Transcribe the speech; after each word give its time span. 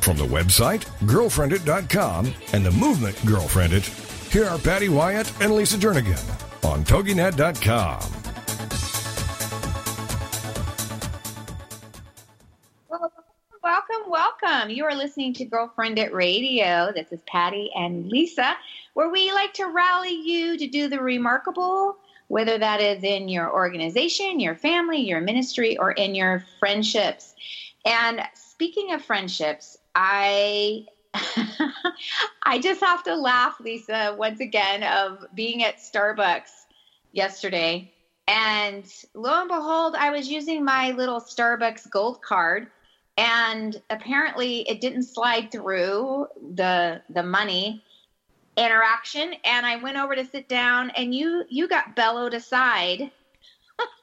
From 0.00 0.16
the 0.16 0.24
website, 0.24 0.86
girlfriendit.com, 1.06 2.32
and 2.52 2.64
the 2.64 2.70
movement 2.70 3.16
Girlfriendit, 3.18 4.32
here 4.32 4.46
are 4.46 4.58
Patty 4.58 4.88
Wyatt 4.88 5.30
and 5.40 5.54
Lisa 5.54 5.76
Jernigan 5.76 6.18
on 6.64 6.84
TogiNet.com. 6.84 8.18
Welcome, 13.62 14.10
welcome. 14.10 14.70
You 14.70 14.84
are 14.84 14.94
listening 14.94 15.34
to 15.34 15.44
Girlfriendit 15.44 16.12
Radio. 16.12 16.90
This 16.94 17.12
is 17.12 17.20
Patty 17.26 17.70
and 17.74 18.08
Lisa, 18.08 18.56
where 18.94 19.10
we 19.10 19.30
like 19.32 19.52
to 19.54 19.66
rally 19.66 20.14
you 20.14 20.56
to 20.56 20.66
do 20.66 20.88
the 20.88 21.00
remarkable, 21.00 21.98
whether 22.28 22.56
that 22.56 22.80
is 22.80 23.04
in 23.04 23.28
your 23.28 23.52
organization, 23.52 24.40
your 24.40 24.54
family, 24.54 24.98
your 25.02 25.20
ministry, 25.20 25.76
or 25.76 25.92
in 25.92 26.14
your 26.14 26.44
friendships. 26.58 27.34
And 27.84 28.22
speaking 28.34 28.92
of 28.92 29.04
friendships, 29.04 29.76
I 30.00 30.86
I 32.44 32.60
just 32.60 32.80
have 32.80 33.02
to 33.02 33.16
laugh, 33.16 33.58
Lisa, 33.58 34.14
once 34.16 34.38
again 34.38 34.84
of 34.84 35.26
being 35.34 35.64
at 35.64 35.78
Starbucks 35.78 36.50
yesterday. 37.10 37.92
And 38.28 38.84
lo 39.14 39.40
and 39.40 39.48
behold, 39.48 39.96
I 39.98 40.10
was 40.10 40.28
using 40.28 40.64
my 40.64 40.92
little 40.92 41.20
Starbucks 41.20 41.90
gold 41.90 42.22
card 42.22 42.68
and 43.16 43.82
apparently 43.90 44.60
it 44.68 44.80
didn't 44.80 45.02
slide 45.02 45.50
through 45.50 46.28
the 46.54 47.02
the 47.10 47.24
money 47.24 47.82
interaction 48.56 49.34
and 49.44 49.66
I 49.66 49.76
went 49.76 49.96
over 49.96 50.14
to 50.14 50.24
sit 50.24 50.48
down 50.48 50.90
and 50.90 51.12
you 51.12 51.42
you 51.48 51.66
got 51.66 51.96
bellowed 51.96 52.34
aside. 52.34 53.10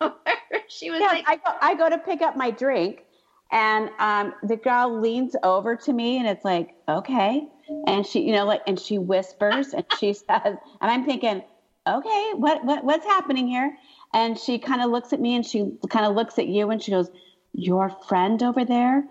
she 0.67 0.91
was 0.91 0.99
like 0.99 1.23
I 1.25 1.37
go, 1.37 1.55
I 1.61 1.75
go 1.75 1.89
to 1.89 1.97
pick 1.99 2.21
up 2.21 2.35
my 2.35 2.51
drink 2.51 3.05
and 3.51 3.89
um, 3.99 4.33
the 4.43 4.55
girl 4.55 4.99
leans 4.99 5.35
over 5.43 5.75
to 5.75 5.93
me 5.93 6.17
and 6.17 6.27
it's 6.27 6.43
like, 6.43 6.75
okay. 6.87 7.47
And 7.87 8.05
she, 8.05 8.21
you 8.21 8.33
know, 8.33 8.45
like, 8.45 8.61
and 8.67 8.79
she 8.79 8.97
whispers 8.97 9.73
and 9.73 9.85
she 9.99 10.13
says, 10.13 10.41
and 10.43 10.57
I'm 10.81 11.05
thinking, 11.05 11.43
okay, 11.87 12.31
what, 12.35 12.63
what, 12.65 12.83
what's 12.83 13.05
happening 13.05 13.47
here? 13.47 13.77
And 14.13 14.37
she 14.37 14.57
kind 14.57 14.81
of 14.81 14.89
looks 14.91 15.13
at 15.13 15.19
me 15.19 15.35
and 15.35 15.45
she 15.45 15.71
kind 15.89 16.05
of 16.05 16.15
looks 16.15 16.39
at 16.39 16.47
you 16.47 16.69
and 16.71 16.81
she 16.81 16.91
goes, 16.91 17.09
your 17.53 17.89
friend 18.07 18.41
over 18.43 18.65
there, 18.65 19.03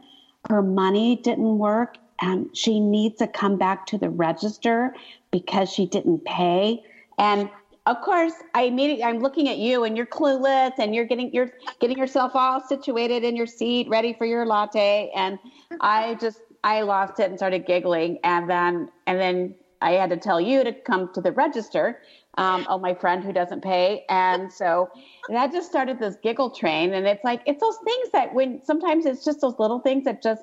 her 0.48 0.62
money 0.62 1.16
didn't 1.16 1.58
work. 1.58 1.96
and 2.20 2.54
she 2.56 2.80
needs 2.80 3.18
to 3.18 3.26
come 3.26 3.56
back 3.56 3.86
to 3.86 3.98
the 3.98 4.08
register 4.10 4.94
because 5.30 5.70
she 5.70 5.86
didn't 5.86 6.24
pay. 6.24 6.82
And 7.18 7.50
of 7.86 8.00
course, 8.00 8.32
I 8.54 8.62
immediately 8.62 9.04
I'm 9.04 9.18
looking 9.18 9.48
at 9.48 9.58
you 9.58 9.84
and 9.84 9.96
you're 9.96 10.06
clueless 10.06 10.72
and 10.78 10.94
you're 10.94 11.04
getting 11.04 11.32
you're 11.32 11.50
getting 11.80 11.98
yourself 11.98 12.32
all 12.34 12.60
situated 12.60 13.24
in 13.24 13.36
your 13.36 13.46
seat, 13.46 13.88
ready 13.88 14.14
for 14.14 14.24
your 14.24 14.46
latte. 14.46 15.10
And 15.14 15.38
I 15.80 16.14
just 16.14 16.40
I 16.62 16.80
lost 16.80 17.20
it 17.20 17.28
and 17.28 17.38
started 17.38 17.66
giggling. 17.66 18.18
And 18.24 18.48
then 18.48 18.90
and 19.06 19.20
then 19.20 19.54
I 19.82 19.92
had 19.92 20.08
to 20.10 20.16
tell 20.16 20.40
you 20.40 20.64
to 20.64 20.72
come 20.72 21.12
to 21.12 21.20
the 21.20 21.32
register. 21.32 22.00
Um, 22.36 22.66
oh, 22.68 22.78
my 22.78 22.94
friend 22.94 23.22
who 23.22 23.32
doesn't 23.32 23.62
pay. 23.62 24.04
And 24.08 24.52
so 24.52 24.90
that 25.28 25.52
just 25.52 25.68
started 25.68 26.00
this 26.00 26.16
giggle 26.22 26.50
train. 26.50 26.94
And 26.94 27.06
it's 27.06 27.22
like, 27.22 27.42
it's 27.46 27.60
those 27.60 27.78
things 27.84 28.08
that 28.12 28.34
when 28.34 28.60
sometimes 28.64 29.06
it's 29.06 29.24
just 29.24 29.40
those 29.40 29.56
little 29.60 29.78
things 29.78 30.04
that 30.04 30.20
just 30.20 30.42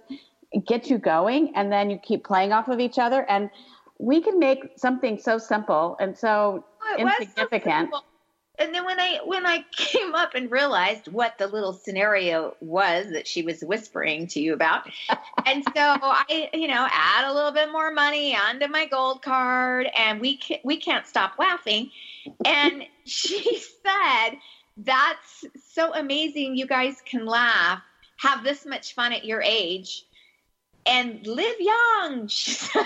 get 0.66 0.90
you 0.90 0.98
going 0.98 1.54
and 1.54 1.70
then 1.70 1.90
you 1.90 1.98
keep 1.98 2.24
playing 2.24 2.54
off 2.54 2.70
of 2.70 2.80
each 2.80 2.98
other. 2.98 3.30
And 3.30 3.50
we 3.98 4.22
can 4.22 4.40
make 4.40 4.60
something 4.78 5.20
so 5.20 5.38
simple 5.38 5.98
and 6.00 6.18
so 6.18 6.64
insignificant. 6.98 7.90
So 7.92 8.02
and 8.62 8.76
then 8.76 8.86
when 8.86 9.00
I 9.00 9.20
when 9.26 9.46
I 9.46 9.66
came 9.76 10.14
up 10.14 10.36
and 10.36 10.52
realized 10.52 11.08
what 11.08 11.38
the 11.38 11.48
little 11.48 11.74
scenario 11.74 12.56
was 12.62 13.10
that 13.12 13.28
she 13.28 13.42
was 13.42 13.62
whispering 13.62 14.28
to 14.28 14.40
you 14.40 14.54
about, 14.54 14.90
and 15.46 15.64
so 15.64 15.72
I 15.76 16.50
you 16.54 16.68
know 16.68 16.88
add 16.92 17.30
a 17.30 17.34
little 17.34 17.52
bit 17.52 17.72
more 17.72 17.92
money 17.92 18.36
onto 18.36 18.68
my 18.68 18.86
gold 18.86 19.22
card, 19.22 19.88
and 19.98 20.22
we 20.22 20.38
can, 20.38 20.60
we 20.64 20.78
can't 20.78 21.08
stop 21.08 21.34
laughing, 21.40 21.92
and 22.46 22.84
she 23.06 23.60
said, 23.84 24.38
"That's 24.78 25.46
so 25.74 25.94
amazing! 25.94 26.56
You 26.56 26.68
guys 26.68 27.02
can 27.04 27.26
laugh, 27.26 27.82
have 28.18 28.44
this 28.44 28.66
much 28.66 28.94
fun 28.94 29.14
at 29.14 29.26
your 29.26 29.42
age, 29.42 30.06
and 30.86 31.26
live 31.26 31.56
young." 31.60 32.28
She 32.28 32.52
says. 32.52 32.86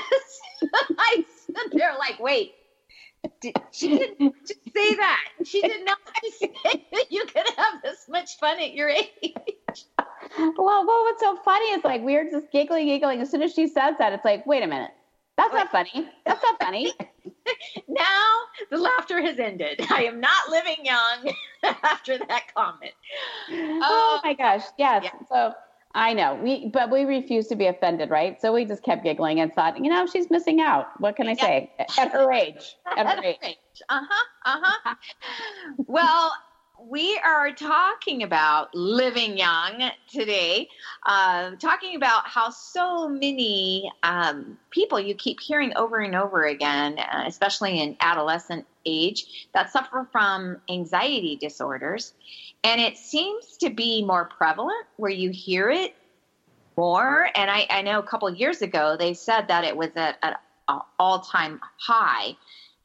I 0.98 1.24
stood 1.44 1.74
there 1.74 1.96
like, 2.00 2.20
wait 2.20 2.56
did, 3.42 3.56
she 3.72 3.98
didn't 3.98 4.34
just 4.48 4.60
say 4.74 4.96
that. 4.96 5.24
She 5.44 5.62
did 5.62 5.86
not 5.86 5.98
say 6.40 6.54
that 6.92 7.12
you 7.12 7.26
could 7.26 7.48
have 7.58 7.82
this 7.84 8.08
much 8.10 8.38
fun 8.38 8.60
at 8.60 8.74
your 8.74 8.90
age. 8.90 9.34
Well, 10.38 10.86
well, 10.86 11.04
what's 11.04 11.22
so 11.22 11.38
funny 11.38 11.66
is 11.68 11.84
like 11.84 12.02
we 12.02 12.16
are 12.16 12.30
just 12.30 12.52
giggling, 12.52 12.88
giggling. 12.88 13.22
As 13.22 13.30
soon 13.30 13.42
as 13.42 13.54
she 13.54 13.68
says 13.68 13.96
that, 14.00 14.14
it's 14.14 14.26
like, 14.26 14.46
wait 14.46 14.64
a 14.64 14.68
minute, 14.68 14.92
that's 15.38 15.54
not 15.54 15.72
funny. 15.72 16.10
That's 16.26 16.42
not 16.42 16.62
funny. 16.62 16.94
now 17.88 18.38
the 18.72 18.78
laughter 18.78 19.22
has 19.22 19.40
ended. 19.40 19.82
I 19.90 20.04
am 20.04 20.20
not 20.20 20.50
living 20.50 20.78
young 20.84 21.34
after 21.84 22.18
that 22.18 22.44
comment. 22.56 22.94
Oh, 23.52 23.80
oh 23.82 24.20
my 24.24 24.34
gosh, 24.34 24.64
yes. 24.78 25.04
Yeah. 25.04 25.12
So 25.30 25.54
I 25.96 26.14
know 26.14 26.36
we, 26.36 26.68
but 26.68 26.92
we 26.92 27.06
refused 27.06 27.48
to 27.50 27.56
be 27.56 27.68
offended, 27.68 28.10
right? 28.10 28.40
So 28.42 28.52
we 28.52 28.66
just 28.66 28.84
kept 28.84 29.04
giggling 29.04 29.40
and 29.40 29.52
thought, 29.54 29.82
you 29.82 29.90
know, 29.90 30.06
she's 30.06 30.30
missing 30.30 30.60
out. 30.60 30.88
What 31.00 31.16
can 31.16 31.28
I 31.28 31.32
yeah. 31.32 31.42
say? 31.42 31.72
At 31.98 32.12
her 32.12 32.32
age, 32.34 32.76
at 32.98 33.08
her 33.08 33.24
age. 33.24 33.58
Uh 33.88 34.02
huh. 34.08 34.26
Uh 34.46 34.60
huh. 34.62 34.96
well, 35.88 36.34
we 36.80 37.20
are 37.24 37.52
talking 37.52 38.24
about 38.24 38.74
living 38.76 39.38
young 39.38 39.92
today, 40.12 40.68
uh, 41.06 41.52
talking 41.60 41.96
about 41.96 42.28
how 42.28 42.50
so 42.50 43.08
many 43.08 43.92
um, 44.04 44.58
people 44.70 45.00
you 45.00 45.16
keep 45.16 45.40
hearing 45.40 45.76
over 45.76 46.00
and 46.00 46.16
over 46.16 46.46
again, 46.46 47.00
uh, 47.00 47.24
especially 47.26 47.80
in 47.80 47.96
adolescent 48.02 48.66
age, 48.86 49.48
that 49.54 49.72
suffer 49.72 50.08
from 50.12 50.58
anxiety 50.70 51.36
disorders. 51.36 52.14
And 52.64 52.80
it 52.82 52.98
seems 52.98 53.58
to 53.58 53.70
be 53.70 54.04
more 54.04 54.26
prevalent 54.26 54.86
where 54.98 55.12
you 55.12 55.32
hear 55.32 55.70
it 55.70 55.96
more. 56.78 57.30
And 57.36 57.50
I, 57.50 57.68
I 57.70 57.82
know 57.82 58.00
a 58.00 58.04
couple 58.04 58.30
years 58.30 58.62
ago 58.62 58.96
they 58.98 59.14
said 59.14 59.48
that 59.48 59.64
it 59.64 59.76
was 59.76 59.90
at 59.96 60.18
an 60.24 60.36
all 61.00 61.20
time 61.20 61.62
high, 61.78 62.36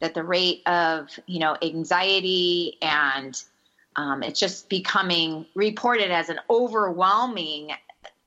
that 0.00 0.14
the 0.14 0.24
rate 0.24 0.62
of, 0.66 1.08
you 1.26 1.40
know, 1.40 1.56
anxiety 1.62 2.78
and 2.82 3.42
um, 3.96 4.22
it's 4.22 4.40
just 4.40 4.68
becoming 4.68 5.46
reported 5.54 6.10
as 6.10 6.28
an 6.28 6.38
overwhelming 6.48 7.72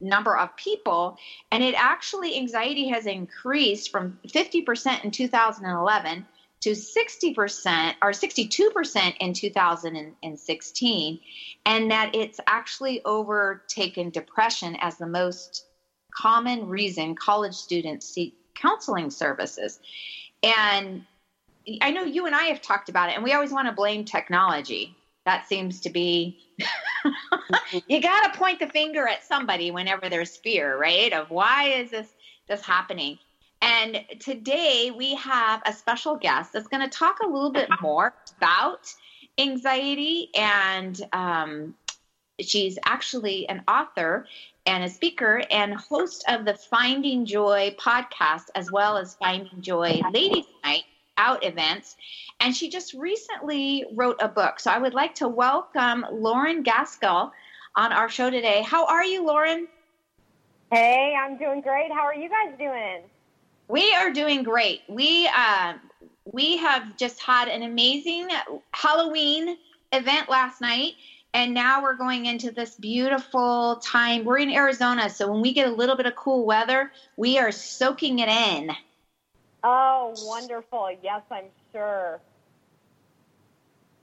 number 0.01 0.37
of 0.37 0.55
people. 0.57 1.17
And 1.51 1.63
it 1.63 1.75
actually, 1.77 2.37
anxiety 2.37 2.89
has 2.89 3.05
increased 3.05 3.89
from 3.89 4.19
50% 4.27 5.03
in 5.03 5.11
2011 5.11 6.25
to 6.61 6.69
60% 6.69 7.93
or 8.01 8.11
62% 8.11 9.17
in 9.19 9.33
2016, 9.33 11.19
and 11.65 11.91
that 11.91 12.15
it's 12.15 12.39
actually 12.47 13.03
overtaken 13.03 14.09
depression 14.09 14.77
as 14.79 14.97
the 14.97 15.07
most 15.07 15.65
common 16.15 16.69
reason 16.69 17.15
college 17.15 17.55
students 17.55 18.07
seek 18.07 18.35
counseling 18.55 19.09
services. 19.09 19.79
And 20.41 21.05
I 21.81 21.91
know 21.91 22.03
you 22.03 22.25
and 22.27 22.35
I 22.35 22.43
have 22.43 22.61
talked 22.61 22.89
about 22.89 23.09
it, 23.09 23.15
and 23.15 23.23
we 23.23 23.33
always 23.33 23.51
want 23.51 23.67
to 23.67 23.73
blame 23.73 24.05
technology. 24.05 24.95
That 25.25 25.47
seems 25.47 25.79
to 25.81 25.89
be, 25.89 26.39
you 27.87 28.01
got 28.01 28.33
to 28.33 28.37
point 28.37 28.59
the 28.59 28.67
finger 28.67 29.07
at 29.07 29.23
somebody 29.23 29.71
whenever 29.71 30.09
there's 30.09 30.35
fear, 30.37 30.77
right? 30.77 31.13
Of 31.13 31.29
why 31.29 31.69
is 31.69 31.91
this 31.91 32.07
this 32.47 32.61
happening? 32.61 33.17
And 33.61 34.03
today 34.19 34.91
we 34.95 35.15
have 35.15 35.61
a 35.65 35.71
special 35.71 36.17
guest 36.17 36.51
that's 36.51 36.67
going 36.67 36.83
to 36.83 36.89
talk 36.89 37.19
a 37.23 37.27
little 37.27 37.51
bit 37.51 37.69
more 37.81 38.13
about 38.37 38.93
anxiety. 39.37 40.29
And 40.35 40.99
um, 41.13 41.75
she's 42.41 42.77
actually 42.85 43.47
an 43.47 43.63
author 43.67 44.27
and 44.65 44.83
a 44.83 44.89
speaker 44.89 45.41
and 45.49 45.73
host 45.73 46.25
of 46.27 46.43
the 46.43 46.55
Finding 46.55 47.25
Joy 47.25 47.75
podcast, 47.79 48.45
as 48.55 48.69
well 48.69 48.97
as 48.97 49.15
Finding 49.15 49.61
Joy 49.61 50.01
Ladies 50.11 50.45
Night 50.65 50.83
out 51.17 51.43
events. 51.43 51.95
And 52.39 52.55
she 52.55 52.69
just 52.69 52.93
recently 52.93 53.85
wrote 53.93 54.17
a 54.19 54.27
book. 54.27 54.59
So 54.59 54.71
I 54.71 54.77
would 54.77 54.93
like 54.93 55.15
to 55.15 55.27
welcome 55.27 56.05
Lauren 56.11 56.63
Gaskill 56.63 57.31
on 57.75 57.91
our 57.91 58.09
show 58.09 58.29
today. 58.29 58.61
How 58.61 58.85
are 58.85 59.03
you, 59.03 59.25
Lauren? 59.25 59.67
Hey, 60.71 61.15
I'm 61.19 61.37
doing 61.37 61.61
great. 61.61 61.91
How 61.91 62.01
are 62.01 62.15
you 62.15 62.29
guys 62.29 62.57
doing? 62.57 63.03
We 63.67 63.93
are 63.93 64.11
doing 64.11 64.43
great. 64.43 64.81
We 64.89 65.29
uh, 65.35 65.73
we 66.25 66.57
have 66.57 66.97
just 66.97 67.21
had 67.21 67.47
an 67.47 67.63
amazing 67.63 68.29
Halloween 68.71 69.57
event 69.91 70.29
last 70.29 70.61
night. 70.61 70.93
And 71.35 71.53
now 71.53 71.81
we're 71.81 71.95
going 71.95 72.27
into 72.27 72.51
this 72.51 72.75
beautiful 72.75 73.77
time. 73.77 74.23
We're 74.23 74.37
in 74.37 74.51
Arizona, 74.51 75.09
so 75.09 75.31
when 75.31 75.41
we 75.41 75.51
get 75.51 75.67
a 75.67 75.71
little 75.71 75.95
bit 75.95 76.05
of 76.05 76.15
cool 76.15 76.45
weather, 76.45 76.91
we 77.17 77.39
are 77.39 77.51
soaking 77.51 78.19
it 78.19 78.29
in. 78.29 78.69
Oh, 79.63 80.13
wonderful. 80.25 80.89
Yes, 81.01 81.21
I'm 81.31 81.45
sure. 81.71 82.19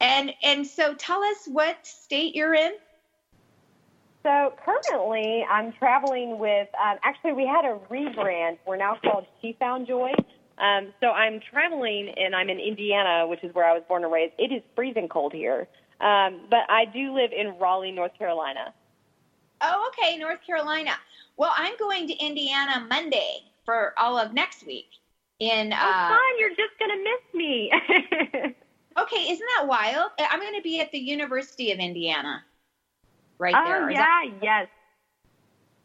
And 0.01 0.33
and 0.43 0.67
so 0.67 0.95
tell 0.95 1.23
us 1.23 1.47
what 1.47 1.87
state 1.87 2.35
you're 2.35 2.55
in. 2.55 2.73
So 4.23 4.55
currently, 4.65 5.45
I'm 5.49 5.73
traveling 5.73 6.39
with. 6.39 6.69
Um, 6.83 6.99
actually, 7.03 7.35
we 7.35 7.47
had 7.47 7.65
a 7.65 7.79
rebrand. 7.91 8.59
We're 8.67 8.77
now 8.77 8.99
called 9.03 9.27
She 9.43 9.57
Found 9.61 9.87
Joy. 9.87 10.13
Um, 10.59 10.93
so 11.01 11.09
I'm 11.09 11.41
traveling, 11.51 12.11
and 12.17 12.35
I'm 12.35 12.51
in 12.51 12.59
Indiana, 12.59 13.27
which 13.27 13.43
is 13.43 13.55
where 13.55 13.65
I 13.65 13.73
was 13.73 13.83
born 13.89 14.05
and 14.05 14.13
raised. 14.13 14.35
It 14.39 14.53
is 14.53 14.63
freezing 14.75 15.09
cold 15.09 15.33
here, 15.33 15.69
um, 16.01 16.41
but 16.51 16.65
I 16.69 16.85
do 16.85 17.15
live 17.15 17.33
in 17.33 17.59
Raleigh, 17.59 17.93
North 17.93 18.17
Carolina. 18.19 18.75
Oh, 19.63 19.89
okay, 19.89 20.19
North 20.19 20.41
Carolina. 20.47 20.93
Well, 21.39 21.53
I'm 21.57 21.77
going 21.79 22.07
to 22.09 22.15
Indiana 22.15 22.87
Monday 22.89 23.39
for 23.65 23.95
all 23.99 24.19
of 24.19 24.35
next 24.35 24.67
week. 24.67 25.00
In 25.41 25.73
oh, 25.73 25.77
uh, 25.77 26.09
fun! 26.09 26.39
You're 26.39 26.51
just 26.51 26.79
gonna 26.79 26.97
miss 26.97 27.35
me. 27.35 27.73
okay, 28.99 29.33
isn't 29.33 29.47
that 29.57 29.67
wild? 29.67 30.11
I'm 30.19 30.41
going 30.41 30.55
to 30.55 30.63
be 30.63 30.81
at 30.81 30.91
the 30.93 30.99
University 30.99 31.73
of 31.73 31.79
Indiana 31.79 32.45
right 33.39 33.55
oh, 33.57 33.65
there. 33.65 33.85
Oh, 33.85 33.89
yeah, 33.89 33.99
that, 33.99 34.25
yes. 34.43 34.69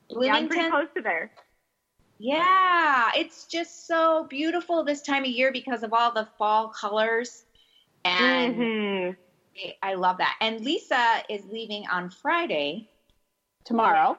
Bloomington? 0.09 0.27
Yeah, 0.27 0.35
I'm 0.35 0.49
pretty 0.49 0.69
close 0.69 0.87
to 0.95 1.01
there. 1.01 1.31
Yeah, 2.17 3.11
it's 3.15 3.45
just 3.45 3.87
so 3.87 4.25
beautiful 4.29 4.83
this 4.83 5.01
time 5.01 5.23
of 5.23 5.29
year 5.29 5.51
because 5.51 5.83
of 5.83 5.93
all 5.93 6.13
the 6.13 6.27
fall 6.37 6.69
colors. 6.69 7.43
And 8.05 8.55
mm-hmm. 8.55 9.11
I 9.81 9.95
love 9.95 10.17
that. 10.19 10.37
And 10.41 10.61
Lisa 10.61 11.23
is 11.29 11.41
leaving 11.51 11.85
on 11.87 12.09
Friday. 12.09 12.89
Tomorrow. 13.65 14.17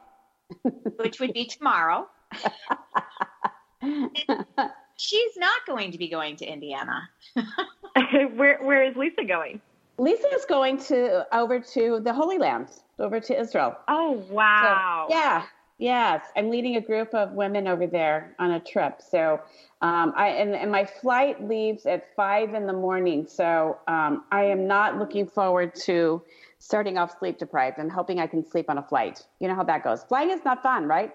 which 0.97 1.21
would 1.21 1.33
be 1.33 1.47
tomorrow. 1.47 2.07
She's 4.97 5.37
not 5.37 5.67
going 5.67 5.93
to 5.93 5.99
be 5.99 6.09
going 6.09 6.37
to 6.37 6.47
Indiana. 6.47 7.09
where 8.35 8.59
where 8.63 8.85
is 8.85 8.97
Lisa 8.97 9.25
going? 9.25 9.61
Lisa 9.99 10.29
is 10.35 10.45
going 10.45 10.79
to 10.79 11.27
over 11.35 11.59
to 11.59 12.01
the 12.01 12.13
Holy 12.13 12.39
Land 12.39 12.69
over 12.99 13.21
to 13.21 13.39
Israel. 13.39 13.77
Oh, 13.89 14.25
wow. 14.31 15.07
So, 15.09 15.15
yeah. 15.15 15.45
Yes. 15.79 16.25
I'm 16.37 16.51
leading 16.51 16.77
a 16.77 16.81
group 16.81 17.15
of 17.15 17.33
women 17.33 17.67
over 17.67 17.87
there 17.87 18.35
on 18.39 18.53
a 18.53 18.61
trip. 18.61 19.01
So, 19.01 19.41
um, 19.83 20.13
I, 20.17 20.29
and, 20.29 20.55
and, 20.55 20.73
my 20.73 20.85
flight 20.87 21.47
leaves 21.47 21.85
at 21.85 22.15
five 22.15 22.55
in 22.55 22.67
the 22.67 22.73
morning. 22.73 23.27
So, 23.27 23.79
um, 23.87 24.25
I 24.33 24.45
am 24.45 24.67
not 24.67 24.99
looking 24.99 25.27
forward 25.27 25.75
to 25.85 26.23
starting 26.59 26.97
off 26.97 27.19
sleep 27.19 27.39
deprived 27.39 27.79
and 27.79 27.93
hoping 27.93 28.19
I 28.19 28.27
can 28.27 28.43
sleep 28.49 28.71
on 28.71 28.79
a 28.79 28.83
flight. 28.83 29.23
You 29.39 29.49
know 29.49 29.55
how 29.55 29.65
that 29.65 29.85
goes. 29.85 30.03
Flying 30.05 30.31
is 30.31 30.45
not 30.45 30.63
fun, 30.63 30.87
right? 30.87 31.15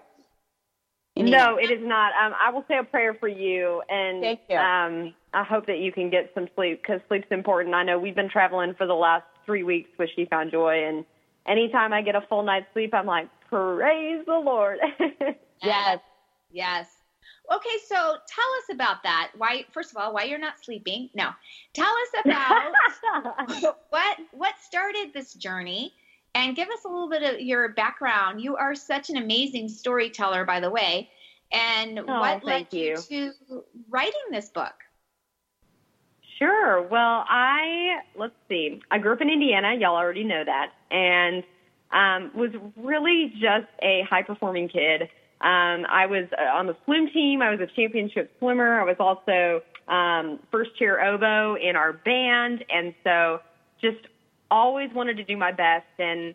No, 1.16 1.56
it 1.56 1.70
is 1.70 1.80
not. 1.82 2.12
Um, 2.14 2.32
I 2.40 2.50
will 2.50 2.64
say 2.68 2.78
a 2.78 2.84
prayer 2.84 3.14
for 3.14 3.28
you, 3.28 3.82
and 3.88 4.22
Thank 4.22 4.40
you. 4.48 4.56
Um, 4.56 5.14
I 5.34 5.44
hope 5.44 5.66
that 5.66 5.78
you 5.78 5.92
can 5.92 6.10
get 6.10 6.30
some 6.34 6.48
sleep 6.54 6.82
because 6.82 7.00
sleep's 7.08 7.26
important. 7.30 7.74
I 7.74 7.82
know 7.82 7.98
we've 7.98 8.14
been 8.14 8.30
traveling 8.30 8.74
for 8.74 8.86
the 8.86 8.94
last 8.94 9.24
three 9.44 9.62
weeks 9.62 9.90
with 9.98 10.08
She 10.16 10.24
Found 10.26 10.50
Joy, 10.50 10.84
and 10.86 11.04
anytime 11.46 11.92
I 11.92 12.02
get 12.02 12.14
a 12.14 12.22
full 12.28 12.42
night's 12.42 12.66
sleep, 12.72 12.94
I'm 12.94 13.06
like, 13.06 13.28
praise 13.48 14.24
the 14.26 14.38
Lord. 14.38 14.78
yes, 15.62 15.98
yes. 16.50 16.86
Okay, 17.52 17.76
so 17.86 17.96
tell 17.96 18.50
us 18.58 18.72
about 18.72 19.02
that. 19.02 19.32
Why, 19.36 19.64
first 19.72 19.90
of 19.90 19.98
all, 19.98 20.14
why 20.14 20.24
you're 20.24 20.38
not 20.38 20.54
sleeping? 20.62 21.10
No, 21.14 21.30
tell 21.74 21.86
us 21.86 22.24
about 22.24 22.72
what 23.90 24.18
what 24.32 24.54
started 24.62 25.10
this 25.12 25.34
journey, 25.34 25.92
and 26.34 26.56
give 26.56 26.68
us 26.68 26.84
a 26.84 26.88
little 26.88 27.08
bit 27.08 27.22
of 27.22 27.40
your 27.40 27.70
background. 27.70 28.40
You 28.40 28.56
are 28.56 28.74
such 28.74 29.10
an 29.10 29.16
amazing 29.16 29.68
storyteller, 29.68 30.44
by 30.44 30.60
the 30.60 30.70
way. 30.70 31.10
And 31.52 31.98
oh, 32.00 32.04
what 32.20 32.44
led 32.44 32.68
you. 32.72 32.96
you 33.10 33.32
to 33.50 33.64
writing 33.90 34.20
this 34.30 34.48
book? 34.48 34.72
Sure. 36.38 36.82
Well, 36.82 37.24
I 37.28 38.00
let's 38.16 38.34
see. 38.48 38.80
I 38.90 38.98
grew 38.98 39.12
up 39.12 39.20
in 39.20 39.28
Indiana. 39.28 39.74
Y'all 39.78 39.96
already 39.96 40.24
know 40.24 40.42
that, 40.44 40.72
and 40.90 41.44
um, 41.92 42.30
was 42.34 42.50
really 42.76 43.32
just 43.34 43.68
a 43.82 44.02
high 44.08 44.22
performing 44.22 44.68
kid. 44.68 45.02
Um, 45.42 45.86
I 45.88 46.06
was 46.06 46.26
uh, 46.38 46.56
on 46.56 46.66
the 46.66 46.76
swim 46.84 47.10
team. 47.12 47.42
I 47.42 47.50
was 47.50 47.60
a 47.60 47.66
championship 47.76 48.32
swimmer. 48.38 48.80
I 48.80 48.84
was 48.84 48.96
also 48.98 49.62
um, 49.88 50.38
first 50.50 50.76
chair 50.78 51.04
oboe 51.04 51.56
in 51.56 51.76
our 51.76 51.92
band, 51.92 52.64
and 52.74 52.94
so 53.04 53.40
just 53.80 53.98
always 54.60 54.90
wanted 54.94 55.16
to 55.16 55.24
do 55.24 55.36
my 55.36 55.52
best. 55.52 55.92
And 55.98 56.34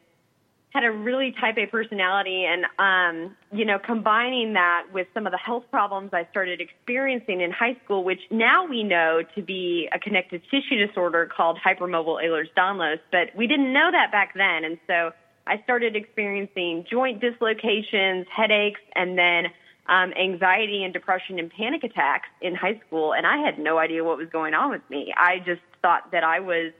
had 0.73 0.83
a 0.83 0.91
really 0.91 1.33
type 1.39 1.57
A 1.57 1.65
personality 1.65 2.45
and 2.45 2.65
um, 2.77 3.35
you 3.51 3.65
know, 3.65 3.79
combining 3.79 4.53
that 4.53 4.83
with 4.93 5.07
some 5.13 5.25
of 5.25 5.31
the 5.31 5.37
health 5.37 5.63
problems 5.71 6.11
I 6.13 6.27
started 6.29 6.59
experiencing 6.61 7.41
in 7.41 7.51
high 7.51 7.77
school, 7.83 8.03
which 8.03 8.19
now 8.29 8.67
we 8.67 8.83
know 8.83 9.21
to 9.35 9.41
be 9.41 9.89
a 9.93 9.99
connective 9.99 10.41
tissue 10.51 10.85
disorder 10.85 11.29
called 11.35 11.57
hypermobile 11.65 12.21
Ehlers-Danlos, 12.23 12.99
but 13.11 13.35
we 13.35 13.47
didn't 13.47 13.71
know 13.71 13.89
that 13.91 14.11
back 14.11 14.33
then. 14.35 14.65
And 14.65 14.77
so 14.87 15.11
I 15.47 15.61
started 15.63 15.95
experiencing 15.95 16.85
joint 16.91 17.21
dislocations, 17.21 18.27
headaches, 18.35 18.81
and 18.93 19.17
then 19.17 19.45
um, 19.87 20.11
anxiety 20.21 20.83
and 20.83 20.93
depression 20.93 21.39
and 21.39 21.49
panic 21.49 21.83
attacks 21.85 22.27
in 22.41 22.53
high 22.53 22.79
school. 22.85 23.13
And 23.13 23.25
I 23.25 23.37
had 23.37 23.57
no 23.57 23.77
idea 23.77 24.03
what 24.03 24.17
was 24.17 24.27
going 24.29 24.53
on 24.53 24.69
with 24.71 24.81
me. 24.89 25.13
I 25.15 25.39
just 25.39 25.61
thought 25.81 26.11
that 26.11 26.25
I 26.25 26.41
was, 26.41 26.73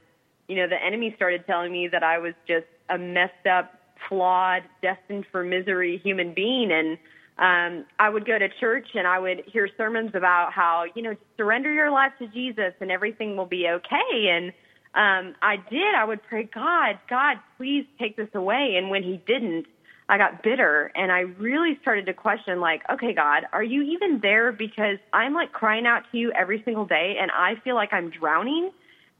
you 0.48 0.56
know, 0.56 0.66
the 0.66 0.82
enemy 0.82 1.12
started 1.14 1.46
telling 1.46 1.70
me 1.70 1.88
that 1.88 2.02
I 2.02 2.18
was 2.18 2.34
just 2.46 2.66
a 2.88 2.98
messed 2.98 3.46
up 3.46 3.74
flawed, 4.08 4.62
destined 4.82 5.26
for 5.30 5.44
misery 5.44 6.00
human 6.02 6.32
being. 6.34 6.70
And 6.72 6.98
um, 7.38 7.86
I 7.98 8.08
would 8.08 8.26
go 8.26 8.38
to 8.38 8.48
church 8.60 8.88
and 8.94 9.06
I 9.06 9.18
would 9.18 9.44
hear 9.46 9.68
sermons 9.76 10.12
about 10.14 10.52
how, 10.52 10.86
you 10.94 11.02
know, 11.02 11.14
surrender 11.36 11.72
your 11.72 11.90
life 11.90 12.12
to 12.18 12.26
Jesus 12.28 12.72
and 12.80 12.90
everything 12.90 13.36
will 13.36 13.46
be 13.46 13.68
okay. 13.68 14.28
And 14.30 14.52
um, 14.94 15.36
I 15.42 15.56
did. 15.70 15.94
I 15.94 16.04
would 16.04 16.22
pray, 16.22 16.48
God, 16.52 16.98
God, 17.08 17.36
please 17.56 17.84
take 17.98 18.16
this 18.16 18.30
away. 18.34 18.76
And 18.76 18.90
when 18.90 19.02
He 19.02 19.20
didn't, 19.26 19.66
I 20.08 20.16
got 20.16 20.42
bitter 20.42 20.90
and 20.96 21.12
I 21.12 21.20
really 21.20 21.78
started 21.82 22.06
to 22.06 22.14
question, 22.14 22.60
like, 22.60 22.80
okay, 22.90 23.12
God, 23.12 23.44
are 23.52 23.62
you 23.62 23.82
even 23.82 24.20
there? 24.22 24.52
Because 24.52 24.96
I'm 25.12 25.34
like 25.34 25.52
crying 25.52 25.86
out 25.86 26.04
to 26.10 26.18
you 26.18 26.32
every 26.32 26.62
single 26.64 26.86
day 26.86 27.16
and 27.20 27.30
I 27.30 27.56
feel 27.62 27.74
like 27.74 27.92
I'm 27.92 28.08
drowning 28.08 28.70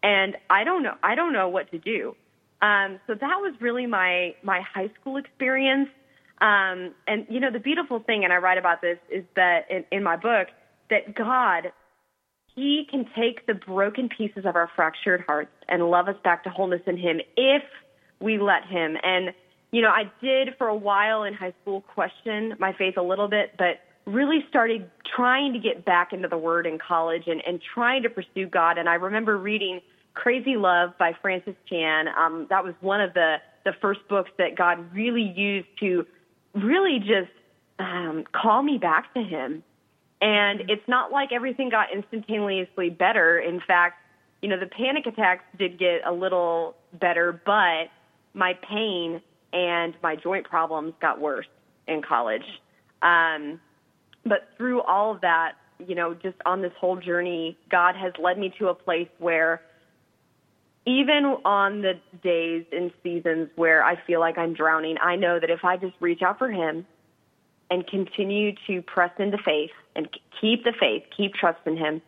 and 0.03 0.37
I 0.49 0.65
don't 0.65 0.83
know, 0.83 0.95
I 1.03 1.15
don't 1.15 1.33
know 1.33 1.49
what 1.49 1.71
to 1.71 1.79
do. 1.79 2.15
Um, 2.61 2.99
so 3.07 3.15
that 3.15 3.39
was 3.41 3.55
really 3.61 3.87
my 3.87 4.35
my 4.43 4.61
high 4.61 4.91
school 5.01 5.17
experience. 5.17 5.89
Um, 6.41 6.95
and 7.07 7.27
you 7.29 7.41
know, 7.41 7.51
the 7.51 7.61
beautiful 7.61 8.01
thing, 8.01 8.25
and 8.25 8.33
I 8.33 8.37
write 8.37 8.59
about 8.59 8.81
this, 8.81 8.99
is 9.11 9.25
that 9.37 9.71
in, 9.71 9.85
in 9.91 10.03
my 10.03 10.17
book, 10.17 10.49
that 10.91 11.15
God, 11.15 11.73
He 12.55 12.87
can 12.91 13.07
take 13.17 13.47
the 13.47 13.55
broken 13.55 14.09
pieces 14.09 14.45
of 14.45 14.57
our 14.57 14.71
fractured 14.75 15.25
hearts 15.27 15.53
and 15.69 15.89
love 15.91 16.09
us 16.09 16.17
back 16.25 16.45
to 16.45 16.51
wholeness 16.51 16.83
in 16.87 16.97
Him 16.97 17.21
if 17.37 17.63
we 18.21 18.39
let 18.39 18.65
Him. 18.67 18.97
And 19.03 19.33
you 19.71 19.83
know, 19.83 19.91
I 19.91 20.11
did 20.23 20.57
for 20.57 20.69
a 20.69 20.77
while 20.77 21.25
in 21.25 21.35
high 21.35 21.55
school 21.63 21.83
question 21.95 22.55
my 22.59 22.73
faith 22.73 22.97
a 22.97 23.03
little 23.03 23.29
bit, 23.29 23.55
but 23.59 23.81
really 24.09 24.45
started 24.49 24.91
trying 25.05 25.53
to 25.53 25.59
get 25.59 25.85
back 25.85 26.13
into 26.13 26.29
the 26.29 26.39
Word 26.39 26.67
in 26.67 26.79
college 26.79 27.25
and, 27.27 27.43
and 27.47 27.61
trying 27.75 28.03
to 28.03 28.11
pursue 28.11 28.47
God. 28.47 28.79
And 28.79 28.89
I 28.89 28.95
remember 28.95 29.37
reading 29.37 29.81
Crazy 30.15 30.57
Love 30.57 30.97
by 30.99 31.13
Francis 31.21 31.55
Chan. 31.69 32.09
Um, 32.09 32.47
that 32.51 32.65
was 32.65 32.75
one 32.81 33.01
of 33.01 33.15
the, 33.15 33.37
the 33.65 33.73
first 33.81 34.01
books 34.09 34.31
that 34.39 34.57
God 34.57 34.93
really 34.93 35.33
used 35.37 35.69
to 35.81 36.07
really 36.55 36.99
just 36.99 37.31
um, 37.79 38.25
call 38.33 38.63
me 38.63 38.79
back 38.79 39.13
to 39.15 39.23
Him. 39.23 39.63
And 40.21 40.63
it's 40.69 40.87
not 40.89 41.13
like 41.13 41.31
everything 41.31 41.69
got 41.69 41.93
instantaneously 41.95 42.91
better. 42.91 43.39
In 43.39 43.61
fact, 43.61 44.01
you 44.43 44.49
know, 44.49 44.59
the 44.59 44.67
panic 44.67 45.07
attacks 45.07 45.45
did 45.59 45.79
get 45.79 46.01
a 46.07 46.13
little 46.13 46.75
better, 46.95 47.41
but 47.45 47.89
my 48.35 48.55
pain 48.69 49.21
and 49.53 49.95
my 50.03 50.17
joint 50.17 50.49
problems 50.49 50.95
got 51.01 51.21
worse 51.21 51.47
in 51.87 52.03
college. 52.03 52.45
Um, 53.03 53.61
but 54.29 54.49
through 54.57 54.83
all 54.83 55.15
of 55.15 55.21
that, 55.23 55.53
you 55.79 55.95
know, 55.95 56.15
just 56.15 56.37
on 56.45 56.63
this 56.63 56.73
whole 56.79 56.97
journey, 56.97 57.57
God 57.71 57.95
has 57.97 58.13
led 58.19 58.39
me 58.39 58.53
to 58.59 58.69
a 58.69 58.75
place 58.75 59.09
where 59.19 59.63
even 60.87 61.37
on 61.45 61.83
the 61.83 61.95
days 62.23 62.65
and 62.73 62.91
seasons 63.03 63.51
where 63.57 63.85
I 63.85 63.97
feel 64.07 64.21
like 64.21 64.39
I'm 64.39 64.55
drowning, 64.55 64.97
I 65.03 65.17
know 65.17 65.39
that 65.39 65.51
if 65.51 65.65
I 65.65 65.77
just 65.77 65.95
reach 66.01 66.23
out 66.23 66.39
for 66.39 66.51
Him 66.51 66.87
and 67.71 67.87
continue 67.87 68.53
to 68.67 68.83
press 68.83 69.11
into 69.19 69.37
faith 69.45 69.71
and 69.95 70.09
keep 70.41 70.65
the 70.65 70.73
faith, 70.79 71.03
keep 71.15 71.35
trusting 71.35 71.77
Him, 71.77 72.01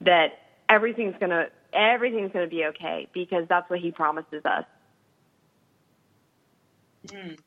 that 0.00 0.38
everything's 0.68 1.14
gonna 1.20 1.46
everything's 1.72 2.32
gonna 2.32 2.48
be 2.48 2.64
okay 2.66 3.08
because 3.14 3.46
that's 3.48 3.68
what 3.70 3.78
He 3.78 3.92
promises 3.92 4.44
us. 4.44 4.64
Mm. 7.06 7.38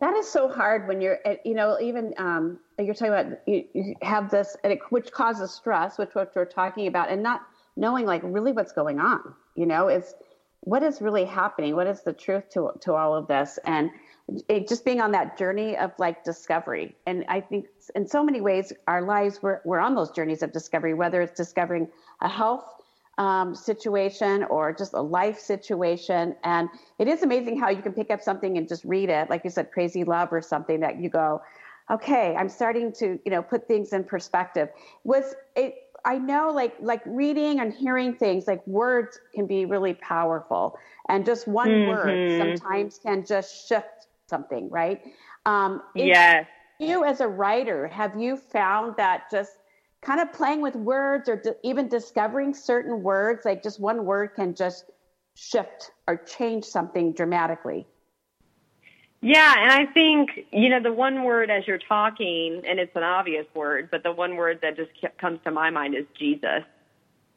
That 0.00 0.16
is 0.16 0.26
so 0.26 0.48
hard 0.48 0.88
when 0.88 1.02
you're, 1.02 1.18
you 1.44 1.54
know, 1.54 1.78
even 1.78 2.14
um, 2.16 2.58
you're 2.80 2.94
talking 2.94 3.12
about 3.12 3.40
you, 3.46 3.64
you 3.74 3.94
have 4.02 4.30
this, 4.30 4.56
which 4.90 5.10
causes 5.12 5.50
stress, 5.50 5.98
which 5.98 6.14
what 6.14 6.32
we're 6.34 6.44
talking 6.44 6.86
about, 6.86 7.10
and 7.10 7.22
not 7.22 7.42
knowing 7.76 8.06
like 8.06 8.22
really 8.24 8.52
what's 8.52 8.72
going 8.72 9.00
on. 9.00 9.34
You 9.54 9.66
know, 9.66 9.88
is 9.88 10.14
what 10.60 10.82
is 10.82 11.00
really 11.00 11.24
happening? 11.24 11.74
What 11.74 11.86
is 11.86 12.02
the 12.02 12.12
truth 12.12 12.48
to 12.50 12.72
to 12.80 12.94
all 12.94 13.14
of 13.14 13.26
this? 13.26 13.58
And 13.64 13.90
it, 14.48 14.68
just 14.68 14.84
being 14.84 15.00
on 15.00 15.12
that 15.12 15.36
journey 15.36 15.76
of 15.76 15.92
like 15.98 16.24
discovery. 16.24 16.94
And 17.06 17.24
I 17.28 17.40
think 17.40 17.66
in 17.94 18.06
so 18.06 18.22
many 18.22 18.40
ways, 18.40 18.72
our 18.86 19.02
lives 19.02 19.42
we're 19.42 19.60
we're 19.64 19.80
on 19.80 19.94
those 19.94 20.10
journeys 20.10 20.42
of 20.42 20.52
discovery. 20.52 20.94
Whether 20.94 21.22
it's 21.22 21.36
discovering 21.36 21.88
a 22.20 22.28
health 22.28 22.64
um, 23.20 23.54
situation 23.54 24.44
or 24.44 24.72
just 24.72 24.94
a 24.94 25.00
life 25.00 25.38
situation. 25.38 26.34
And 26.42 26.70
it 26.98 27.06
is 27.06 27.22
amazing 27.22 27.60
how 27.60 27.68
you 27.68 27.82
can 27.82 27.92
pick 27.92 28.10
up 28.10 28.22
something 28.22 28.56
and 28.56 28.66
just 28.66 28.82
read 28.82 29.10
it, 29.10 29.28
like 29.28 29.44
you 29.44 29.50
said, 29.50 29.70
crazy 29.72 30.04
love 30.04 30.32
or 30.32 30.40
something 30.40 30.80
that 30.80 30.98
you 30.98 31.10
go, 31.10 31.42
okay, 31.90 32.36
I'm 32.38 32.48
starting 32.48 32.92
to, 32.94 33.18
you 33.24 33.30
know, 33.30 33.42
put 33.42 33.66
things 33.66 33.92
in 33.92 34.04
perspective. 34.04 34.68
Was 35.04 35.34
it, 35.56 35.74
I 36.04 36.18
know 36.18 36.50
like, 36.50 36.74
like 36.80 37.02
reading 37.04 37.60
and 37.60 37.72
hearing 37.72 38.14
things 38.14 38.46
like 38.46 38.66
words 38.66 39.18
can 39.34 39.46
be 39.46 39.66
really 39.66 39.94
powerful 39.94 40.78
and 41.08 41.26
just 41.26 41.46
one 41.48 41.68
mm-hmm. 41.68 41.90
word 41.90 42.38
sometimes 42.38 42.98
can 43.02 43.24
just 43.26 43.68
shift 43.68 44.06
something, 44.28 44.70
right? 44.70 45.02
Um, 45.46 45.82
yes. 45.94 46.46
You 46.78 47.04
as 47.04 47.20
a 47.20 47.28
writer, 47.28 47.88
have 47.88 48.18
you 48.18 48.36
found 48.36 48.96
that 48.96 49.24
just 49.30 49.52
kind 50.00 50.20
of 50.20 50.32
playing 50.32 50.62
with 50.62 50.76
words 50.76 51.28
or 51.28 51.36
d- 51.36 51.50
even 51.62 51.88
discovering 51.88 52.54
certain 52.54 53.02
words, 53.02 53.44
like 53.44 53.62
just 53.62 53.80
one 53.80 54.06
word 54.06 54.28
can 54.34 54.54
just 54.54 54.86
shift 55.34 55.90
or 56.08 56.16
change 56.16 56.64
something 56.64 57.12
dramatically. 57.12 57.86
Yeah, 59.22 59.54
and 59.58 59.70
I 59.70 59.92
think, 59.92 60.46
you 60.50 60.70
know, 60.70 60.82
the 60.82 60.92
one 60.92 61.24
word 61.24 61.50
as 61.50 61.66
you're 61.66 61.78
talking, 61.78 62.62
and 62.66 62.78
it's 62.80 62.94
an 62.96 63.02
obvious 63.02 63.46
word, 63.54 63.90
but 63.90 64.02
the 64.02 64.12
one 64.12 64.36
word 64.36 64.60
that 64.62 64.76
just 64.76 64.90
comes 65.18 65.40
to 65.44 65.50
my 65.50 65.68
mind 65.70 65.94
is 65.94 66.06
Jesus. 66.18 66.62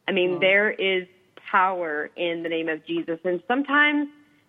I 0.07 0.11
mean, 0.11 0.35
oh. 0.35 0.39
there 0.39 0.71
is 0.71 1.07
power 1.51 2.09
in 2.15 2.41
the 2.41 2.49
name 2.49 2.69
of 2.69 2.85
Jesus. 2.85 3.19
And 3.25 3.43
sometimes, 3.47 4.07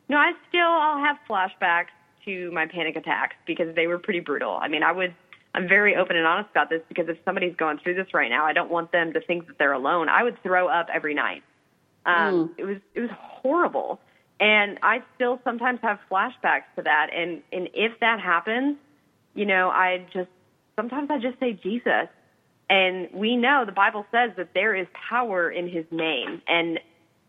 you 0.08 0.14
know, 0.14 0.20
I 0.20 0.32
still, 0.48 0.62
I'll 0.62 1.04
have 1.04 1.16
flashbacks 1.28 1.88
to 2.24 2.50
my 2.52 2.66
panic 2.66 2.96
attacks 2.96 3.36
because 3.46 3.74
they 3.74 3.88
were 3.88 3.98
pretty 3.98 4.20
brutal. 4.20 4.58
I 4.60 4.68
mean, 4.68 4.82
I 4.82 4.92
would 4.92 5.14
I'm 5.54 5.68
very 5.68 5.94
open 5.94 6.16
and 6.16 6.26
honest 6.26 6.50
about 6.50 6.68
this 6.68 6.82
because 6.88 7.08
if 7.08 7.16
somebody's 7.24 7.54
going 7.54 7.78
through 7.78 7.94
this 7.94 8.12
right 8.12 8.28
now, 8.28 8.44
I 8.44 8.52
don't 8.52 8.70
want 8.70 8.90
them 8.90 9.12
to 9.12 9.20
think 9.20 9.46
that 9.46 9.56
they're 9.58 9.72
alone. 9.72 10.08
I 10.08 10.24
would 10.24 10.42
throw 10.42 10.66
up 10.68 10.88
every 10.92 11.14
night. 11.14 11.44
Um, 12.06 12.48
mm. 12.48 12.50
It 12.58 12.64
was 12.64 12.76
it 12.94 13.00
was 13.00 13.10
horrible, 13.12 14.00
and 14.40 14.78
I 14.82 15.02
still 15.14 15.40
sometimes 15.44 15.80
have 15.82 15.98
flashbacks 16.10 16.64
to 16.76 16.82
that. 16.82 17.08
And 17.14 17.42
and 17.52 17.68
if 17.74 17.98
that 18.00 18.20
happens, 18.20 18.76
you 19.34 19.46
know, 19.46 19.68
I 19.68 20.06
just 20.12 20.30
sometimes 20.76 21.10
I 21.10 21.18
just 21.18 21.38
say 21.40 21.52
Jesus. 21.52 22.08
And 22.68 23.08
we 23.12 23.36
know 23.36 23.64
the 23.66 23.72
Bible 23.72 24.06
says 24.10 24.30
that 24.38 24.48
there 24.54 24.74
is 24.74 24.86
power 25.08 25.50
in 25.50 25.68
His 25.68 25.84
name, 25.90 26.40
and 26.48 26.80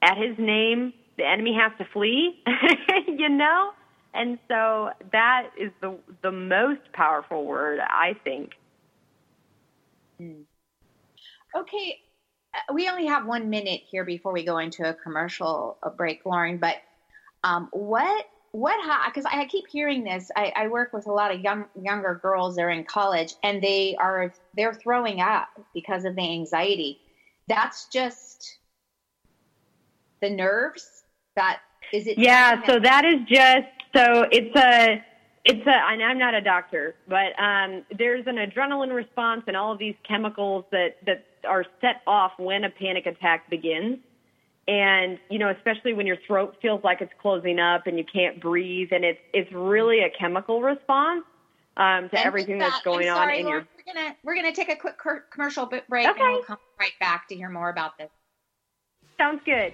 at 0.01 0.17
His 0.17 0.37
name, 0.39 0.93
the 1.17 1.25
enemy 1.25 1.53
has 1.59 1.71
to 1.77 1.85
flee. 1.93 2.41
you 3.07 3.29
know. 3.29 3.71
And 4.13 4.39
so 4.47 4.91
that 5.11 5.49
is 5.59 5.71
the 5.81 5.97
the 6.23 6.31
most 6.31 6.81
powerful 6.93 7.45
word, 7.45 7.79
I 7.81 8.15
think. 8.23 8.51
Hmm. 10.19 10.41
Okay, 11.53 11.99
uh, 12.53 12.73
we 12.73 12.89
only 12.89 13.07
have 13.07 13.25
one 13.25 13.49
minute 13.49 13.81
here 13.89 14.05
before 14.05 14.31
we 14.31 14.45
go 14.45 14.57
into 14.57 14.87
a 14.89 14.93
commercial 14.93 15.77
break, 15.97 16.25
Lauren. 16.25 16.57
But 16.57 16.75
um, 17.45 17.69
what 17.71 18.25
what 18.51 18.79
because 19.07 19.25
I 19.25 19.45
keep 19.45 19.67
hearing 19.67 20.03
this. 20.03 20.31
I, 20.35 20.51
I, 20.55 20.67
work 20.67 20.93
with 20.93 21.07
a 21.07 21.11
lot 21.11 21.33
of 21.33 21.41
young 21.41 21.65
younger 21.79 22.19
girls. 22.21 22.55
They're 22.55 22.69
in 22.69 22.85
college 22.85 23.35
and 23.43 23.61
they 23.61 23.95
are 23.99 24.33
they're 24.55 24.73
throwing 24.73 25.19
up 25.19 25.49
because 25.73 26.05
of 26.05 26.15
the 26.15 26.21
anxiety. 26.21 26.99
That's 27.47 27.87
just 27.89 28.57
the 30.21 30.29
nerves. 30.29 31.03
That 31.35 31.59
is 31.93 32.07
it. 32.07 32.17
Yeah. 32.17 32.65
So 32.65 32.79
that 32.79 33.05
is 33.05 33.19
just 33.27 33.67
so 33.93 34.25
it's 34.31 34.55
a 34.55 35.03
it's 35.43 35.67
a 35.67 35.91
and 35.91 36.01
I'm 36.01 36.17
not 36.17 36.33
a 36.33 36.41
doctor, 36.41 36.95
but 37.07 37.37
um, 37.37 37.83
there's 37.95 38.25
an 38.25 38.37
adrenaline 38.37 38.95
response 38.95 39.43
and 39.47 39.55
all 39.55 39.73
of 39.73 39.79
these 39.79 39.95
chemicals 40.07 40.65
that 40.71 40.95
that 41.05 41.25
are 41.47 41.65
set 41.81 42.01
off 42.07 42.31
when 42.37 42.63
a 42.63 42.69
panic 42.69 43.05
attack 43.05 43.49
begins. 43.49 43.99
And 44.67 45.19
you 45.29 45.37
know, 45.37 45.49
especially 45.49 45.93
when 45.93 46.07
your 46.07 46.17
throat 46.25 46.55
feels 46.61 46.83
like 46.83 47.01
it's 47.01 47.13
closing 47.21 47.59
up 47.59 47.85
and 47.85 47.97
you 47.97 48.03
can't 48.03 48.41
breathe, 48.41 48.89
and 48.91 49.05
it's 49.05 49.19
it's 49.33 49.51
really 49.51 49.99
a 49.99 50.09
chemical 50.09 50.61
response 50.61 51.23
um, 51.77 52.09
to 52.09 52.17
and 52.17 52.25
everything 52.25 52.57
that, 52.57 52.71
that's 52.71 52.83
going 52.83 53.05
sorry, 53.05 53.35
on 53.35 53.39
in 53.39 53.47
your. 53.47 53.67
We're 53.77 53.93
gonna 53.93 54.15
we're 54.23 54.35
gonna 54.35 54.55
take 54.55 54.69
a 54.69 54.75
quick 54.75 54.95
commercial 55.31 55.67
break, 55.67 55.83
okay. 56.07 56.07
and 56.07 56.17
we'll 56.17 56.43
come 56.43 56.57
right 56.79 56.93
back 56.99 57.27
to 57.29 57.35
hear 57.35 57.49
more 57.49 57.69
about 57.69 57.97
this. 57.97 58.09
Sounds 59.17 59.41
good. 59.45 59.73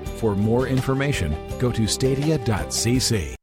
For 0.21 0.35
more 0.35 0.67
information, 0.67 1.35
go 1.57 1.71
to 1.71 1.87
stadia.cc. 1.87 3.33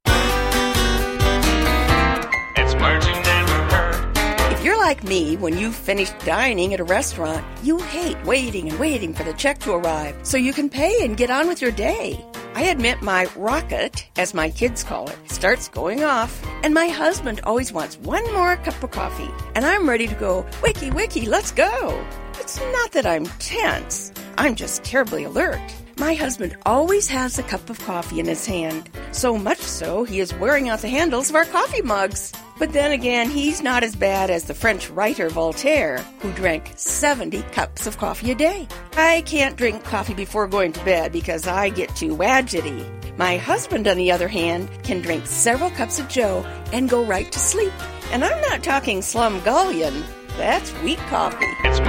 If 4.53 4.65
you're 4.65 4.79
like 4.79 5.03
me, 5.03 5.37
when 5.39 5.59
you've 5.59 5.75
finished 5.75 6.17
dining 6.21 6.73
at 6.75 6.79
a 6.79 6.85
restaurant, 6.85 7.45
you 7.65 7.79
hate 7.79 8.17
waiting 8.25 8.69
and 8.69 8.79
waiting 8.79 9.13
for 9.13 9.25
the 9.25 9.33
check 9.33 9.59
to 9.61 9.73
arrive 9.73 10.15
so 10.23 10.37
you 10.37 10.53
can 10.53 10.71
pay 10.71 11.05
and 11.05 11.17
get 11.17 11.31
on 11.31 11.49
with 11.49 11.61
your 11.61 11.73
day. 11.73 12.25
I 12.55 12.67
admit 12.67 13.03
my 13.03 13.27
rocket, 13.35 14.07
as 14.17 14.33
my 14.33 14.49
kids 14.49 14.85
call 14.85 15.09
it, 15.09 15.19
starts 15.29 15.69
going 15.69 16.05
off, 16.05 16.47
and 16.63 16.73
my 16.73 16.87
husband 16.87 17.41
always 17.43 17.73
wants 17.73 17.99
one 17.99 18.33
more 18.33 18.55
cup 18.59 18.81
of 18.85 18.93
coffee, 18.93 19.31
and 19.57 19.67
I'm 19.67 19.89
ready 19.89 20.07
to 20.07 20.15
go, 20.15 20.47
wiki 20.63 20.93
wiki, 20.93 21.27
let's 21.27 21.51
go. 21.51 22.07
It's 22.39 22.61
not 22.61 22.93
that 22.93 23.05
I'm 23.05 23.27
tense, 23.41 24.13
I'm 24.37 24.55
just 24.55 24.85
terribly 24.85 25.25
alert. 25.25 25.61
My 25.99 26.15
husband 26.15 26.57
always 26.65 27.09
has 27.09 27.41
a 27.41 27.43
cup 27.43 27.69
of 27.69 27.81
coffee 27.81 28.21
in 28.21 28.27
his 28.27 28.47
hand, 28.47 28.89
so 29.11 29.37
much 29.37 29.59
so 29.59 30.05
he 30.05 30.21
is 30.21 30.33
wearing 30.35 30.69
out 30.69 30.81
the 30.81 30.89
handles 30.89 31.29
of 31.29 31.35
our 31.35 31.45
coffee 31.45 31.83
mugs. 31.83 32.33
But 32.57 32.73
then 32.73 32.93
again, 32.93 33.29
he's 33.29 33.61
not 33.61 33.83
as 33.83 33.97
bad 33.97 34.31
as 34.31 34.45
the 34.45 34.55
French 34.55 34.91
writer 34.91 35.29
Voltaire, 35.29 35.99
who 36.21 36.31
drank 36.35 36.73
70 36.77 37.43
cups 37.51 37.89
of 37.89 37.99
coffee 37.99 38.31
a 38.31 38.37
day. 38.37 38.69
I 38.97 39.23
can't 39.23 39.57
drink 39.57 39.83
coffee 39.83 40.15
before 40.15 40.47
going 40.47 40.73
to 40.75 40.85
bed 40.85 41.11
because 41.11 41.49
I 41.49 41.69
get 41.69 41.97
too 41.97 42.17
wadgety. 42.17 42.87
My 43.19 43.37
husband, 43.37 43.89
on 43.89 43.97
the 43.97 44.13
other 44.13 44.29
hand, 44.29 44.69
can 44.85 45.01
drink 45.01 45.27
several 45.27 45.71
cups 45.71 45.99
of 45.99 46.07
joe 46.07 46.47
and 46.73 46.89
go 46.89 47.05
right 47.05 47.31
to 47.33 47.39
sleep. 47.41 47.73
And 48.13 48.25
I'm 48.25 48.41
not 48.43 48.63
talking 48.63 49.01
slumgullion. 49.01 50.05
That's 50.39 50.73
weak 50.83 50.99
coffee. 51.09 51.47
It's 51.65 51.81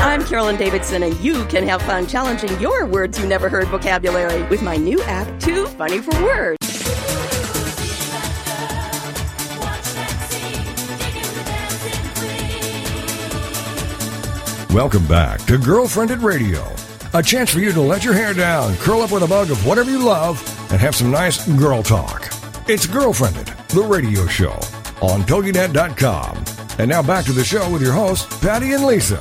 I'm 0.00 0.24
Carolyn 0.24 0.56
Davidson, 0.56 1.02
and 1.02 1.14
you 1.20 1.44
can 1.44 1.68
have 1.68 1.82
fun 1.82 2.06
challenging 2.06 2.58
your 2.58 2.86
words 2.86 3.18
you 3.20 3.26
never 3.26 3.50
heard 3.50 3.68
vocabulary 3.68 4.42
with 4.44 4.62
my 4.62 4.78
new 4.78 5.02
app, 5.02 5.38
Too 5.38 5.66
Funny 5.66 5.98
for 5.98 6.10
Words. 6.24 6.56
Welcome 14.72 15.06
back 15.06 15.44
to 15.44 15.58
Girlfriendit 15.58 16.22
Radio. 16.22 16.64
a 17.12 17.22
chance 17.22 17.50
for 17.50 17.58
you 17.58 17.72
to 17.72 17.80
let 17.82 18.04
your 18.04 18.14
hair 18.14 18.32
down, 18.32 18.74
curl 18.76 19.02
up 19.02 19.12
with 19.12 19.22
a 19.22 19.28
mug 19.28 19.50
of 19.50 19.66
whatever 19.66 19.90
you 19.90 20.02
love, 20.02 20.40
and 20.72 20.80
have 20.80 20.96
some 20.96 21.10
nice 21.10 21.46
girl 21.58 21.82
talk. 21.82 22.22
It's 22.68 22.86
Girlfriendit, 22.86 23.68
the 23.68 23.82
radio 23.82 24.26
show 24.26 24.58
on 25.02 25.24
TogiNet.com. 25.24 26.49
And 26.80 26.88
now 26.88 27.02
back 27.02 27.26
to 27.26 27.32
the 27.32 27.44
show 27.44 27.70
with 27.70 27.82
your 27.82 27.92
hosts, 27.92 28.40
Patty 28.40 28.72
and 28.72 28.86
Lisa. 28.86 29.20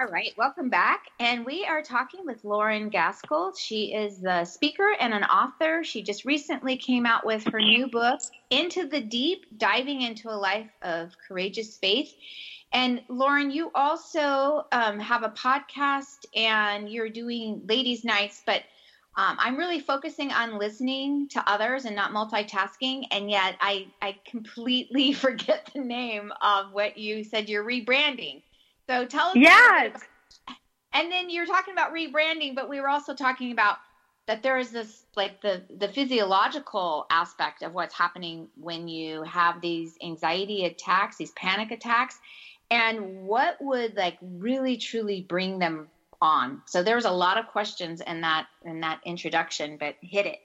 All 0.00 0.06
right, 0.10 0.32
welcome 0.38 0.70
back. 0.70 1.10
And 1.20 1.44
we 1.44 1.66
are 1.66 1.82
talking 1.82 2.24
with 2.24 2.42
Lauren 2.42 2.88
Gaskill. 2.88 3.52
She 3.54 3.92
is 3.92 4.18
the 4.18 4.46
speaker 4.46 4.96
and 4.98 5.12
an 5.12 5.24
author. 5.24 5.84
She 5.84 6.02
just 6.02 6.24
recently 6.24 6.78
came 6.78 7.04
out 7.04 7.26
with 7.26 7.44
her 7.52 7.60
new 7.60 7.86
book, 7.86 8.18
Into 8.48 8.88
the 8.88 9.02
Deep 9.02 9.44
Diving 9.58 10.00
into 10.00 10.30
a 10.30 10.38
Life 10.38 10.70
of 10.80 11.12
Courageous 11.28 11.76
Faith. 11.76 12.14
And 12.72 13.02
Lauren, 13.10 13.50
you 13.50 13.70
also 13.74 14.64
um, 14.72 14.98
have 15.00 15.22
a 15.22 15.28
podcast 15.28 16.24
and 16.34 16.88
you're 16.88 17.10
doing 17.10 17.60
ladies' 17.68 18.04
nights, 18.04 18.42
but 18.46 18.62
um, 19.16 19.36
I'm 19.38 19.56
really 19.56 19.78
focusing 19.78 20.32
on 20.32 20.58
listening 20.58 21.28
to 21.28 21.50
others 21.50 21.84
and 21.84 21.94
not 21.94 22.10
multitasking. 22.10 23.04
And 23.12 23.30
yet 23.30 23.56
I, 23.60 23.86
I 24.02 24.16
completely 24.28 25.12
forget 25.24 25.70
the 25.74 25.80
name 25.80 26.32
of 26.40 26.72
what 26.72 26.98
you 26.98 27.22
said 27.22 27.48
you're 27.48 27.64
rebranding. 27.64 28.42
So 28.88 29.06
tell 29.06 29.28
us. 29.28 29.36
Yes. 29.36 30.00
And 30.92 31.10
then 31.10 31.30
you're 31.30 31.46
talking 31.46 31.72
about 31.72 31.92
rebranding, 31.92 32.54
but 32.54 32.68
we 32.68 32.80
were 32.80 32.88
also 32.88 33.14
talking 33.14 33.52
about 33.52 33.78
that 34.26 34.42
there 34.42 34.58
is 34.58 34.70
this 34.70 35.04
like 35.16 35.42
the 35.42 35.62
the 35.78 35.88
physiological 35.88 37.06
aspect 37.10 37.62
of 37.62 37.74
what's 37.74 37.94
happening 37.94 38.48
when 38.56 38.88
you 38.88 39.22
have 39.22 39.60
these 39.60 39.96
anxiety 40.02 40.64
attacks, 40.64 41.16
these 41.16 41.32
panic 41.32 41.70
attacks, 41.70 42.18
and 42.70 43.26
what 43.26 43.56
would 43.60 43.96
like 43.96 44.16
really 44.22 44.76
truly 44.76 45.20
bring 45.20 45.58
them 45.58 45.88
on. 46.24 46.62
So 46.66 46.82
there 46.82 46.96
was 46.96 47.04
a 47.04 47.10
lot 47.10 47.38
of 47.38 47.46
questions 47.48 48.00
in 48.00 48.22
that 48.22 48.46
in 48.64 48.80
that 48.80 49.00
introduction, 49.04 49.76
but 49.76 49.94
hit 50.00 50.26
it. 50.26 50.38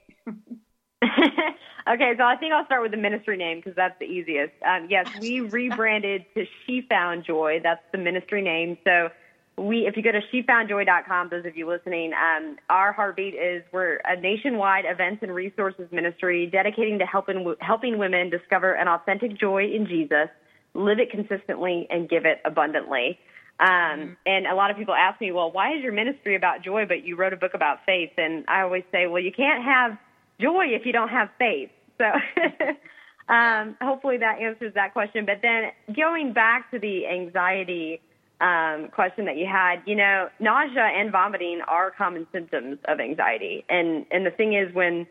okay, 1.03 2.13
so 2.17 2.23
I 2.23 2.35
think 2.35 2.53
I'll 2.53 2.65
start 2.65 2.81
with 2.81 2.91
the 2.91 2.97
ministry 2.97 3.37
name 3.37 3.57
because 3.57 3.75
that's 3.75 3.97
the 3.99 4.05
easiest. 4.05 4.53
Um, 4.65 4.87
yes, 4.89 5.07
we 5.19 5.39
rebranded 5.57 6.25
to 6.35 6.45
She 6.65 6.81
Found 6.89 7.25
Joy. 7.25 7.61
That's 7.63 7.81
the 7.91 7.97
ministry 7.97 8.41
name. 8.41 8.77
So 8.83 9.09
we, 9.57 9.87
if 9.87 9.97
you 9.97 10.03
go 10.03 10.11
to 10.11 10.21
shefoundjoy.com, 10.33 11.29
those 11.29 11.45
of 11.45 11.55
you 11.55 11.67
listening, 11.67 12.13
um, 12.13 12.57
our 12.69 12.91
heartbeat 12.91 13.33
is 13.33 13.63
we're 13.71 13.99
a 14.05 14.19
nationwide 14.19 14.85
events 14.85 15.23
and 15.23 15.33
resources 15.33 15.87
ministry 15.91 16.47
dedicating 16.47 16.99
to 16.99 17.05
helping 17.05 17.55
helping 17.59 17.97
women 17.97 18.29
discover 18.29 18.73
an 18.73 18.87
authentic 18.87 19.37
joy 19.37 19.65
in 19.65 19.87
Jesus, 19.87 20.29
live 20.73 20.99
it 20.99 21.09
consistently, 21.09 21.87
and 21.89 22.09
give 22.09 22.25
it 22.25 22.39
abundantly. 22.45 23.19
Um, 23.59 23.67
mm-hmm. 23.67 24.13
and 24.25 24.47
a 24.47 24.55
lot 24.55 24.71
of 24.71 24.77
people 24.77 24.93
ask 24.93 25.19
me, 25.19 25.31
well, 25.31 25.51
why 25.51 25.75
is 25.75 25.83
your 25.83 25.91
ministry 25.91 26.35
about 26.35 26.63
joy, 26.63 26.85
but 26.85 27.03
you 27.03 27.17
wrote 27.17 27.33
a 27.33 27.37
book 27.37 27.53
about 27.53 27.79
faith? 27.85 28.11
And 28.17 28.45
I 28.47 28.61
always 28.61 28.83
say, 28.91 29.07
well, 29.07 29.21
you 29.21 29.33
can't 29.33 29.63
have 29.63 29.97
joy 30.39 30.67
if 30.67 30.85
you 30.85 30.93
don't 30.93 31.09
have 31.09 31.29
faith. 31.37 31.69
So, 31.97 32.05
um, 33.33 33.75
hopefully 33.81 34.17
that 34.17 34.39
answers 34.39 34.73
that 34.75 34.93
question. 34.93 35.25
But 35.25 35.41
then 35.41 35.71
going 35.93 36.31
back 36.31 36.71
to 36.71 36.79
the 36.79 37.07
anxiety, 37.07 38.01
um, 38.41 38.87
question 38.93 39.25
that 39.25 39.35
you 39.35 39.45
had, 39.45 39.81
you 39.85 39.95
know, 39.95 40.29
nausea 40.39 40.83
and 40.83 41.11
vomiting 41.11 41.59
are 41.67 41.91
common 41.91 42.25
symptoms 42.31 42.77
of 42.85 43.01
anxiety. 43.01 43.65
And, 43.67 44.05
and 44.11 44.25
the 44.25 44.31
thing 44.31 44.53
is 44.53 44.73
when 44.73 45.05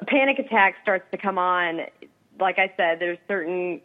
a 0.00 0.04
panic 0.04 0.38
attack 0.38 0.74
starts 0.82 1.06
to 1.12 1.16
come 1.16 1.38
on, 1.38 1.80
like 2.38 2.58
I 2.58 2.70
said, 2.76 2.98
there's 3.00 3.18
certain 3.26 3.80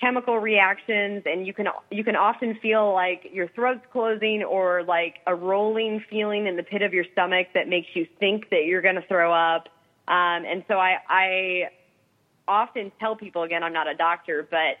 chemical 0.00 0.38
reactions 0.38 1.22
and 1.26 1.46
you 1.46 1.52
can 1.52 1.66
you 1.90 2.04
can 2.04 2.14
often 2.14 2.56
feel 2.60 2.92
like 2.92 3.28
your 3.32 3.48
throat's 3.48 3.84
closing 3.92 4.42
or 4.42 4.84
like 4.84 5.16
a 5.26 5.34
rolling 5.34 6.04
feeling 6.08 6.46
in 6.46 6.56
the 6.56 6.62
pit 6.62 6.82
of 6.82 6.92
your 6.92 7.04
stomach 7.12 7.48
that 7.54 7.68
makes 7.68 7.88
you 7.94 8.06
think 8.20 8.48
that 8.50 8.64
you're 8.64 8.82
going 8.82 8.94
to 8.94 9.06
throw 9.08 9.32
up. 9.32 9.68
Um, 10.06 10.44
and 10.46 10.64
so 10.68 10.74
I, 10.74 10.98
I 11.08 11.70
often 12.46 12.92
tell 13.00 13.16
people 13.16 13.42
again 13.42 13.62
I'm 13.62 13.72
not 13.72 13.88
a 13.88 13.94
doctor 13.94 14.46
but 14.50 14.76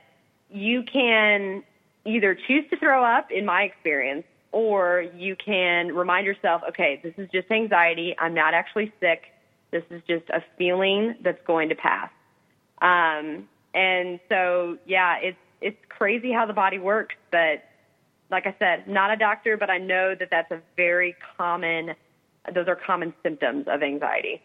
you 0.50 0.82
can 0.84 1.62
either 2.04 2.34
choose 2.34 2.64
to 2.70 2.76
throw 2.78 3.04
up 3.04 3.30
in 3.30 3.44
my 3.44 3.62
experience 3.62 4.24
or 4.52 5.04
you 5.16 5.36
can 5.36 5.94
remind 5.94 6.26
yourself 6.26 6.62
okay 6.68 7.00
this 7.02 7.14
is 7.18 7.28
just 7.30 7.50
anxiety. 7.50 8.14
I'm 8.18 8.34
not 8.34 8.54
actually 8.54 8.92
sick. 9.00 9.22
This 9.70 9.84
is 9.90 10.00
just 10.08 10.28
a 10.30 10.42
feeling 10.56 11.16
that's 11.22 11.44
going 11.46 11.68
to 11.70 11.74
pass. 11.74 12.10
Um, 12.80 13.48
and 13.78 14.18
so, 14.28 14.76
yeah, 14.86 15.18
it's 15.22 15.38
it's 15.60 15.78
crazy 15.88 16.32
how 16.32 16.46
the 16.46 16.52
body 16.52 16.78
works. 16.78 17.14
But 17.30 17.62
like 18.28 18.46
I 18.46 18.54
said, 18.58 18.88
not 18.88 19.12
a 19.12 19.16
doctor, 19.16 19.56
but 19.56 19.70
I 19.70 19.78
know 19.78 20.16
that 20.18 20.28
that's 20.30 20.50
a 20.50 20.60
very 20.76 21.14
common. 21.36 21.94
Those 22.52 22.66
are 22.66 22.74
common 22.74 23.14
symptoms 23.22 23.66
of 23.68 23.82
anxiety. 23.82 24.42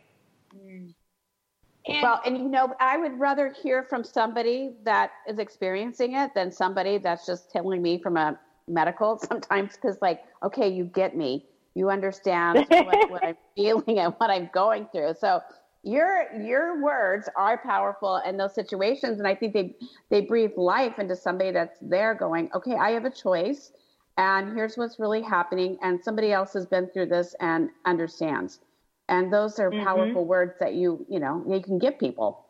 And, 0.53 2.01
well, 2.01 2.21
and 2.25 2.37
you 2.37 2.47
know, 2.47 2.75
I 2.79 2.97
would 2.97 3.19
rather 3.19 3.51
hear 3.51 3.83
from 3.83 4.03
somebody 4.03 4.73
that 4.83 5.11
is 5.27 5.39
experiencing 5.39 6.13
it 6.13 6.31
than 6.35 6.51
somebody 6.51 6.99
that's 6.99 7.25
just 7.25 7.51
telling 7.51 7.81
me 7.81 7.97
from 7.97 8.17
a 8.17 8.39
medical 8.67 9.17
sometimes 9.29 9.73
because 9.73 9.97
like 10.01 10.21
okay 10.41 10.69
you 10.69 10.85
get 10.85 11.17
me 11.17 11.45
you 11.75 11.89
understand 11.89 12.65
what, 12.69 13.11
what 13.11 13.25
i'm 13.25 13.35
feeling 13.57 13.99
and 13.99 14.13
what 14.19 14.29
i'm 14.29 14.49
going 14.53 14.87
through 14.93 15.13
so 15.19 15.41
your 15.83 16.27
your 16.41 16.81
words 16.81 17.27
are 17.35 17.57
powerful 17.57 18.21
in 18.25 18.37
those 18.37 18.55
situations 18.55 19.19
and 19.19 19.27
i 19.27 19.35
think 19.35 19.53
they 19.53 19.75
they 20.09 20.21
breathe 20.21 20.51
life 20.55 20.97
into 20.97 21.15
somebody 21.15 21.51
that's 21.51 21.77
there 21.81 22.15
going 22.15 22.49
okay 22.55 22.75
i 22.75 22.91
have 22.91 23.03
a 23.03 23.11
choice 23.11 23.73
and 24.17 24.55
here's 24.55 24.77
what's 24.77 24.97
really 24.97 25.21
happening 25.21 25.77
and 25.81 26.01
somebody 26.01 26.31
else 26.31 26.53
has 26.53 26.65
been 26.65 26.87
through 26.87 27.05
this 27.05 27.35
and 27.41 27.69
understands 27.85 28.61
and 29.09 29.31
those 29.31 29.59
are 29.59 29.69
mm-hmm. 29.69 29.83
powerful 29.83 30.25
words 30.25 30.53
that 30.59 30.73
you 30.73 31.05
you 31.09 31.19
know 31.19 31.43
you 31.49 31.61
can 31.61 31.77
give 31.77 31.99
people 31.99 32.45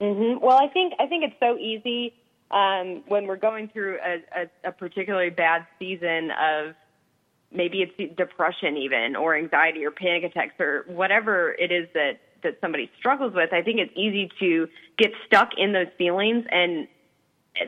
mm-hmm. 0.00 0.44
well 0.44 0.56
i 0.56 0.68
think 0.68 0.92
i 1.00 1.06
think 1.06 1.24
it's 1.24 1.36
so 1.40 1.58
easy 1.58 2.14
um, 2.48 3.02
when 3.08 3.26
we're 3.26 3.34
going 3.34 3.68
through 3.70 3.96
a, 3.96 4.42
a, 4.42 4.68
a 4.68 4.72
particularly 4.72 5.30
bad 5.30 5.66
season 5.80 6.30
of 6.30 6.76
maybe 7.50 7.82
it's 7.82 8.16
depression 8.16 8.76
even 8.76 9.16
or 9.16 9.34
anxiety 9.34 9.84
or 9.84 9.90
panic 9.90 10.22
attacks 10.22 10.54
or 10.60 10.84
whatever 10.86 11.52
it 11.54 11.72
is 11.72 11.88
that 11.94 12.20
that 12.46 12.58
somebody 12.60 12.90
struggles 12.98 13.34
with, 13.34 13.52
I 13.52 13.60
think 13.60 13.80
it's 13.80 13.92
easy 13.94 14.30
to 14.40 14.68
get 14.96 15.10
stuck 15.26 15.50
in 15.58 15.72
those 15.72 15.88
feelings 15.98 16.44
and 16.50 16.88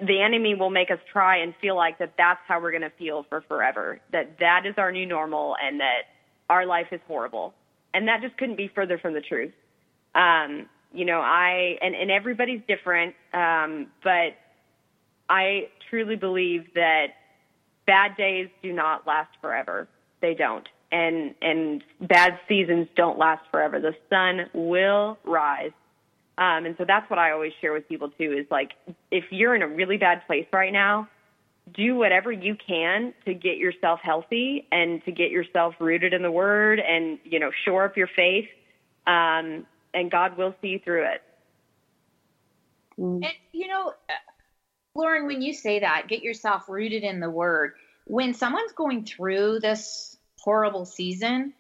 the 0.07 0.21
enemy 0.21 0.55
will 0.55 0.71
make 0.71 0.91
us 0.91 0.99
try 1.11 1.39
and 1.39 1.55
feel 1.61 1.77
like 1.77 1.99
that 1.99 2.15
that's 2.19 2.41
how 2.47 2.61
we're 2.61 2.71
going 2.71 2.83
to 2.83 2.93
feel 2.99 3.25
for 3.29 3.41
forever, 3.43 4.01
that 4.13 4.39
that 4.39 4.67
is 4.67 4.75
our 4.77 4.93
new 4.93 5.07
normal 5.07 5.57
and 5.63 5.81
that 5.81 6.03
our 6.51 6.67
life 6.67 6.89
is 6.93 7.01
horrible. 7.07 7.55
And 7.95 8.07
that 8.09 8.21
just 8.21 8.37
couldn't 8.37 8.57
be 8.57 8.71
further 8.75 8.99
from 8.99 9.15
the 9.15 9.21
truth. 9.21 9.53
Um, 10.15 10.69
you 10.93 11.05
know, 11.05 11.21
I, 11.21 11.79
and, 11.81 11.95
and 11.95 12.11
everybody's 12.11 12.61
different, 12.69 13.15
um, 13.33 13.89
but 14.05 14.37
I 15.29 15.69
truly 15.91 16.17
believe 16.17 16.75
that 16.75 17.07
bad 17.87 18.17
days 18.17 18.49
do 18.63 18.73
not 18.73 19.07
last 19.07 19.31
forever. 19.41 19.89
They 20.21 20.35
don't 20.35 20.69
and 20.91 21.35
and 21.43 21.83
bad 22.01 22.39
seasons 22.49 22.89
don't 22.97 23.19
last 23.19 23.43
forever. 23.51 23.81
The 23.81 23.95
sun 24.09 24.49
will 24.53 25.19
rise. 25.25 25.73
Um, 26.39 26.67
and 26.67 26.77
so 26.79 26.85
that's 26.87 27.09
what 27.11 27.19
I 27.19 27.33
always 27.33 27.53
share 27.61 27.73
with 27.73 27.89
people 27.89 28.11
too 28.11 28.33
is 28.33 28.47
like 28.51 28.73
if 29.11 29.25
you're 29.31 29.57
in 29.57 29.63
a 29.63 29.69
really 29.69 29.97
bad 29.97 30.25
place 30.27 30.47
right 30.53 30.73
now, 30.73 31.09
do 31.75 31.97
whatever 31.97 32.31
you 32.31 32.57
can 32.57 33.13
to 33.25 33.35
get 33.35 33.59
yourself 33.59 34.01
healthy 34.03 34.67
and 34.71 35.05
to 35.05 35.13
get 35.13 35.31
yourself 35.31 35.75
rooted 35.81 36.15
in 36.15 36.23
the 36.23 36.31
word 36.31 36.81
and 36.81 37.19
you 37.25 37.41
know 37.41 37.51
shore 37.65 37.85
up 37.85 37.97
your 37.97 38.09
faith 38.15 38.49
um, 39.07 39.67
and 39.95 40.11
God 40.11 40.37
will 40.37 40.55
see 40.61 40.69
you 40.69 40.79
through 40.79 41.05
it. 41.05 41.23
And 42.99 43.25
you 43.53 43.69
know, 43.69 43.93
Lauren, 44.95 45.27
when 45.27 45.43
you 45.43 45.55
say 45.55 45.81
that, 45.81 46.09
get 46.09 46.23
yourself 46.23 46.69
rooted 46.69 47.03
in 47.03 47.21
the 47.21 47.31
word. 47.31 47.73
When 48.07 48.35
someone's 48.35 48.73
going 48.73 49.05
through 49.05 49.61
this 49.61 50.18
horrible 50.41 50.85
season, 50.85 51.53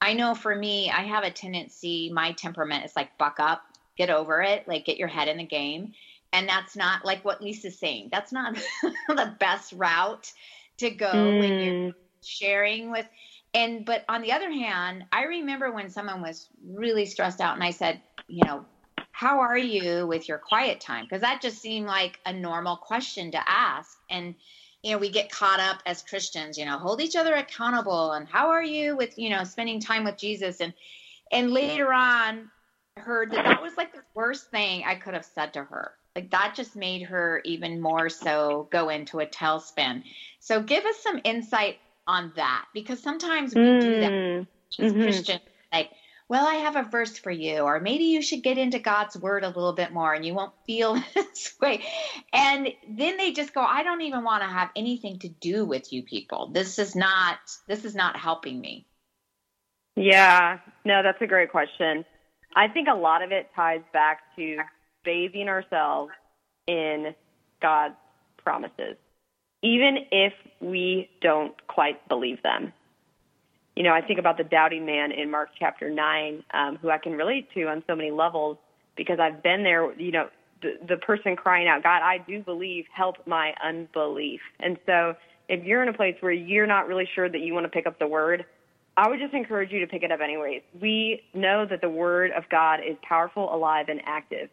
I 0.00 0.14
know 0.14 0.34
for 0.34 0.54
me, 0.54 0.90
I 0.90 1.02
have 1.02 1.24
a 1.24 1.30
tendency, 1.30 2.10
my 2.12 2.32
temperament 2.32 2.84
is 2.84 2.96
like 2.96 3.16
buck 3.18 3.38
up, 3.38 3.62
get 3.96 4.10
over 4.10 4.40
it, 4.42 4.66
like 4.66 4.84
get 4.84 4.96
your 4.96 5.08
head 5.08 5.28
in 5.28 5.38
the 5.38 5.44
game. 5.44 5.92
And 6.32 6.48
that's 6.48 6.76
not 6.76 7.04
like 7.04 7.24
what 7.24 7.42
Lisa's 7.42 7.78
saying. 7.78 8.08
That's 8.12 8.32
not 8.32 8.54
the 9.08 9.34
best 9.38 9.72
route 9.72 10.32
to 10.78 10.90
go 10.90 11.12
mm. 11.12 11.38
when 11.40 11.58
you're 11.58 11.74
mm. 11.90 11.94
sharing 12.22 12.90
with 12.90 13.06
and 13.52 13.84
but 13.84 14.04
on 14.08 14.22
the 14.22 14.32
other 14.32 14.50
hand, 14.50 15.04
I 15.12 15.24
remember 15.24 15.72
when 15.72 15.90
someone 15.90 16.22
was 16.22 16.48
really 16.64 17.06
stressed 17.06 17.40
out 17.40 17.54
and 17.54 17.64
I 17.64 17.70
said, 17.70 18.00
you 18.28 18.44
know, 18.44 18.64
how 19.10 19.40
are 19.40 19.58
you 19.58 20.06
with 20.06 20.28
your 20.28 20.38
quiet 20.38 20.80
time? 20.80 21.04
Because 21.04 21.22
that 21.22 21.42
just 21.42 21.58
seemed 21.58 21.86
like 21.86 22.20
a 22.24 22.32
normal 22.32 22.76
question 22.76 23.32
to 23.32 23.48
ask. 23.48 23.98
And 24.08 24.34
you 24.82 24.92
know, 24.92 24.98
we 24.98 25.10
get 25.10 25.30
caught 25.30 25.60
up 25.60 25.82
as 25.86 26.02
Christians, 26.02 26.56
you 26.56 26.64
know, 26.64 26.78
hold 26.78 27.00
each 27.00 27.16
other 27.16 27.34
accountable 27.34 28.12
and 28.12 28.26
how 28.28 28.48
are 28.48 28.62
you 28.62 28.96
with, 28.96 29.18
you 29.18 29.30
know, 29.30 29.44
spending 29.44 29.80
time 29.80 30.04
with 30.04 30.16
Jesus 30.16 30.60
and 30.60 30.72
and 31.32 31.52
later 31.52 31.92
on 31.92 32.50
heard 32.96 33.30
that 33.32 33.44
that 33.44 33.62
was 33.62 33.76
like 33.76 33.92
the 33.92 34.02
worst 34.14 34.50
thing 34.50 34.82
I 34.84 34.94
could 34.94 35.14
have 35.14 35.24
said 35.24 35.52
to 35.54 35.64
her. 35.64 35.92
Like 36.16 36.30
that 36.30 36.54
just 36.56 36.76
made 36.76 37.02
her 37.02 37.40
even 37.44 37.80
more 37.80 38.08
so 38.08 38.68
go 38.70 38.88
into 38.88 39.20
a 39.20 39.26
tailspin. 39.26 40.02
So 40.40 40.62
give 40.62 40.84
us 40.84 40.96
some 40.98 41.20
insight 41.24 41.78
on 42.06 42.32
that 42.36 42.66
because 42.74 43.00
sometimes 43.00 43.54
we 43.54 43.60
mm. 43.60 43.80
do 43.80 44.00
that 44.00 44.10
mm. 44.10 44.46
as 44.78 44.92
mm-hmm. 44.92 45.02
Christians, 45.02 45.40
like, 45.72 45.90
well, 46.30 46.46
I 46.46 46.54
have 46.54 46.76
a 46.76 46.84
verse 46.84 47.18
for 47.18 47.32
you, 47.32 47.62
or 47.62 47.80
maybe 47.80 48.04
you 48.04 48.22
should 48.22 48.44
get 48.44 48.56
into 48.56 48.78
God's 48.78 49.16
word 49.16 49.42
a 49.42 49.48
little 49.48 49.72
bit 49.72 49.92
more 49.92 50.14
and 50.14 50.24
you 50.24 50.32
won't 50.32 50.52
feel 50.64 50.94
this 51.14 51.54
way. 51.60 51.82
And 52.32 52.68
then 52.88 53.16
they 53.16 53.32
just 53.32 53.52
go, 53.52 53.60
I 53.60 53.82
don't 53.82 54.02
even 54.02 54.22
want 54.22 54.44
to 54.44 54.48
have 54.48 54.70
anything 54.76 55.18
to 55.18 55.28
do 55.28 55.64
with 55.64 55.92
you 55.92 56.04
people. 56.04 56.52
This 56.52 56.78
is 56.78 56.94
not 56.94 57.38
this 57.66 57.84
is 57.84 57.96
not 57.96 58.16
helping 58.16 58.60
me. 58.60 58.86
Yeah, 59.96 60.60
no, 60.84 61.02
that's 61.02 61.20
a 61.20 61.26
great 61.26 61.50
question. 61.50 62.04
I 62.54 62.68
think 62.68 62.86
a 62.86 62.96
lot 62.96 63.24
of 63.24 63.32
it 63.32 63.50
ties 63.56 63.82
back 63.92 64.20
to 64.36 64.58
bathing 65.04 65.48
ourselves 65.48 66.12
in 66.68 67.12
God's 67.60 67.96
promises, 68.36 68.96
even 69.64 69.96
if 70.12 70.32
we 70.60 71.10
don't 71.20 71.54
quite 71.66 72.08
believe 72.08 72.40
them. 72.44 72.72
You 73.80 73.84
know, 73.84 73.94
I 73.94 74.02
think 74.02 74.18
about 74.18 74.36
the 74.36 74.44
doubting 74.44 74.84
man 74.84 75.10
in 75.10 75.30
Mark 75.30 75.48
chapter 75.58 75.88
9, 75.88 76.44
um, 76.52 76.76
who 76.82 76.90
I 76.90 76.98
can 76.98 77.12
relate 77.12 77.48
to 77.54 77.64
on 77.64 77.82
so 77.86 77.96
many 77.96 78.10
levels 78.10 78.58
because 78.94 79.18
I've 79.18 79.42
been 79.42 79.62
there, 79.62 79.98
you 79.98 80.12
know, 80.12 80.28
the, 80.60 80.72
the 80.86 80.96
person 80.98 81.34
crying 81.34 81.66
out, 81.66 81.82
God, 81.82 82.02
I 82.02 82.18
do 82.18 82.42
believe, 82.42 82.84
help 82.94 83.26
my 83.26 83.54
unbelief. 83.64 84.40
And 84.58 84.76
so 84.84 85.14
if 85.48 85.64
you're 85.64 85.82
in 85.82 85.88
a 85.88 85.94
place 85.94 86.14
where 86.20 86.30
you're 86.30 86.66
not 86.66 86.88
really 86.88 87.08
sure 87.14 87.30
that 87.30 87.40
you 87.40 87.54
want 87.54 87.64
to 87.64 87.70
pick 87.70 87.86
up 87.86 87.98
the 87.98 88.06
word, 88.06 88.44
I 88.98 89.08
would 89.08 89.18
just 89.18 89.32
encourage 89.32 89.72
you 89.72 89.80
to 89.80 89.86
pick 89.86 90.02
it 90.02 90.12
up 90.12 90.20
anyways. 90.22 90.60
We 90.78 91.22
know 91.32 91.64
that 91.64 91.80
the 91.80 91.88
word 91.88 92.32
of 92.36 92.44
God 92.50 92.80
is 92.86 92.98
powerful, 93.00 93.48
alive, 93.50 93.86
and 93.88 94.02
active, 94.04 94.50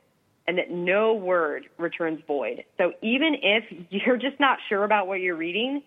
and 0.47 0.57
that 0.57 0.71
no 0.71 1.13
word 1.13 1.65
returns 1.77 2.21
void. 2.25 2.63
So 2.77 2.93
even 3.01 3.35
if 3.43 3.65
you're 3.89 4.15
just 4.15 4.39
not 4.39 4.59
sure 4.69 4.85
about 4.85 5.05
what 5.07 5.19
you're 5.19 5.35
reading, 5.35 5.83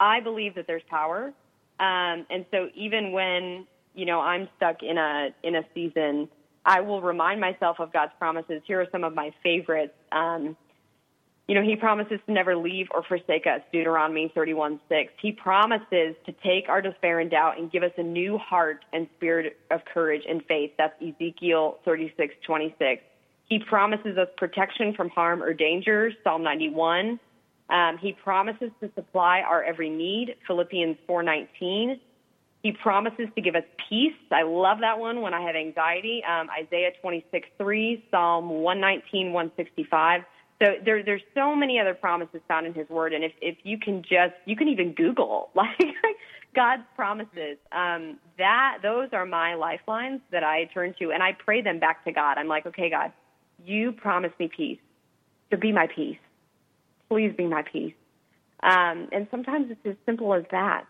I 0.00 0.20
believe 0.20 0.54
that 0.54 0.66
there's 0.66 0.80
power. 0.88 1.34
Um, 1.80 2.26
and 2.30 2.44
so 2.50 2.68
even 2.74 3.12
when 3.12 3.66
you 3.94 4.04
know 4.04 4.20
I'm 4.20 4.48
stuck 4.56 4.82
in 4.82 4.98
a 4.98 5.28
in 5.42 5.56
a 5.56 5.62
season, 5.74 6.28
I 6.64 6.80
will 6.80 7.02
remind 7.02 7.40
myself 7.40 7.80
of 7.80 7.92
God's 7.92 8.12
promises. 8.18 8.62
Here 8.66 8.80
are 8.80 8.86
some 8.92 9.04
of 9.04 9.14
my 9.14 9.32
favorites. 9.42 9.94
Um, 10.12 10.56
you 11.48 11.54
know, 11.54 11.62
he 11.62 11.76
promises 11.76 12.20
to 12.26 12.32
never 12.32 12.54
leave 12.56 12.88
or 12.94 13.02
forsake 13.02 13.46
us, 13.46 13.62
Deuteronomy 13.72 14.30
31 14.34 14.80
6. 14.86 15.12
He 15.20 15.32
promises 15.32 16.14
to 16.26 16.32
take 16.44 16.68
our 16.68 16.82
despair 16.82 17.20
and 17.20 17.30
doubt 17.30 17.58
and 17.58 17.72
give 17.72 17.82
us 17.82 17.92
a 17.96 18.02
new 18.02 18.36
heart 18.36 18.84
and 18.92 19.08
spirit 19.16 19.56
of 19.70 19.80
courage 19.86 20.22
and 20.28 20.44
faith. 20.44 20.72
That's 20.76 20.94
Ezekiel 21.00 21.78
36 21.86 22.34
26. 22.44 23.02
He 23.48 23.58
promises 23.60 24.18
us 24.18 24.28
protection 24.36 24.92
from 24.94 25.08
harm 25.08 25.42
or 25.42 25.54
danger, 25.54 26.12
Psalm 26.22 26.42
91. 26.42 27.18
Um, 27.70 27.98
he 27.98 28.12
promises 28.12 28.70
to 28.80 28.90
supply 28.94 29.40
our 29.40 29.62
every 29.62 29.90
need, 29.90 30.36
Philippians 30.46 30.96
4:19. 31.06 32.00
He 32.62 32.72
promises 32.72 33.28
to 33.36 33.40
give 33.40 33.54
us 33.54 33.64
peace. 33.88 34.16
I 34.32 34.42
love 34.42 34.80
that 34.80 34.98
one 34.98 35.20
when 35.20 35.32
I 35.32 35.40
have 35.42 35.54
anxiety. 35.54 36.24
Um, 36.24 36.48
Isaiah 36.50 36.92
26:3, 37.02 38.02
Psalm 38.10 38.48
119, 38.48 39.32
165. 39.32 40.24
So 40.60 40.74
there, 40.84 41.04
there's 41.04 41.22
so 41.34 41.54
many 41.54 41.78
other 41.78 41.94
promises 41.94 42.40
found 42.48 42.66
in 42.66 42.74
His 42.74 42.88
Word, 42.88 43.12
and 43.12 43.22
if 43.22 43.32
if 43.40 43.58
you 43.62 43.78
can 43.78 44.02
just, 44.02 44.34
you 44.44 44.56
can 44.56 44.68
even 44.68 44.92
Google 44.92 45.50
like 45.54 45.94
God's 46.54 46.82
promises. 46.96 47.58
Um, 47.70 48.18
that 48.38 48.78
those 48.82 49.10
are 49.12 49.26
my 49.26 49.54
lifelines 49.54 50.20
that 50.32 50.42
I 50.42 50.64
turn 50.74 50.94
to, 50.98 51.12
and 51.12 51.22
I 51.22 51.32
pray 51.32 51.60
them 51.62 51.78
back 51.78 52.04
to 52.04 52.12
God. 52.12 52.38
I'm 52.38 52.48
like, 52.48 52.66
okay, 52.66 52.90
God, 52.90 53.12
you 53.64 53.92
promised 53.92 54.38
me 54.40 54.48
peace, 54.48 54.80
so 55.50 55.58
be 55.58 55.70
my 55.70 55.86
peace. 55.86 56.18
Please 57.08 57.32
be 57.36 57.46
my 57.46 57.62
peace. 57.62 57.94
Um, 58.62 59.08
and 59.12 59.28
sometimes 59.30 59.70
it's 59.70 59.86
as 59.86 59.96
simple 60.04 60.34
as 60.34 60.44
that. 60.50 60.86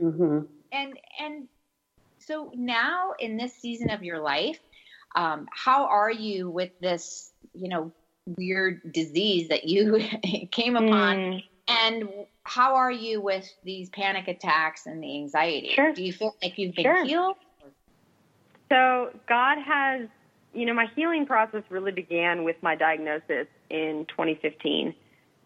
Mm-hmm. 0.00 0.40
And 0.72 0.98
and 1.20 1.48
so 2.18 2.50
now 2.54 3.12
in 3.18 3.36
this 3.36 3.54
season 3.54 3.90
of 3.90 4.02
your 4.02 4.20
life, 4.20 4.58
um, 5.14 5.46
how 5.52 5.86
are 5.86 6.10
you 6.10 6.50
with 6.50 6.70
this, 6.80 7.32
you 7.54 7.68
know, 7.68 7.92
weird 8.26 8.92
disease 8.92 9.48
that 9.48 9.64
you 9.64 10.00
came 10.50 10.76
upon? 10.76 11.16
Mm. 11.16 11.44
And 11.66 12.08
how 12.42 12.74
are 12.76 12.92
you 12.92 13.20
with 13.20 13.50
these 13.62 13.88
panic 13.90 14.28
attacks 14.28 14.86
and 14.86 15.02
the 15.02 15.16
anxiety? 15.16 15.70
Sure. 15.74 15.92
Do 15.92 16.04
you 16.04 16.12
feel 16.12 16.34
like 16.42 16.58
you've 16.58 16.74
been 16.74 16.84
sure. 16.84 17.04
healed? 17.04 17.36
So 18.70 19.10
God 19.28 19.58
has, 19.58 20.08
you 20.54 20.66
know, 20.66 20.74
my 20.74 20.86
healing 20.94 21.26
process 21.26 21.62
really 21.68 21.92
began 21.92 22.44
with 22.44 22.56
my 22.62 22.74
diagnosis 22.74 23.46
in 23.70 24.06
2015. 24.08 24.94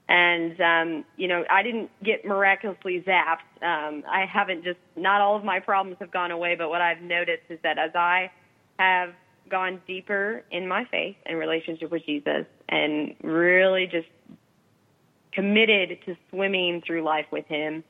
And, 0.09 0.61
um, 0.61 1.05
you 1.17 1.29
know, 1.29 1.45
I 1.51 1.63
didn't 1.63 1.91
get 2.03 2.25
miraculously 2.25 3.05
zapped. 3.07 3.63
Um, 3.63 4.05
I 4.09 4.25
haven't 4.25 4.65
just, 4.65 4.79
not 4.97 5.21
all 5.21 5.37
of 5.37 5.45
my 5.45 5.61
problems 5.61 5.99
have 6.01 6.11
gone 6.11 6.31
away, 6.31 6.55
but 6.57 6.71
what 6.71 6.81
I've 6.81 7.03
noticed 7.03 7.43
is 7.51 7.59
that 7.63 7.79
as 7.79 7.91
I 7.95 8.31
have 8.79 9.11
gone 9.51 9.83
deeper 9.87 10.45
in 10.51 10.67
my 10.67 10.85
faith 10.91 11.17
and 11.27 11.39
relationship 11.39 11.91
with 11.91 12.05
Jesus 12.07 12.47
and 12.69 13.15
really 13.23 13.87
just 13.87 14.09
committed 15.33 15.99
to 16.07 16.17
swimming 16.31 16.83
through 16.87 17.03
life 17.03 17.27
with 17.31 17.47
him, 17.47 17.85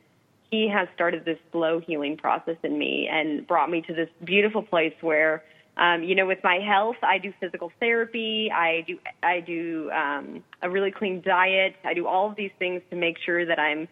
he 0.50 0.68
has 0.68 0.88
started 0.94 1.24
this 1.24 1.38
slow 1.52 1.78
healing 1.78 2.16
process 2.16 2.56
in 2.62 2.78
me 2.78 3.08
and 3.10 3.46
brought 3.46 3.70
me 3.70 3.82
to 3.82 3.94
this 3.94 4.08
beautiful 4.24 4.62
place 4.62 4.94
where 5.02 5.44
um, 5.78 6.02
you 6.02 6.16
know, 6.16 6.26
with 6.26 6.40
my 6.42 6.56
health, 6.56 6.96
I 7.02 7.18
do 7.18 7.32
physical 7.40 7.70
therapy. 7.78 8.50
I 8.52 8.84
do 8.86 8.98
I 9.22 9.40
do 9.40 9.90
um, 9.92 10.42
a 10.60 10.68
really 10.68 10.90
clean 10.90 11.22
diet. 11.24 11.76
I 11.84 11.94
do 11.94 12.06
all 12.06 12.28
of 12.28 12.36
these 12.36 12.50
things 12.58 12.82
to 12.90 12.96
make 12.96 13.16
sure 13.24 13.46
that 13.46 13.58
I'm 13.60 13.86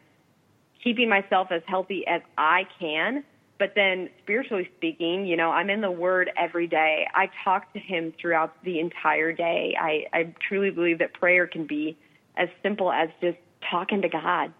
keeping 0.82 1.08
myself 1.08 1.48
as 1.50 1.62
healthy 1.66 2.04
as 2.06 2.22
I 2.36 2.66
can. 2.80 3.24
But 3.58 3.72
then 3.74 4.10
spiritually 4.22 4.68
speaking, 4.76 5.26
you 5.26 5.36
know, 5.36 5.50
I'm 5.50 5.70
in 5.70 5.80
the 5.80 5.90
Word 5.90 6.30
every 6.36 6.66
day. 6.66 7.06
I 7.14 7.30
talk 7.44 7.72
to 7.72 7.78
Him 7.78 8.12
throughout 8.20 8.52
the 8.64 8.80
entire 8.80 9.32
day. 9.32 9.74
I, 9.80 10.06
I 10.12 10.34
truly 10.46 10.70
believe 10.70 10.98
that 10.98 11.14
prayer 11.14 11.46
can 11.46 11.66
be 11.66 11.96
as 12.36 12.48
simple 12.62 12.92
as 12.92 13.08
just 13.20 13.38
talking 13.70 14.02
to 14.02 14.08
God. 14.08 14.52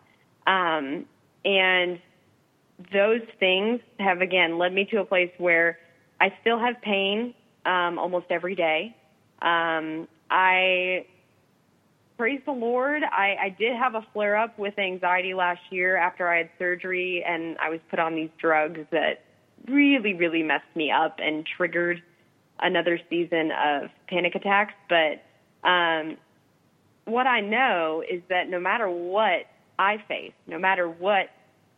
Um, 0.46 1.04
and 1.44 2.00
those 2.92 3.20
things 3.38 3.80
have, 3.98 4.20
again, 4.20 4.58
led 4.58 4.72
me 4.72 4.86
to 4.86 5.00
a 5.00 5.04
place 5.04 5.30
where 5.38 5.78
I 6.20 6.32
still 6.40 6.58
have 6.58 6.80
pain 6.82 7.34
um, 7.64 7.98
almost 7.98 8.26
every 8.30 8.54
day. 8.54 8.96
Um, 9.42 10.08
I 10.30 11.06
praise 12.16 12.40
the 12.46 12.52
Lord. 12.52 13.02
I, 13.02 13.36
I 13.40 13.48
did 13.58 13.76
have 13.76 13.94
a 13.94 14.06
flare 14.12 14.36
up 14.36 14.58
with 14.58 14.78
anxiety 14.78 15.34
last 15.34 15.60
year 15.70 15.96
after 15.96 16.28
I 16.28 16.38
had 16.38 16.50
surgery, 16.58 17.24
and 17.26 17.56
I 17.58 17.70
was 17.70 17.80
put 17.90 17.98
on 17.98 18.14
these 18.14 18.30
drugs 18.38 18.80
that 18.90 19.24
really, 19.68 20.14
really 20.14 20.42
messed 20.42 20.74
me 20.74 20.90
up 20.90 21.16
and 21.18 21.44
triggered 21.56 22.02
another 22.60 22.98
season 23.10 23.50
of 23.52 23.90
panic 24.08 24.34
attacks. 24.34 24.74
But 24.88 25.22
um, 25.68 26.16
what 27.04 27.26
I 27.26 27.40
know 27.40 28.02
is 28.08 28.22
that 28.30 28.48
no 28.48 28.60
matter 28.60 28.88
what 28.88 29.46
I 29.78 30.02
face, 30.08 30.32
no 30.46 30.58
matter 30.58 30.88
what 30.88 31.30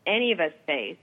any 0.07 0.33
of 0.33 0.41
us 0.41 0.53
face, 0.67 0.97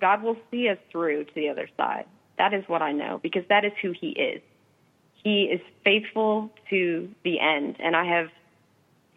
God 0.00 0.22
will 0.22 0.36
see 0.50 0.68
us 0.68 0.78
through 0.90 1.24
to 1.24 1.34
the 1.34 1.48
other 1.48 1.68
side. 1.76 2.06
That 2.38 2.52
is 2.54 2.64
what 2.66 2.82
I 2.82 2.92
know 2.92 3.20
because 3.22 3.44
that 3.48 3.64
is 3.64 3.72
who 3.80 3.92
He 3.92 4.10
is. 4.10 4.42
He 5.22 5.44
is 5.44 5.60
faithful 5.84 6.50
to 6.70 7.08
the 7.24 7.40
end, 7.40 7.76
and 7.80 7.96
I 7.96 8.04
have 8.04 8.28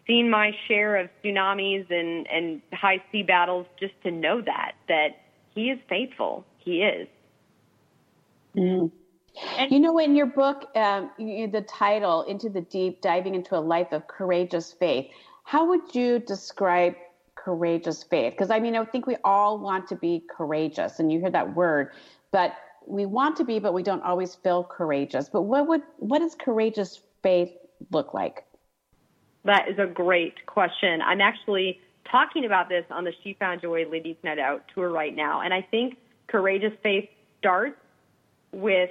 seen 0.08 0.30
my 0.30 0.52
share 0.66 0.96
of 0.96 1.10
tsunamis 1.22 1.90
and, 1.90 2.26
and 2.28 2.62
high 2.72 3.02
sea 3.12 3.22
battles 3.22 3.66
just 3.78 3.92
to 4.02 4.10
know 4.10 4.40
that, 4.40 4.72
that 4.88 5.20
he 5.54 5.70
is 5.70 5.78
faithful. 5.88 6.44
He 6.56 6.82
is. 6.82 7.08
Mm. 8.56 8.90
And 9.56 9.70
you 9.70 9.78
know, 9.78 9.98
in 9.98 10.16
your 10.16 10.26
book, 10.26 10.74
um, 10.74 11.10
you, 11.18 11.46
the 11.46 11.60
title, 11.60 12.22
Into 12.22 12.48
the 12.48 12.62
Deep, 12.62 13.02
Diving 13.02 13.34
into 13.34 13.56
a 13.56 13.60
Life 13.60 13.92
of 13.92 14.08
Courageous 14.08 14.72
Faith, 14.72 15.10
how 15.44 15.68
would 15.68 15.94
you 15.94 16.18
describe 16.18 16.94
courageous 17.36 18.02
faith? 18.02 18.32
Because 18.32 18.50
I 18.50 18.58
mean, 18.58 18.74
I 18.74 18.84
think 18.84 19.06
we 19.06 19.16
all 19.24 19.58
want 19.58 19.86
to 19.88 19.96
be 19.96 20.24
courageous, 20.28 20.98
and 20.98 21.12
you 21.12 21.20
hear 21.20 21.30
that 21.30 21.54
word, 21.54 21.92
but 22.32 22.54
we 22.88 23.06
want 23.06 23.36
to 23.36 23.44
be, 23.44 23.58
but 23.58 23.74
we 23.74 23.82
don't 23.82 24.02
always 24.02 24.34
feel 24.34 24.64
courageous. 24.64 25.28
But 25.28 25.42
what 25.42 25.66
would 25.68 25.82
what 25.98 26.20
does 26.20 26.34
courageous 26.34 27.00
faith 27.22 27.52
look 27.92 28.14
like? 28.14 28.44
That 29.44 29.68
is 29.68 29.78
a 29.78 29.86
great 29.86 30.46
question. 30.46 31.00
I'm 31.02 31.20
actually 31.20 31.80
talking 32.10 32.44
about 32.44 32.68
this 32.68 32.84
on 32.90 33.04
the 33.04 33.12
She 33.22 33.34
Found 33.34 33.60
Joy 33.60 33.86
Ladies 33.90 34.16
Night 34.24 34.38
Out 34.38 34.64
tour 34.74 34.90
right 34.90 35.14
now. 35.14 35.42
And 35.42 35.52
I 35.52 35.62
think 35.62 35.96
courageous 36.26 36.72
faith 36.82 37.08
starts 37.38 37.76
with 38.52 38.90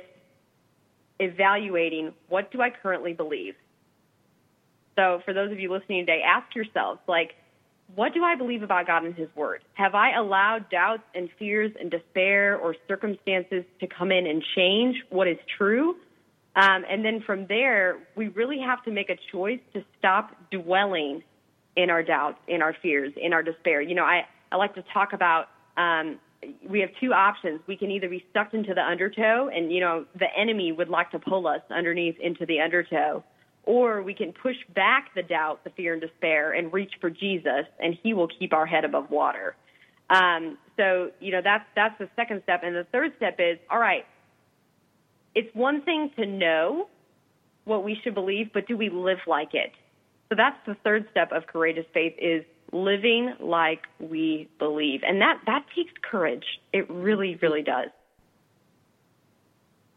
evaluating 1.19 2.13
what 2.29 2.51
do 2.51 2.61
I 2.61 2.69
currently 2.69 3.13
believe? 3.13 3.55
So 4.95 5.21
for 5.25 5.33
those 5.33 5.51
of 5.51 5.59
you 5.59 5.71
listening 5.71 6.05
today, 6.05 6.21
ask 6.25 6.55
yourselves, 6.55 6.99
like, 7.07 7.35
what 7.95 8.13
do 8.13 8.23
I 8.23 8.35
believe 8.35 8.63
about 8.63 8.87
God 8.87 9.03
and 9.03 9.15
His 9.15 9.29
Word? 9.35 9.63
Have 9.75 9.95
I 9.95 10.15
allowed 10.15 10.69
doubts 10.69 11.03
and 11.15 11.29
fears 11.39 11.71
and 11.79 11.89
despair 11.89 12.57
or 12.57 12.75
circumstances 12.87 13.63
to 13.79 13.87
come 13.87 14.11
in 14.11 14.27
and 14.27 14.43
change 14.55 14.97
what 15.09 15.27
is 15.27 15.37
true? 15.57 15.95
Um, 16.55 16.83
and 16.89 17.05
then 17.05 17.21
from 17.25 17.45
there, 17.47 17.99
we 18.15 18.29
really 18.29 18.59
have 18.59 18.83
to 18.85 18.91
make 18.91 19.09
a 19.09 19.17
choice 19.31 19.59
to 19.73 19.83
stop 19.99 20.31
dwelling 20.51 21.23
in 21.75 21.89
our 21.89 22.01
doubts, 22.01 22.39
in 22.47 22.61
our 22.61 22.75
fears, 22.81 23.13
in 23.15 23.31
our 23.31 23.43
despair. 23.43 23.81
You 23.81 23.95
know, 23.95 24.03
I, 24.03 24.25
I 24.51 24.55
like 24.55 24.73
to 24.75 24.83
talk 24.93 25.13
about 25.13 25.49
um, 25.77 26.19
we 26.67 26.79
have 26.81 26.89
two 26.99 27.13
options. 27.13 27.61
We 27.67 27.77
can 27.77 27.91
either 27.91 28.09
be 28.09 28.25
sucked 28.33 28.53
into 28.53 28.73
the 28.73 28.81
undertow, 28.81 29.49
and 29.49 29.71
you 29.71 29.79
know 29.79 30.05
the 30.17 30.27
enemy 30.35 30.71
would 30.71 30.89
like 30.89 31.11
to 31.11 31.19
pull 31.19 31.47
us 31.47 31.61
underneath 31.69 32.15
into 32.19 32.45
the 32.45 32.59
undertow, 32.59 33.23
or 33.67 34.01
we 34.01 34.13
can 34.13 34.33
push 34.33 34.55
back 34.73 35.13
the 35.15 35.21
doubt, 35.21 35.63
the 35.63 35.69
fear, 35.71 35.93
and 35.93 36.01
despair, 36.01 36.53
and 36.53 36.73
reach 36.73 36.93
for 36.99 37.09
Jesus, 37.09 37.65
and 37.79 37.97
He 38.01 38.13
will 38.13 38.27
keep 38.27 38.53
our 38.53 38.65
head 38.65 38.85
above 38.85 39.11
water. 39.11 39.55
Um, 40.09 40.57
so 40.77 41.11
you 41.19 41.31
know 41.31 41.41
that's 41.43 41.65
that's 41.75 41.97
the 41.99 42.09
second 42.15 42.41
step, 42.43 42.61
and 42.63 42.75
the 42.75 42.85
third 42.91 43.13
step 43.17 43.35
is 43.39 43.59
all 43.69 43.79
right. 43.79 44.05
It's 45.35 45.53
one 45.53 45.81
thing 45.83 46.09
to 46.17 46.25
know 46.25 46.87
what 47.65 47.83
we 47.83 47.99
should 48.03 48.15
believe, 48.15 48.51
but 48.53 48.67
do 48.67 48.75
we 48.75 48.89
live 48.89 49.19
like 49.27 49.53
it? 49.53 49.71
So 50.29 50.35
that's 50.35 50.57
the 50.65 50.75
third 50.83 51.07
step 51.11 51.31
of 51.31 51.45
courageous 51.47 51.85
faith 51.93 52.13
is 52.17 52.43
living 52.71 53.33
like 53.39 53.83
we 53.99 54.49
believe. 54.59 55.01
And 55.07 55.21
that, 55.21 55.39
that 55.45 55.65
takes 55.75 55.91
courage. 56.01 56.45
It 56.73 56.89
really, 56.89 57.37
really 57.41 57.61
does. 57.61 57.89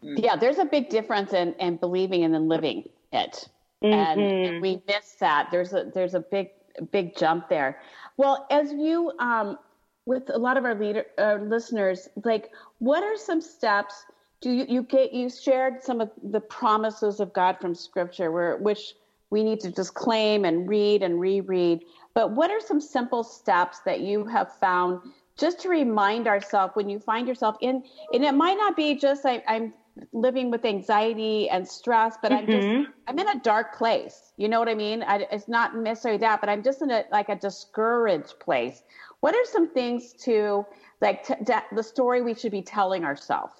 Yeah, 0.02 0.36
there's 0.36 0.58
a 0.58 0.64
big 0.64 0.88
difference 0.88 1.32
in, 1.32 1.54
in 1.54 1.76
believing 1.76 2.24
and 2.24 2.32
then 2.32 2.48
living 2.48 2.88
it. 3.12 3.48
Mm-hmm. 3.82 4.20
And 4.20 4.62
we 4.62 4.82
miss 4.86 5.14
that. 5.20 5.48
There's 5.50 5.72
a 5.72 5.90
there's 5.94 6.14
a 6.14 6.20
big 6.20 6.50
big 6.92 7.16
jump 7.16 7.48
there. 7.48 7.80
Well, 8.16 8.46
as 8.50 8.72
you 8.72 9.12
um, 9.18 9.58
with 10.06 10.30
a 10.32 10.38
lot 10.38 10.56
of 10.56 10.64
our 10.64 10.74
leader 10.74 11.06
uh, 11.18 11.38
listeners, 11.42 12.08
like 12.24 12.50
what 12.78 13.02
are 13.02 13.16
some 13.16 13.40
steps? 13.40 14.04
Do 14.40 14.50
you 14.50 14.66
you 14.68 14.82
get 14.82 15.12
you 15.12 15.30
shared 15.30 15.82
some 15.82 16.00
of 16.00 16.10
the 16.22 16.40
promises 16.40 17.20
of 17.20 17.32
God 17.32 17.58
from 17.60 17.74
Scripture, 17.74 18.30
where 18.30 18.56
which 18.58 18.94
we 19.30 19.44
need 19.44 19.60
to 19.60 19.70
just 19.70 19.94
claim 19.94 20.44
and 20.44 20.68
read 20.68 21.02
and 21.02 21.20
reread. 21.20 21.84
But 22.14 22.32
what 22.32 22.50
are 22.50 22.60
some 22.60 22.80
simple 22.80 23.24
steps 23.24 23.80
that 23.80 24.00
you 24.00 24.24
have 24.26 24.52
found 24.58 25.00
just 25.38 25.60
to 25.60 25.68
remind 25.68 26.26
ourselves 26.26 26.74
when 26.74 26.90
you 26.90 26.98
find 26.98 27.26
yourself 27.26 27.56
in, 27.60 27.82
and 28.12 28.24
it 28.24 28.32
might 28.32 28.56
not 28.56 28.76
be 28.76 28.96
just 28.96 29.24
I, 29.24 29.42
am 29.46 29.72
living 30.12 30.50
with 30.50 30.64
anxiety 30.64 31.48
and 31.48 31.66
stress, 31.66 32.16
but 32.20 32.30
mm-hmm. 32.30 32.40
I'm 32.40 32.46
just 32.46 32.68
mm-hmm. 32.68 32.90
I'm 33.08 33.18
in 33.18 33.28
a 33.28 33.40
dark 33.40 33.76
place. 33.76 34.32
You 34.36 34.48
know 34.48 34.58
what 34.58 34.68
I 34.68 34.74
mean? 34.74 35.02
I, 35.02 35.26
it's 35.30 35.48
not 35.48 35.76
necessarily 35.76 36.18
that, 36.18 36.40
but 36.40 36.48
I'm 36.48 36.62
just 36.62 36.82
in 36.82 36.90
a 36.90 37.04
like 37.10 37.28
a 37.28 37.36
discouraged 37.36 38.38
place. 38.40 38.82
What 39.20 39.34
are 39.34 39.44
some 39.44 39.68
things 39.68 40.12
to 40.24 40.64
like 41.00 41.24
t- 41.26 41.34
t- 41.44 41.54
the 41.72 41.82
story 41.82 42.22
we 42.22 42.34
should 42.34 42.52
be 42.52 42.62
telling 42.62 43.04
ourselves? 43.04 43.54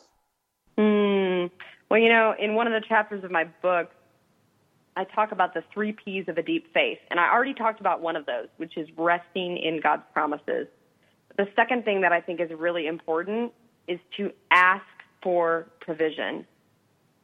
Mm. 0.78 1.50
Well, 1.90 2.00
you 2.00 2.08
know, 2.08 2.34
in 2.38 2.54
one 2.54 2.66
of 2.66 2.72
the 2.72 2.86
chapters 2.86 3.24
of 3.24 3.30
my 3.30 3.44
book, 3.62 3.90
I 4.96 5.04
talk 5.04 5.32
about 5.32 5.54
the 5.54 5.62
three 5.72 5.92
P's 5.92 6.28
of 6.28 6.38
a 6.38 6.42
deep 6.42 6.72
faith. 6.72 6.98
And 7.10 7.18
I 7.18 7.32
already 7.32 7.54
talked 7.54 7.80
about 7.80 8.00
one 8.00 8.16
of 8.16 8.26
those, 8.26 8.48
which 8.56 8.76
is 8.76 8.88
resting 8.96 9.56
in 9.56 9.80
God's 9.80 10.02
promises. 10.12 10.68
The 11.36 11.46
second 11.56 11.84
thing 11.84 12.00
that 12.02 12.12
I 12.12 12.20
think 12.20 12.40
is 12.40 12.50
really 12.56 12.86
important 12.86 13.52
is 13.88 13.98
to 14.16 14.30
ask 14.50 14.84
for 15.22 15.66
provision. 15.80 16.46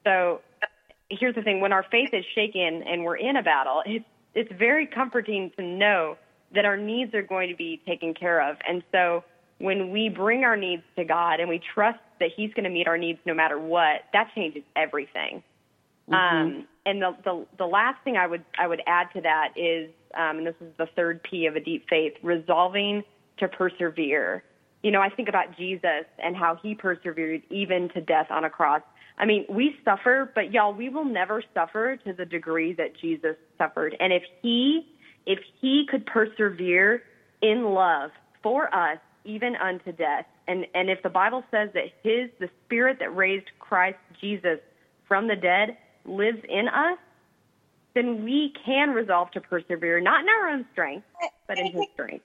So 0.05 0.41
here's 1.11 1.35
the 1.35 1.43
thing 1.43 1.61
when 1.61 1.73
our 1.73 1.85
faith 1.91 2.11
is 2.13 2.25
shaken 2.35 2.83
and 2.83 3.05
we're 3.05 3.17
in 3.17 3.37
a 3.37 3.43
battle, 3.43 3.83
it's, 3.85 4.05
it's 4.35 4.53
very 4.53 4.87
comforting 4.87 5.51
to 5.57 5.63
know 5.63 6.17
that 6.55 6.65
our 6.65 6.77
needs 6.77 7.15
are 7.15 7.23
going 7.23 7.49
to 7.49 7.57
be 7.57 7.81
taken 7.87 8.15
care 8.15 8.51
of. 8.51 8.57
And 8.69 8.83
so 8.93 9.25
when 9.59 9.91
we 9.91 10.09
bring 10.09 10.45
our 10.45 10.57
needs 10.57 10.83
to 10.97 11.05
God 11.05 11.41
and 11.41 11.49
we 11.49 11.61
trust 11.75 11.99
that 12.21 12.31
He's 12.37 12.53
going 12.55 12.65
to 12.65 12.71
meet 12.71 12.87
our 12.87 12.99
needs 12.99 13.19
no 13.25 13.35
matter 13.35 13.59
what, 13.59 14.03
that 14.13 14.31
changes 14.35 14.63
everything. 14.75 15.43
Mm-hmm. 16.09 16.15
Um, 16.15 16.67
and 16.85 17.03
the, 17.03 17.17
the 17.25 17.47
the 17.59 17.67
last 17.67 18.03
thing 18.05 18.17
I 18.17 18.27
would 18.27 18.45
I 18.59 18.69
would 18.69 18.81
add 18.87 19.09
to 19.15 19.21
that 19.23 19.55
is, 19.57 19.91
um, 20.15 20.39
and 20.39 20.47
this 20.47 20.55
is 20.61 20.73
the 20.79 20.87
third 20.95 21.23
P 21.23 21.47
of 21.47 21.57
a 21.57 21.61
deep 21.61 21.89
faith, 21.89 22.15
resolving 22.23 23.03
to 23.39 23.49
persevere. 23.49 24.45
You 24.83 24.91
know, 24.91 25.01
I 25.01 25.09
think 25.09 25.29
about 25.29 25.57
Jesus 25.57 26.05
and 26.19 26.37
how 26.37 26.59
he 26.63 26.75
persevered 26.75 27.43
even 27.51 27.89
to 27.91 28.01
death 28.01 28.27
on 28.31 28.45
a 28.45 28.51
cross. 28.51 28.83
I 29.19 29.25
mean, 29.25 29.47
we 29.49 29.77
suffer, 29.85 30.31
but 30.35 30.53
y'all, 30.53 30.75
we 30.75 30.89
will 30.89 31.05
never 31.05 31.43
suffer 31.55 31.97
to 32.05 32.13
the 32.13 32.25
degree 32.25 32.75
that 32.75 32.97
Jesus 33.01 33.37
suffered. 33.59 33.97
And 33.99 34.13
if 34.13 34.23
he 34.43 34.87
if 35.25 35.41
he 35.61 35.87
could 35.91 36.07
persevere 36.07 37.03
in 37.43 37.65
love 37.65 38.11
for 38.43 38.73
us 38.73 38.99
even 39.25 39.57
unto 39.57 39.93
death, 39.93 40.27
and 40.47 40.67
and 40.75 40.91
if 40.91 41.03
the 41.03 41.09
Bible 41.09 41.43
says 41.51 41.71
that 41.75 41.87
his 42.03 42.31
the 42.39 42.49
spirit 42.65 42.99
that 43.01 43.17
raised 43.17 43.47
Christ 43.59 43.99
Jesus 44.21 44.59
from 45.09 45.27
the 45.27 45.37
dead 45.37 45.77
lives 46.05 46.39
in 46.49 46.69
us, 46.69 46.99
then 47.95 48.25
we 48.25 48.53
can 48.65 48.91
resolve 48.91 49.31
to 49.33 49.41
persevere, 49.41 50.01
not 50.01 50.21
in 50.21 50.29
our 50.29 50.51
own 50.51 50.67
strength, 50.73 51.07
but 51.49 51.59
in 51.59 51.73
His 51.73 51.87
strength. 51.95 52.25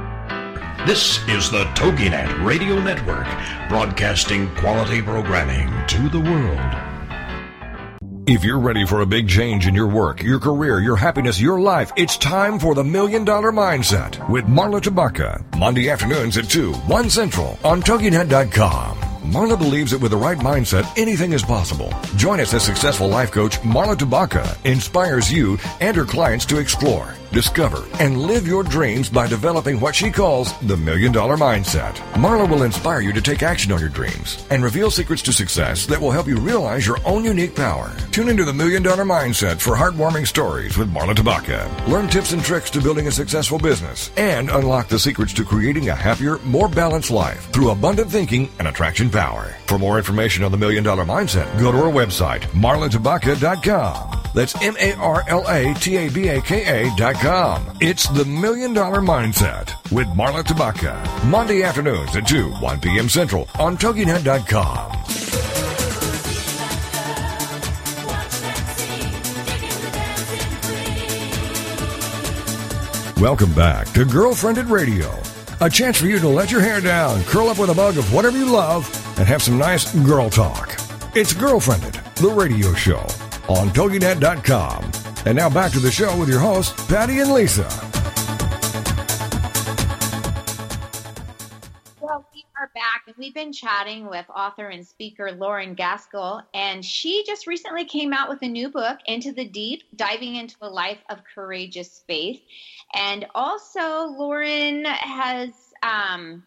This 0.87 1.19
is 1.27 1.51
the 1.51 1.65
TogiNet 1.75 2.43
Radio 2.43 2.79
Network, 2.81 3.27
broadcasting 3.69 4.49
quality 4.55 4.99
programming 4.99 5.69
to 5.85 6.09
the 6.09 6.19
world. 6.19 6.59
If 8.27 8.43
you're 8.43 8.57
ready 8.57 8.87
for 8.87 9.01
a 9.01 9.05
big 9.05 9.29
change 9.29 9.67
in 9.67 9.75
your 9.75 9.85
work, 9.85 10.23
your 10.23 10.39
career, 10.39 10.79
your 10.79 10.95
happiness, 10.95 11.39
your 11.39 11.61
life, 11.61 11.91
it's 11.97 12.17
time 12.17 12.57
for 12.57 12.73
the 12.73 12.83
Million 12.83 13.23
Dollar 13.23 13.51
Mindset 13.51 14.27
with 14.27 14.45
Marla 14.45 14.81
Tabaka. 14.81 15.43
Monday 15.55 15.91
afternoons 15.91 16.35
at 16.37 16.49
2, 16.49 16.73
1 16.73 17.09
Central 17.11 17.59
on 17.63 17.83
TogiNet.com. 17.83 18.97
Marla 19.31 19.59
believes 19.59 19.91
that 19.91 20.01
with 20.01 20.09
the 20.09 20.17
right 20.17 20.39
mindset, 20.39 20.91
anything 20.97 21.33
is 21.33 21.43
possible. 21.43 21.93
Join 22.15 22.39
us 22.39 22.55
as 22.55 22.65
successful 22.65 23.07
life 23.07 23.31
coach 23.31 23.59
Marla 23.59 23.95
Tabaka 23.95 24.57
inspires 24.65 25.31
you 25.31 25.59
and 25.79 25.95
her 25.95 26.05
clients 26.05 26.47
to 26.47 26.57
explore 26.57 27.13
discover, 27.31 27.85
and 27.99 28.21
live 28.21 28.45
your 28.45 28.63
dreams 28.63 29.09
by 29.09 29.27
developing 29.27 29.79
what 29.79 29.95
she 29.95 30.11
calls 30.11 30.57
the 30.59 30.75
Million 30.77 31.11
Dollar 31.11 31.37
Mindset. 31.37 31.93
Marla 32.13 32.49
will 32.49 32.63
inspire 32.63 32.99
you 32.99 33.13
to 33.13 33.21
take 33.21 33.43
action 33.43 33.71
on 33.71 33.79
your 33.79 33.89
dreams 33.89 34.45
and 34.49 34.63
reveal 34.63 34.91
secrets 34.91 35.21
to 35.21 35.31
success 35.31 35.85
that 35.85 35.99
will 35.99 36.11
help 36.11 36.27
you 36.27 36.37
realize 36.37 36.85
your 36.85 36.99
own 37.05 37.23
unique 37.23 37.55
power. 37.55 37.95
Tune 38.11 38.29
into 38.29 38.43
the 38.43 38.53
Million 38.53 38.83
Dollar 38.83 39.05
Mindset 39.05 39.61
for 39.61 39.75
heartwarming 39.75 40.27
stories 40.27 40.77
with 40.77 40.93
Marla 40.93 41.13
Tabaka. 41.13 41.87
Learn 41.87 42.07
tips 42.07 42.33
and 42.33 42.43
tricks 42.43 42.69
to 42.71 42.81
building 42.81 43.07
a 43.07 43.11
successful 43.11 43.57
business 43.57 44.11
and 44.17 44.49
unlock 44.49 44.87
the 44.87 44.99
secrets 44.99 45.33
to 45.33 45.45
creating 45.45 45.89
a 45.89 45.95
happier, 45.95 46.37
more 46.39 46.67
balanced 46.67 47.11
life 47.11 47.49
through 47.51 47.71
abundant 47.71 48.11
thinking 48.11 48.49
and 48.59 48.67
attraction 48.67 49.09
power. 49.09 49.55
For 49.67 49.79
more 49.79 49.97
information 49.97 50.43
on 50.43 50.51
the 50.51 50.57
Million 50.57 50.83
Dollar 50.83 51.05
Mindset, 51.05 51.59
go 51.59 51.71
to 51.71 51.77
our 51.77 51.91
website, 51.91 52.41
marlatabaka.com. 52.51 54.17
That's 54.33 54.55
M 54.61 54.75
A 54.79 54.93
R 54.95 55.23
L 55.27 55.45
A 55.47 55.73
T 55.75 55.97
A 55.97 56.09
B 56.09 56.27
A 56.29 56.41
K 56.41 56.85
A.com. 56.85 57.20
Com. 57.21 57.77
It's 57.79 58.09
the 58.09 58.25
Million 58.25 58.73
Dollar 58.73 58.99
Mindset 58.99 59.75
with 59.91 60.07
Marla 60.07 60.41
Tabaka 60.41 61.23
Monday 61.23 61.61
afternoons 61.61 62.15
at 62.15 62.27
2, 62.27 62.49
1 62.49 62.79
p.m. 62.81 63.07
Central 63.07 63.47
on 63.59 63.77
TogiNet.com. 63.77 64.91
Welcome 73.21 73.53
back 73.53 73.85
to 73.91 74.03
Girlfriendit 74.03 74.67
Radio, 74.71 75.13
a 75.63 75.69
chance 75.69 75.99
for 75.99 76.07
you 76.07 76.17
to 76.17 76.27
let 76.27 76.49
your 76.49 76.61
hair 76.61 76.81
down, 76.81 77.23
curl 77.25 77.49
up 77.49 77.59
with 77.59 77.69
a 77.69 77.75
mug 77.75 77.99
of 77.99 78.11
whatever 78.11 78.35
you 78.35 78.51
love, 78.51 78.89
and 79.19 79.27
have 79.27 79.43
some 79.43 79.59
nice 79.59 79.93
girl 80.07 80.31
talk. 80.31 80.71
It's 81.15 81.35
Girlfriendit, 81.35 82.15
the 82.15 82.29
radio 82.29 82.73
show 82.73 83.05
on 83.47 83.69
TogiNet.com. 83.69 85.10
And 85.23 85.37
now 85.37 85.51
back 85.51 85.71
to 85.73 85.79
the 85.79 85.91
show 85.91 86.17
with 86.17 86.29
your 86.29 86.39
hosts, 86.39 86.73
Patty 86.87 87.19
and 87.19 87.31
Lisa. 87.31 87.67
Well, 92.01 92.25
we 92.33 92.43
are 92.59 92.71
back, 92.73 93.03
and 93.05 93.15
we've 93.19 93.33
been 93.33 93.53
chatting 93.53 94.09
with 94.09 94.25
author 94.35 94.69
and 94.69 94.85
speaker 94.85 95.31
Lauren 95.31 95.75
Gaskill, 95.75 96.41
and 96.55 96.83
she 96.83 97.23
just 97.27 97.45
recently 97.45 97.85
came 97.85 98.13
out 98.13 98.29
with 98.29 98.41
a 98.41 98.47
new 98.47 98.69
book, 98.69 98.97
Into 99.05 99.31
the 99.31 99.45
Deep 99.45 99.83
Diving 99.95 100.37
into 100.37 100.55
a 100.61 100.69
Life 100.69 101.03
of 101.09 101.19
Courageous 101.35 102.03
Faith. 102.07 102.41
And 102.95 103.27
also, 103.35 104.07
Lauren 104.07 104.85
has 104.85 105.51
um, 105.83 106.43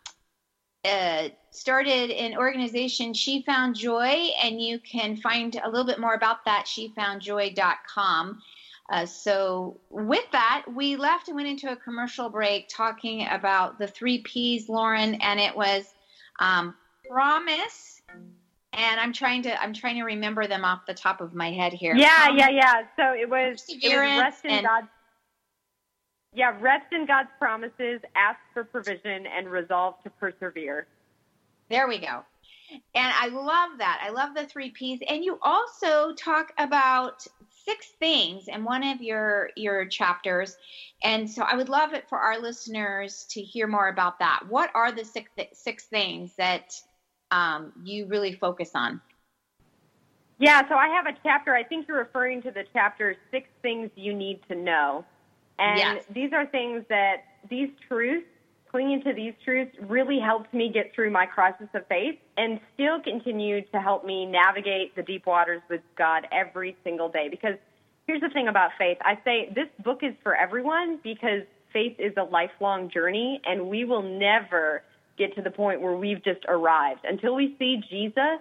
uh, 0.84 1.28
started 1.52 2.10
an 2.10 2.36
organization, 2.36 3.14
She 3.14 3.42
Found 3.42 3.76
Joy, 3.76 4.30
and 4.42 4.60
you 4.60 4.80
can 4.80 5.16
find 5.16 5.60
a 5.62 5.68
little 5.68 5.86
bit 5.86 6.00
more 6.00 6.14
about 6.14 6.44
that, 6.44 6.66
shefoundjoy.com. 6.66 8.42
Uh, 8.90 9.06
so, 9.06 9.80
with 9.88 10.24
that, 10.32 10.64
we 10.74 10.96
left 10.96 11.28
and 11.28 11.36
went 11.36 11.48
into 11.48 11.72
a 11.72 11.76
commercial 11.76 12.28
break 12.28 12.68
talking 12.68 13.26
about 13.30 13.78
the 13.78 13.86
three 13.86 14.18
P's, 14.18 14.68
Lauren, 14.68 15.14
and 15.16 15.40
it 15.40 15.56
was 15.56 15.94
um, 16.38 16.74
promise. 17.08 18.02
And 18.74 19.00
I'm 19.00 19.12
trying 19.12 19.42
to 19.44 19.62
I'm 19.62 19.72
trying 19.72 19.96
to 19.96 20.02
remember 20.02 20.46
them 20.46 20.64
off 20.64 20.80
the 20.86 20.94
top 20.94 21.20
of 21.20 21.32
my 21.32 21.52
head 21.52 21.72
here. 21.72 21.96
Yeah, 21.96 22.28
yeah, 22.36 22.48
yeah. 22.50 22.82
So 22.96 23.12
it 23.12 23.30
was, 23.30 23.64
it 23.68 23.88
was 23.88 23.96
rest 23.96 24.44
in 24.44 24.50
and, 24.50 24.66
God's 24.66 24.88
yeah, 26.34 26.56
rest 26.60 26.92
in 26.92 27.06
God's 27.06 27.28
promises, 27.38 28.00
ask 28.16 28.38
for 28.52 28.64
provision, 28.64 29.26
and 29.26 29.48
resolve 29.48 29.94
to 30.02 30.10
persevere. 30.10 30.86
There 31.70 31.88
we 31.88 31.98
go. 31.98 32.24
And 32.94 33.12
I 33.14 33.28
love 33.28 33.78
that. 33.78 34.02
I 34.04 34.10
love 34.10 34.34
the 34.34 34.44
three 34.44 34.70
P's. 34.70 35.00
And 35.08 35.24
you 35.24 35.38
also 35.42 36.12
talk 36.14 36.52
about 36.58 37.24
six 37.64 37.88
things 37.98 38.48
in 38.48 38.64
one 38.64 38.84
of 38.84 39.00
your 39.00 39.50
your 39.56 39.86
chapters. 39.86 40.56
And 41.02 41.28
so 41.28 41.42
I 41.42 41.56
would 41.56 41.68
love 41.68 41.92
it 41.94 42.08
for 42.08 42.18
our 42.18 42.38
listeners 42.38 43.26
to 43.30 43.40
hear 43.40 43.66
more 43.66 43.88
about 43.88 44.18
that. 44.20 44.40
What 44.48 44.70
are 44.74 44.92
the 44.92 45.04
six 45.04 45.30
six 45.52 45.84
things 45.84 46.34
that 46.36 46.74
um, 47.30 47.72
you 47.82 48.06
really 48.06 48.32
focus 48.34 48.72
on? 48.74 49.00
Yeah, 50.38 50.68
so 50.68 50.74
I 50.74 50.88
have 50.88 51.06
a 51.06 51.16
chapter. 51.22 51.54
I 51.54 51.62
think 51.62 51.86
you're 51.88 51.98
referring 51.98 52.42
to 52.42 52.50
the 52.50 52.64
chapter 52.72 53.16
Six 53.30 53.48
Things 53.62 53.90
You 53.94 54.12
Need 54.14 54.40
to 54.48 54.54
Know. 54.54 55.04
And 55.58 56.00
Yes. 56.00 56.04
these 56.12 56.32
are 56.32 56.46
things 56.46 56.84
that 56.88 57.24
these 57.48 57.70
truths, 57.88 58.26
clinging 58.74 59.00
to 59.04 59.12
these 59.12 59.34
truths, 59.44 59.70
really 59.82 60.18
helped 60.18 60.52
me 60.52 60.68
get 60.68 60.92
through 60.96 61.08
my 61.08 61.24
crisis 61.24 61.68
of 61.74 61.86
faith 61.86 62.18
and 62.36 62.58
still 62.74 63.00
continue 63.00 63.60
to 63.66 63.78
help 63.80 64.04
me 64.04 64.26
navigate 64.26 64.96
the 64.96 65.02
deep 65.04 65.26
waters 65.26 65.62
with 65.70 65.80
God 65.96 66.26
every 66.32 66.76
single 66.82 67.08
day. 67.08 67.28
Because 67.30 67.54
here's 68.08 68.20
the 68.20 68.30
thing 68.30 68.48
about 68.48 68.70
faith 68.76 68.98
I 69.02 69.16
say 69.24 69.52
this 69.54 69.68
book 69.84 70.00
is 70.02 70.12
for 70.24 70.34
everyone 70.34 70.98
because 71.04 71.42
faith 71.72 71.94
is 72.00 72.14
a 72.16 72.24
lifelong 72.24 72.90
journey, 72.90 73.40
and 73.46 73.68
we 73.68 73.84
will 73.84 74.02
never 74.02 74.82
get 75.16 75.36
to 75.36 75.42
the 75.42 75.52
point 75.52 75.80
where 75.80 75.94
we've 75.94 76.24
just 76.24 76.44
arrived. 76.48 77.02
Until 77.04 77.36
we 77.36 77.54
see 77.60 77.80
Jesus, 77.88 78.40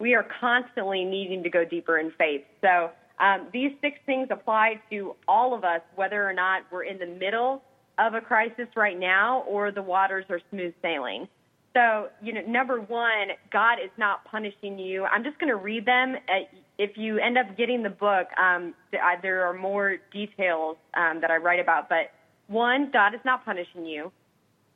we 0.00 0.16
are 0.16 0.26
constantly 0.40 1.04
needing 1.04 1.44
to 1.44 1.50
go 1.50 1.64
deeper 1.64 2.00
in 2.00 2.10
faith. 2.18 2.42
So 2.62 2.90
um, 3.20 3.46
these 3.52 3.70
six 3.80 4.00
things 4.06 4.26
apply 4.32 4.80
to 4.90 5.14
all 5.28 5.54
of 5.54 5.62
us, 5.62 5.82
whether 5.94 6.28
or 6.28 6.32
not 6.32 6.62
we're 6.72 6.82
in 6.82 6.98
the 6.98 7.06
middle 7.06 7.62
of 7.98 8.14
a 8.14 8.20
crisis 8.20 8.68
right 8.76 8.98
now 8.98 9.44
or 9.48 9.72
the 9.72 9.82
waters 9.82 10.24
are 10.30 10.40
smooth 10.50 10.74
sailing. 10.82 11.28
So, 11.74 12.08
you 12.22 12.32
know, 12.32 12.40
number 12.46 12.80
one, 12.80 13.28
God 13.52 13.74
is 13.74 13.90
not 13.98 14.24
punishing 14.24 14.78
you. 14.78 15.04
I'm 15.04 15.22
just 15.22 15.38
going 15.38 15.50
to 15.50 15.56
read 15.56 15.84
them. 15.84 16.16
Uh, 16.28 16.46
If 16.78 16.96
you 16.96 17.18
end 17.18 17.36
up 17.36 17.56
getting 17.56 17.82
the 17.82 17.90
book, 17.90 18.26
um, 18.40 18.74
there 19.22 19.46
are 19.46 19.54
more 19.54 19.98
details 20.12 20.76
um, 20.94 21.20
that 21.20 21.30
I 21.30 21.36
write 21.36 21.60
about. 21.60 21.88
But 21.88 22.10
one, 22.46 22.90
God 22.92 23.14
is 23.14 23.20
not 23.24 23.44
punishing 23.44 23.84
you. 23.84 24.10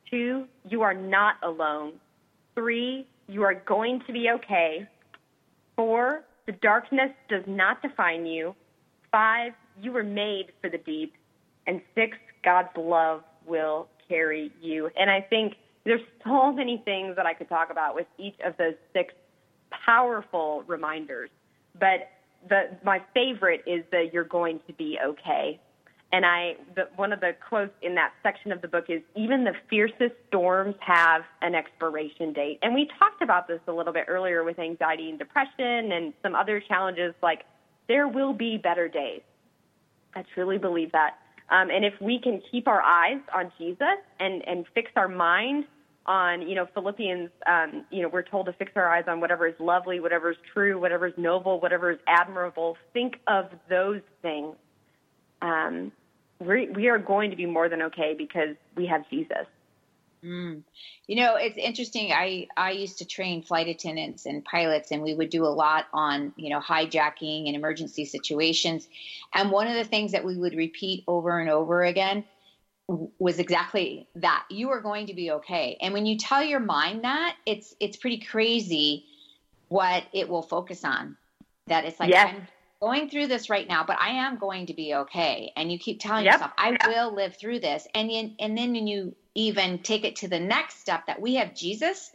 Two, 0.09 0.45
you 0.69 0.81
are 0.83 0.93
not 0.93 1.35
alone. 1.43 1.93
Three, 2.55 3.07
you 3.27 3.41
are 3.43 3.55
going 3.55 4.01
to 4.05 4.13
be 4.13 4.29
okay. 4.35 4.87
Four, 5.75 6.23
the 6.45 6.51
darkness 6.51 7.11
does 7.27 7.43
not 7.47 7.81
define 7.81 8.25
you. 8.25 8.53
Five, 9.11 9.53
you 9.81 9.91
were 9.91 10.03
made 10.03 10.51
for 10.61 10.69
the 10.69 10.77
deep. 10.77 11.13
And 11.65 11.81
six, 11.95 12.17
God's 12.43 12.69
love 12.77 13.23
will 13.45 13.87
carry 14.07 14.51
you. 14.61 14.89
And 14.97 15.09
I 15.09 15.21
think 15.21 15.53
there's 15.85 16.01
so 16.23 16.51
many 16.51 16.81
things 16.85 17.15
that 17.15 17.25
I 17.25 17.33
could 17.33 17.49
talk 17.49 17.69
about 17.69 17.95
with 17.95 18.07
each 18.17 18.35
of 18.45 18.55
those 18.57 18.75
six 18.93 19.13
powerful 19.85 20.63
reminders. 20.67 21.29
But 21.79 22.09
the 22.47 22.77
my 22.83 23.01
favorite 23.13 23.63
is 23.65 23.83
the 23.91 24.09
you're 24.11 24.23
going 24.23 24.59
to 24.67 24.73
be 24.73 24.97
okay. 25.03 25.59
And 26.11 26.25
I 26.25 26.55
the, 26.75 26.87
one 26.95 27.11
of 27.11 27.19
the 27.21 27.31
quotes 27.49 27.73
in 27.81 27.95
that 27.95 28.13
section 28.21 28.51
of 28.51 28.61
the 28.61 28.67
book 28.67 28.85
is 28.89 29.01
even 29.15 29.43
the 29.43 29.53
fiercest 29.69 30.13
storms 30.27 30.75
have 30.79 31.23
an 31.41 31.55
expiration 31.55 32.33
date. 32.33 32.59
And 32.61 32.73
we 32.73 32.87
talked 32.99 33.21
about 33.21 33.47
this 33.47 33.59
a 33.67 33.71
little 33.71 33.93
bit 33.93 34.05
earlier 34.07 34.43
with 34.43 34.59
anxiety 34.59 35.09
and 35.09 35.17
depression 35.17 35.91
and 35.91 36.13
some 36.21 36.35
other 36.35 36.61
challenges 36.61 37.13
like 37.23 37.43
there 37.87 38.07
will 38.07 38.33
be 38.33 38.57
better 38.57 38.87
days. 38.87 39.21
I 40.15 40.23
truly 40.33 40.57
believe 40.57 40.91
that. 40.91 41.17
Um, 41.49 41.69
and 41.69 41.85
if 41.85 41.93
we 42.01 42.19
can 42.19 42.41
keep 42.51 42.67
our 42.67 42.81
eyes 42.81 43.19
on 43.35 43.51
Jesus 43.57 43.99
and, 44.19 44.47
and 44.47 44.65
fix 44.73 44.91
our 44.95 45.07
mind 45.07 45.65
on, 46.05 46.41
you 46.47 46.55
know, 46.55 46.67
Philippians, 46.73 47.29
um, 47.45 47.85
you 47.91 48.01
know, 48.01 48.09
we're 48.09 48.23
told 48.23 48.45
to 48.47 48.53
fix 48.53 48.71
our 48.75 48.89
eyes 48.89 49.05
on 49.07 49.19
whatever 49.19 49.47
is 49.47 49.55
lovely, 49.59 49.99
whatever 49.99 50.31
is 50.31 50.37
true, 50.53 50.79
whatever 50.79 51.07
is 51.07 51.13
noble, 51.17 51.59
whatever 51.59 51.91
is 51.91 51.99
admirable. 52.07 52.77
Think 52.91 53.15
of 53.27 53.45
those 53.69 54.01
things. 54.21 54.55
Um, 55.41 55.91
we 56.39 56.69
we 56.69 56.89
are 56.89 56.97
going 56.97 57.29
to 57.29 57.37
be 57.37 57.45
more 57.45 57.69
than 57.69 57.81
okay 57.83 58.15
because 58.17 58.55
we 58.75 58.85
have 58.87 59.07
Jesus. 59.09 59.45
Mm. 60.23 60.63
You 61.07 61.17
know, 61.17 61.35
it's 61.35 61.57
interesting. 61.57 62.11
I 62.13 62.47
I 62.55 62.71
used 62.71 62.99
to 62.99 63.05
train 63.05 63.43
flight 63.43 63.67
attendants 63.67 64.25
and 64.25 64.43
pilots, 64.43 64.91
and 64.91 65.01
we 65.03 65.13
would 65.13 65.29
do 65.29 65.45
a 65.45 65.47
lot 65.47 65.85
on 65.93 66.33
you 66.37 66.49
know 66.49 66.59
hijacking 66.59 67.47
and 67.47 67.55
emergency 67.55 68.05
situations. 68.05 68.87
And 69.33 69.51
one 69.51 69.67
of 69.67 69.75
the 69.75 69.83
things 69.83 70.13
that 70.13 70.23
we 70.23 70.37
would 70.37 70.55
repeat 70.55 71.03
over 71.07 71.39
and 71.39 71.49
over 71.49 71.83
again 71.83 72.23
was 72.87 73.39
exactly 73.39 74.07
that: 74.15 74.45
you 74.49 74.69
are 74.69 74.81
going 74.81 75.07
to 75.07 75.13
be 75.13 75.31
okay. 75.31 75.77
And 75.81 75.93
when 75.93 76.05
you 76.05 76.17
tell 76.17 76.43
your 76.43 76.61
mind 76.61 77.03
that, 77.03 77.35
it's 77.45 77.75
it's 77.81 77.97
pretty 77.97 78.19
crazy 78.19 79.05
what 79.67 80.03
it 80.13 80.29
will 80.29 80.43
focus 80.43 80.85
on. 80.85 81.17
That 81.67 81.83
it's 81.83 81.99
like 81.99 82.11
Yes. 82.11 82.33
I'm 82.33 82.47
going 82.79 83.09
through 83.09 83.27
this 83.27 83.49
right 83.49 83.67
now, 83.67 83.83
but 83.85 83.97
I 83.99 84.09
am 84.09 84.37
going 84.37 84.67
to 84.67 84.73
be 84.73 84.93
okay. 84.95 85.51
And 85.55 85.71
you 85.71 85.79
keep 85.79 85.99
telling 85.99 86.25
Yep. 86.25 86.33
yourself, 86.33 86.51
I 86.57 86.77
will 86.87 87.13
live 87.13 87.35
through 87.35 87.59
this. 87.59 87.87
And 87.93 88.09
then, 88.09 88.35
and 88.39 88.57
then 88.57 88.73
when 88.73 88.87
you 88.87 89.15
even 89.35 89.79
take 89.79 90.03
it 90.05 90.17
to 90.17 90.27
the 90.27 90.39
next 90.39 90.79
step 90.79 91.07
that 91.07 91.21
we 91.21 91.35
have 91.35 91.55
Jesus. 91.55 92.11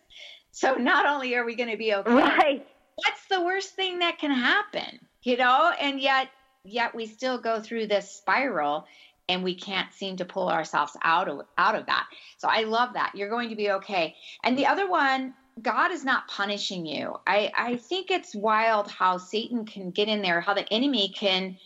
So 0.53 0.75
not 0.75 1.07
only 1.07 1.35
are 1.37 1.45
we 1.45 1.57
going 1.57 1.71
to 1.71 1.77
be 1.77 1.95
okay, 1.95 2.11
Right. 2.11 2.67
what's 2.95 3.27
the 3.31 3.43
worst 3.43 3.75
thing 3.75 4.01
that 4.01 4.19
can 4.19 4.31
happen? 4.31 5.01
You 5.23 5.37
know, 5.37 5.73
and 5.81 6.01
yet 6.01 6.29
yet 6.65 6.95
we 6.95 7.07
still 7.07 7.39
go 7.41 7.61
through 7.61 7.87
this 7.87 8.11
spiral 8.13 8.87
and 9.29 9.45
we 9.45 9.55
can't 9.55 9.93
seem 9.93 10.17
to 10.17 10.25
pull 10.25 10.49
ourselves 10.49 10.97
out 11.03 11.29
of 11.29 11.41
out 11.57 11.75
of 11.75 11.87
that. 11.87 12.07
So 12.39 12.49
I 12.49 12.63
love 12.63 12.95
that. 12.95 13.13
You're 13.15 13.31
going 13.31 13.51
to 13.51 13.57
be 13.57 13.71
okay. 13.73 14.17
And 14.43 14.57
the 14.57 14.67
other 14.67 14.89
one, 14.89 15.35
God 15.61 15.93
is 15.93 16.05
not 16.05 16.29
punishing 16.29 16.87
you. 16.87 17.15
I, 17.27 17.51
I 17.57 17.77
think 17.77 18.11
it's 18.11 18.35
wild 18.35 18.91
how 18.91 19.19
Satan 19.19 19.67
can 19.67 19.91
get 19.91 20.09
in 20.09 20.23
there, 20.23 20.41
how 20.41 20.55
the 20.55 20.73
enemy 20.73 21.13
can 21.15 21.57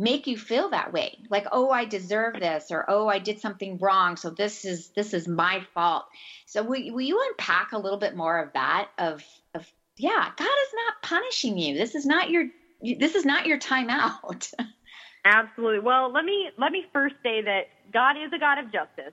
make 0.00 0.26
you 0.26 0.38
feel 0.38 0.70
that 0.70 0.92
way. 0.92 1.18
Like, 1.28 1.46
oh, 1.52 1.70
I 1.70 1.84
deserve 1.84 2.40
this, 2.40 2.70
or 2.70 2.86
oh, 2.88 3.06
I 3.06 3.18
did 3.18 3.38
something 3.38 3.78
wrong, 3.78 4.16
so 4.16 4.30
this 4.30 4.64
is 4.64 4.88
this 4.96 5.12
is 5.12 5.28
my 5.28 5.64
fault. 5.74 6.06
So 6.46 6.62
will, 6.62 6.92
will 6.92 7.02
you 7.02 7.22
unpack 7.28 7.72
a 7.72 7.78
little 7.78 7.98
bit 7.98 8.16
more 8.16 8.38
of 8.38 8.52
that? 8.54 8.88
Of 8.98 9.22
of 9.54 9.70
yeah, 9.96 10.30
God 10.36 10.46
is 10.46 10.74
not 10.74 11.02
punishing 11.02 11.58
you. 11.58 11.76
This 11.76 11.94
is 11.94 12.06
not 12.06 12.30
your 12.30 12.46
this 12.82 13.14
is 13.14 13.26
not 13.26 13.46
your 13.46 13.58
time 13.58 13.90
out. 13.90 14.50
Absolutely. 15.24 15.80
Well, 15.80 16.10
let 16.10 16.24
me 16.24 16.48
let 16.56 16.72
me 16.72 16.86
first 16.94 17.16
say 17.22 17.42
that 17.42 17.68
God 17.92 18.16
is 18.16 18.32
a 18.32 18.38
God 18.38 18.58
of 18.58 18.72
justice, 18.72 19.12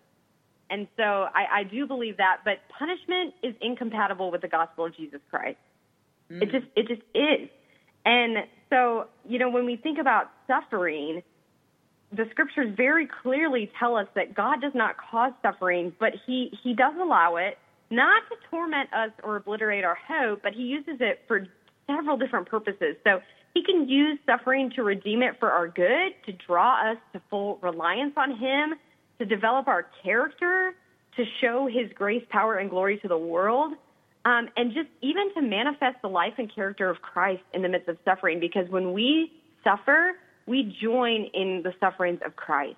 and 0.69 0.87
so 0.95 1.03
I, 1.03 1.59
I 1.59 1.63
do 1.63 1.85
believe 1.85 2.17
that. 2.17 2.37
But 2.45 2.59
punishment 2.69 3.33
is 3.43 3.53
incompatible 3.61 4.31
with 4.31 4.41
the 4.41 4.47
gospel 4.47 4.85
of 4.85 4.95
Jesus 4.95 5.19
Christ. 5.29 5.57
It 6.29 6.49
mm. 6.49 6.51
just 6.51 6.65
it 6.77 6.87
just 6.87 7.01
is. 7.13 7.49
And 8.05 8.37
so 8.69 9.07
you 9.27 9.39
know 9.39 9.49
when 9.49 9.65
we 9.65 9.75
think 9.75 9.97
about 9.99 10.31
suffering, 10.47 11.21
the 12.11 12.25
scriptures 12.31 12.73
very 12.75 13.07
clearly 13.21 13.71
tell 13.79 13.95
us 13.95 14.07
that 14.15 14.33
God 14.35 14.61
does 14.61 14.73
not 14.75 14.95
cause 14.97 15.33
suffering, 15.41 15.93
but 15.99 16.13
he 16.25 16.51
he 16.63 16.73
does 16.73 16.93
allow 16.99 17.35
it 17.37 17.57
not 17.89 18.23
to 18.29 18.35
torment 18.49 18.91
us 18.93 19.11
or 19.23 19.37
obliterate 19.37 19.83
our 19.83 19.97
hope, 20.07 20.41
but 20.43 20.53
he 20.53 20.63
uses 20.63 20.97
it 20.99 21.21
for 21.27 21.47
several 21.87 22.17
different 22.17 22.47
purposes. 22.47 22.95
So 23.03 23.21
he 23.53 23.63
can 23.63 23.87
use 23.87 24.19
suffering 24.25 24.71
to 24.75 24.83
redeem 24.83 25.23
it 25.23 25.39
for 25.39 25.51
our 25.51 25.67
good, 25.67 26.13
to 26.25 26.33
draw 26.45 26.91
us 26.91 26.97
to 27.13 27.21
full 27.29 27.57
reliance 27.61 28.13
on 28.17 28.37
him, 28.37 28.75
to 29.19 29.25
develop 29.25 29.67
our 29.67 29.87
character, 30.03 30.75
to 31.17 31.23
show 31.41 31.67
His 31.67 31.91
grace, 31.93 32.23
power, 32.29 32.55
and 32.55 32.69
glory 32.69 32.97
to 32.99 33.07
the 33.07 33.17
world, 33.17 33.73
um, 34.27 34.49
and 34.57 34.73
just 34.73 34.89
even 35.01 35.33
to 35.35 35.41
manifest 35.41 36.01
the 36.01 36.09
life 36.09 36.33
and 36.37 36.53
character 36.53 36.89
of 36.89 37.01
Christ 37.01 37.43
in 37.53 37.61
the 37.61 37.69
midst 37.69 37.87
of 37.87 37.97
suffering. 38.03 38.41
Because 38.41 38.69
when 38.69 38.91
we 38.91 39.31
suffer, 39.63 40.15
we 40.45 40.75
join 40.81 41.29
in 41.33 41.61
the 41.63 41.73
sufferings 41.79 42.19
of 42.25 42.35
Christ. 42.35 42.75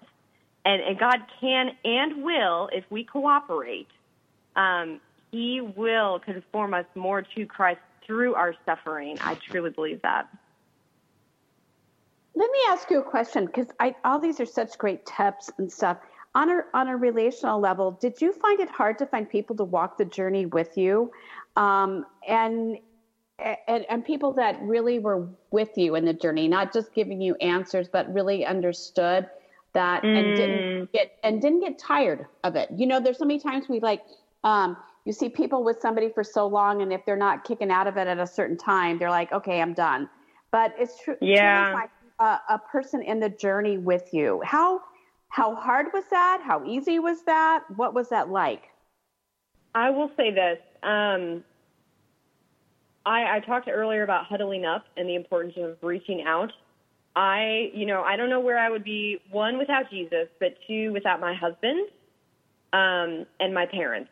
And, 0.64 0.80
and 0.84 1.00
God 1.00 1.18
can 1.42 1.72
and 1.84 2.24
will, 2.24 2.70
if 2.72 2.84
we 2.92 3.04
cooperate, 3.04 3.88
um, 4.56 5.02
He 5.32 5.60
will 5.60 6.20
conform 6.20 6.76
us 6.76 6.86
more 6.94 7.24
to 7.24 7.46
Christ 7.48 7.80
through 8.06 8.36
our 8.36 8.54
suffering. 8.64 9.18
I 9.20 9.34
truly 9.34 9.72
believe 9.72 10.04
that. 10.04 10.30
Let 12.36 12.52
me 12.52 12.60
ask 12.68 12.92
you 12.92 13.00
a 13.00 13.04
question 13.04 13.48
because 13.48 13.68
all 14.06 14.20
these 14.20 14.40
are 14.40 14.46
such 14.46 14.78
great 14.78 15.04
tips 15.08 15.50
and 15.58 15.72
stuff. 15.72 15.98
On 16.36 16.48
a, 16.48 16.62
on 16.76 16.88
a 16.88 16.96
relational 16.96 17.60
level, 17.60 17.98
did 18.00 18.22
you 18.22 18.34
find 18.34 18.60
it 18.60 18.70
hard 18.70 19.00
to 19.00 19.08
find 19.08 19.28
people 19.28 19.56
to 19.56 19.64
walk 19.64 19.98
the 19.98 20.06
journey 20.06 20.46
with 20.46 20.78
you? 20.78 21.12
Um, 21.56 22.06
and 22.28 22.78
and, 23.68 23.86
and 23.90 24.04
people 24.04 24.34
that 24.34 24.62
really 24.62 25.00
were 25.00 25.28
with 25.52 25.78
you 25.78 25.96
in 25.96 26.04
the 26.06 26.14
journey, 26.14 26.48
not 26.48 26.74
just 26.74 26.94
giving 26.94 27.22
you 27.22 27.36
answers, 27.36 27.88
but 27.88 28.14
really 28.14 28.46
understood 28.46 29.30
that 29.74 30.04
mm. 30.04 30.18
and 30.18 30.36
didn't 30.36 30.60
mm. 30.60 30.92
get 30.92 31.18
and 31.24 31.42
didn't 31.42 31.62
get 31.62 31.78
tired 31.80 32.26
of 32.44 32.56
it. 32.56 32.70
You 32.76 32.88
know, 32.88 33.00
there's 33.00 33.18
so 33.18 33.26
many 33.26 33.40
times 33.40 33.70
we 33.70 33.80
like 33.80 34.04
um, 34.44 34.78
you 35.06 35.14
see 35.14 35.30
people 35.30 35.64
with 35.64 35.80
somebody 35.82 36.10
for 36.10 36.24
so 36.24 36.48
long, 36.48 36.82
and 36.82 36.92
if 36.92 37.06
they're 37.06 37.16
not 37.16 37.44
kicking 37.44 37.72
out 37.72 37.88
of 37.88 37.98
it 37.98 38.08
at 38.08 38.20
a 38.20 38.28
certain 38.28 38.58
time, 38.58 39.00
they're 39.00 39.10
like, 39.10 39.32
okay, 39.32 39.62
I'm 39.62 39.74
done. 39.74 40.10
But 40.52 40.74
it's 40.78 41.02
true. 41.02 41.16
Yeah. 41.22 41.74
Like 41.74 41.92
a, 42.20 42.54
a 42.54 42.62
person 42.72 43.02
in 43.02 43.20
the 43.20 43.30
journey 43.30 43.78
with 43.78 44.14
you. 44.14 44.42
How 44.44 44.82
how 45.30 45.56
hard 45.56 45.88
was 45.94 46.04
that? 46.10 46.42
How 46.44 46.66
easy 46.66 47.00
was 47.00 47.24
that? 47.26 47.64
What 47.76 47.94
was 47.94 48.10
that 48.10 48.30
like? 48.30 48.64
I 49.76 49.92
will 49.92 50.10
say 50.18 50.32
this. 50.32 50.60
Um, 50.84 51.44
I, 53.06 53.38
I 53.38 53.40
talked 53.46 53.68
earlier 53.68 54.04
about 54.04 54.26
huddling 54.26 54.66
up 54.66 54.86
and 54.98 55.08
the 55.08 55.16
importance 55.16 55.56
of 55.58 55.78
reaching 55.82 56.24
out. 56.28 56.52
I, 57.16 57.72
you 57.74 57.86
know, 57.86 58.04
I 58.04 58.16
don't 58.16 58.30
know 58.30 58.40
where 58.40 58.58
I 58.58 58.70
would 58.70 58.84
be 58.84 59.20
one 59.32 59.58
without 59.58 59.90
Jesus, 59.90 60.28
but 60.40 60.56
two 60.68 60.94
without 60.94 61.20
my 61.20 61.34
husband, 61.34 61.90
um, 62.72 63.26
and 63.40 63.54
my 63.54 63.66
parents 63.66 64.10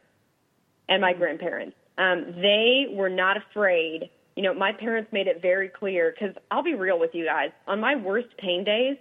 and 0.90 1.02
my 1.02 1.14
grandparents. 1.14 1.76
Um, 1.98 2.34
they 2.42 2.86
were 2.90 3.10
not 3.10 3.38
afraid. 3.38 4.10
You 4.36 4.44
know, 4.44 4.54
my 4.54 4.72
parents 4.72 5.12
made 5.12 5.28
it 5.28 5.42
very 5.42 5.70
clear 5.70 6.14
because 6.14 6.36
I'll 6.52 6.64
be 6.64 6.76
real 6.76 7.00
with 7.00 7.12
you 7.14 7.26
guys. 7.26 7.52
On 7.68 7.80
my 7.80 7.96
worst 7.96 8.30
pain 8.38 8.64
days, 8.64 8.98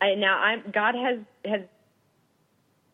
I 0.00 0.14
now 0.14 0.38
I'm 0.38 0.62
God 0.72 0.94
has 0.94 1.18
has 1.44 1.60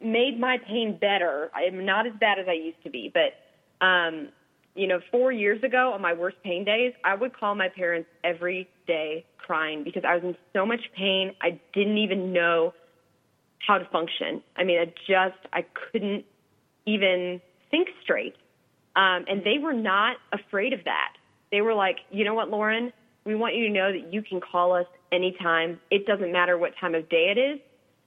made 0.00 0.38
my 0.38 0.58
pain 0.66 0.98
better. 1.00 1.50
I'm 1.54 1.84
not 1.84 2.06
as 2.06 2.12
bad 2.18 2.38
as 2.38 2.46
I 2.48 2.52
used 2.52 2.82
to 2.84 2.90
be, 2.90 3.10
but 3.12 3.34
um, 3.81 4.29
you 4.74 4.87
know, 4.87 5.01
four 5.11 5.33
years 5.33 5.62
ago 5.62 5.93
on 5.95 6.03
my 6.03 6.12
worst 6.12 6.37
pain 6.45 6.64
days, 6.64 6.93
I 7.05 7.14
would 7.14 7.37
call 7.37 7.55
my 7.55 7.68
parents 7.68 8.09
every 8.22 8.68
day 8.87 9.24
crying 9.39 9.85
because 9.85 10.03
I 10.07 10.14
was 10.14 10.24
in 10.24 10.37
so 10.53 10.66
much 10.66 10.81
pain. 10.97 11.33
I 11.41 11.59
didn't 11.72 11.99
even 11.99 12.33
know 12.33 12.74
how 13.66 13.79
to 13.79 13.85
function. 13.87 14.43
I 14.57 14.64
mean, 14.64 14.79
I 14.79 14.87
just, 15.07 15.39
I 15.53 15.64
couldn't 15.91 16.24
even 16.87 17.41
think 17.70 17.89
straight. 18.03 18.35
Um, 18.95 19.24
and 19.29 19.43
they 19.45 19.59
were 19.61 19.72
not 19.72 20.16
afraid 20.33 20.72
of 20.72 20.81
that. 20.85 21.12
They 21.51 21.61
were 21.61 21.74
like, 21.74 21.97
you 22.11 22.24
know 22.24 22.35
what, 22.35 22.51
Lauren, 22.51 22.93
we 23.24 23.35
want 23.35 23.55
you 23.55 23.66
to 23.66 23.72
know 23.72 23.93
that 23.93 24.12
you 24.12 24.22
can 24.22 24.41
call 24.41 24.74
us 24.74 24.87
anytime. 25.11 25.81
It 25.91 26.07
doesn't 26.07 26.33
matter 26.33 26.59
what 26.59 26.72
time 26.81 26.95
of 26.95 27.09
day 27.09 27.35
it 27.35 27.39
is. 27.39 27.61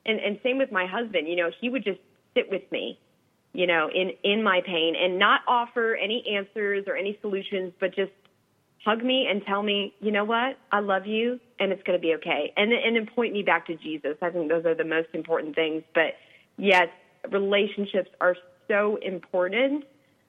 And, 0.05 0.19
and 0.19 0.39
same 0.43 0.57
with 0.57 0.71
my 0.71 0.85
husband, 0.85 1.27
you 1.27 1.35
know, 1.35 1.51
he 1.59 1.69
would 1.69 1.83
just 1.83 1.99
sit 2.33 2.49
with 2.49 2.63
me 2.71 2.97
you 3.53 3.67
know, 3.67 3.89
in, 3.93 4.11
in 4.23 4.43
my 4.43 4.61
pain 4.65 4.95
and 4.95 5.17
not 5.17 5.41
offer 5.47 5.95
any 5.95 6.23
answers 6.35 6.85
or 6.87 6.95
any 6.95 7.17
solutions, 7.21 7.73
but 7.79 7.95
just 7.95 8.11
hug 8.85 9.03
me 9.03 9.27
and 9.29 9.43
tell 9.45 9.63
me, 9.63 9.93
you 9.99 10.11
know 10.11 10.23
what, 10.23 10.57
I 10.71 10.79
love 10.79 11.05
you 11.05 11.39
and 11.59 11.71
it's 11.71 11.83
going 11.83 11.97
to 11.97 12.01
be 12.01 12.15
okay. 12.15 12.53
And, 12.55 12.71
and 12.71 12.95
then 12.95 13.07
point 13.13 13.33
me 13.33 13.43
back 13.43 13.67
to 13.67 13.75
Jesus. 13.75 14.15
I 14.21 14.29
think 14.29 14.49
those 14.49 14.65
are 14.65 14.75
the 14.75 14.85
most 14.85 15.09
important 15.13 15.55
things. 15.55 15.83
But 15.93 16.13
yes, 16.57 16.87
relationships 17.29 18.09
are 18.21 18.35
so 18.67 18.97
important. 19.01 19.83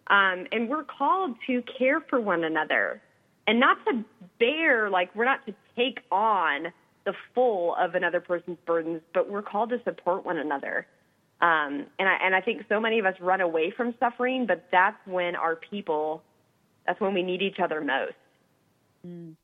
Um, 0.08 0.46
and 0.50 0.68
we're 0.68 0.84
called 0.84 1.36
to 1.46 1.62
care 1.78 2.00
for 2.00 2.20
one 2.20 2.42
another 2.42 3.00
and 3.46 3.58
not 3.58 3.78
to 3.86 4.04
bear, 4.38 4.90
like, 4.90 5.14
we're 5.14 5.24
not 5.24 5.44
to 5.46 5.54
take 5.76 6.00
on 6.10 6.72
the 7.04 7.12
full 7.34 7.74
of 7.76 7.94
another 7.94 8.20
person's 8.20 8.58
burdens, 8.66 9.00
but 9.14 9.30
we're 9.30 9.42
called 9.42 9.70
to 9.70 9.82
support 9.84 10.24
one 10.24 10.38
another. 10.38 10.86
Um, 11.43 11.86
and 11.99 12.07
I 12.07 12.16
and 12.22 12.34
I 12.34 12.41
think 12.43 12.66
so 12.68 12.78
many 12.78 12.99
of 12.99 13.07
us 13.07 13.14
run 13.18 13.41
away 13.41 13.70
from 13.70 13.95
suffering, 13.99 14.45
but 14.47 14.66
that's 14.70 14.99
when 15.07 15.34
our 15.36 15.57
people, 15.57 16.22
that's 16.86 17.01
when 17.01 17.14
we 17.14 17.22
need 17.22 17.41
each 17.41 17.59
other 17.59 17.80
most. 17.80 18.12
Mm. 19.07 19.36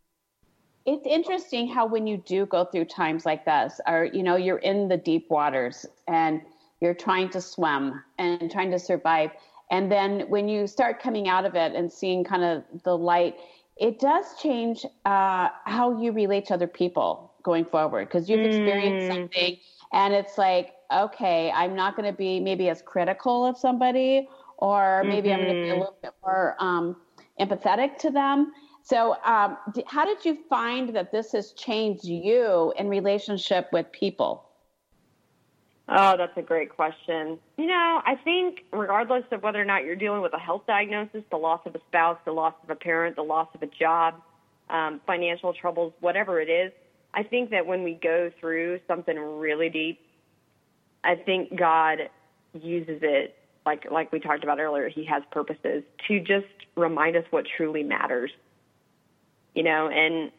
It's 0.85 1.07
interesting 1.07 1.67
how 1.67 1.87
when 1.87 2.07
you 2.07 2.19
do 2.19 2.47
go 2.47 2.65
through 2.67 2.85
times 2.85 3.25
like 3.25 3.47
this, 3.47 3.81
or 3.87 4.05
you 4.05 4.23
know, 4.23 4.37
you're 4.37 4.59
in 4.59 4.89
the 4.89 4.99
deep 4.99 5.31
waters 5.31 5.87
and 6.07 6.43
you're 6.81 6.95
trying 6.95 7.31
to 7.31 7.41
swim 7.41 8.03
and 8.19 8.51
trying 8.51 8.71
to 8.73 8.79
survive, 8.79 9.31
and 9.71 9.91
then 9.91 10.29
when 10.29 10.49
you 10.49 10.67
start 10.67 11.01
coming 11.01 11.29
out 11.29 11.47
of 11.47 11.55
it 11.55 11.75
and 11.75 11.91
seeing 11.91 12.25
kind 12.25 12.45
of 12.45 12.63
the 12.85 12.97
light, 12.97 13.37
it 13.79 13.99
does 13.99 14.27
change 14.41 14.85
uh, 15.07 15.49
how 15.65 15.99
you 15.99 16.13
relate 16.13 16.45
to 16.47 16.55
other 16.55 16.67
people 16.67 17.33
going 17.43 17.65
forward 17.65 18.07
because 18.07 18.29
you've 18.29 18.45
experienced 18.45 19.07
mm. 19.07 19.15
something, 19.15 19.57
and 19.95 20.13
it's 20.13 20.37
like 20.37 20.75
okay, 20.93 21.51
I'm 21.53 21.75
not 21.75 21.97
going 21.97 22.11
to 22.11 22.17
be 22.17 22.41
maybe 22.41 22.69
as 22.69 22.83
critical 22.83 23.45
of 23.47 23.57
somebody, 23.57 24.29
or 24.59 25.03
maybe 25.05 25.29
mm-hmm. 25.29 25.41
I'm 25.41 25.47
going 25.47 25.55
to 25.55 25.63
be 25.63 25.69
a 25.69 25.73
mm-hmm. 25.73 25.81
little 25.81 25.99
bit 26.03 26.13
more 26.23 26.57
um, 26.59 26.97
empathetic 27.41 27.99
to 27.99 28.11
them. 28.11 28.53
So, 28.83 29.17
um, 29.25 29.59
how 29.87 30.05
did 30.05 30.25
you 30.25 30.39
find 30.49 30.95
that 30.95 31.11
this 31.11 31.33
has 31.33 31.53
changed 31.53 32.05
you 32.05 32.73
in 32.79 32.89
relationship 32.89 33.69
with 33.73 33.91
people? 33.91 34.47
Oh, 35.89 36.17
that's 36.17 36.37
a 36.37 36.43
great 36.43 36.75
question. 36.75 37.39
You 37.57 37.67
know, 37.67 38.03
I 38.05 38.17
think 38.25 38.65
regardless 38.73 39.25
of 39.31 39.43
whether 39.43 39.61
or 39.61 39.65
not 39.65 39.85
you're 39.85 39.97
dealing 39.97 40.21
with 40.21 40.35
a 40.35 40.39
health 40.39 40.63
diagnosis, 40.67 41.23
the 41.31 41.37
loss 41.37 41.61
of 41.65 41.75
a 41.75 41.81
spouse, 41.89 42.19
the 42.25 42.33
loss 42.33 42.55
of 42.65 42.71
a 42.71 42.75
parent, 42.75 43.17
the 43.17 43.23
loss 43.23 43.49
of 43.55 43.63
a 43.63 43.67
job, 43.67 44.15
um, 44.69 45.01
financial 45.07 45.53
troubles, 45.53 45.93
whatever 46.01 46.41
it 46.41 46.49
is, 46.49 46.73
I 47.15 47.23
think 47.23 47.51
that 47.51 47.67
when 47.67 47.83
we 47.83 47.95
go 47.95 48.31
through 48.41 48.81
something 48.87 49.17
really 49.17 49.69
deep, 49.69 50.01
I 51.07 51.15
think 51.15 51.57
God 51.57 52.11
uses 52.53 52.99
it 53.03 53.37
like 53.65 53.91
like 53.91 54.13
we 54.13 54.21
talked 54.21 54.43
about 54.43 54.59
earlier. 54.59 54.89
He 54.89 55.05
has 55.07 55.23
purposes 55.31 55.85
to 56.09 56.21
just 56.21 56.47
remind 56.77 57.17
us 57.17 57.25
what 57.31 57.45
truly 57.57 57.83
matters. 57.83 58.31
You 59.55 59.63
know, 59.63 59.89
and 59.89 60.31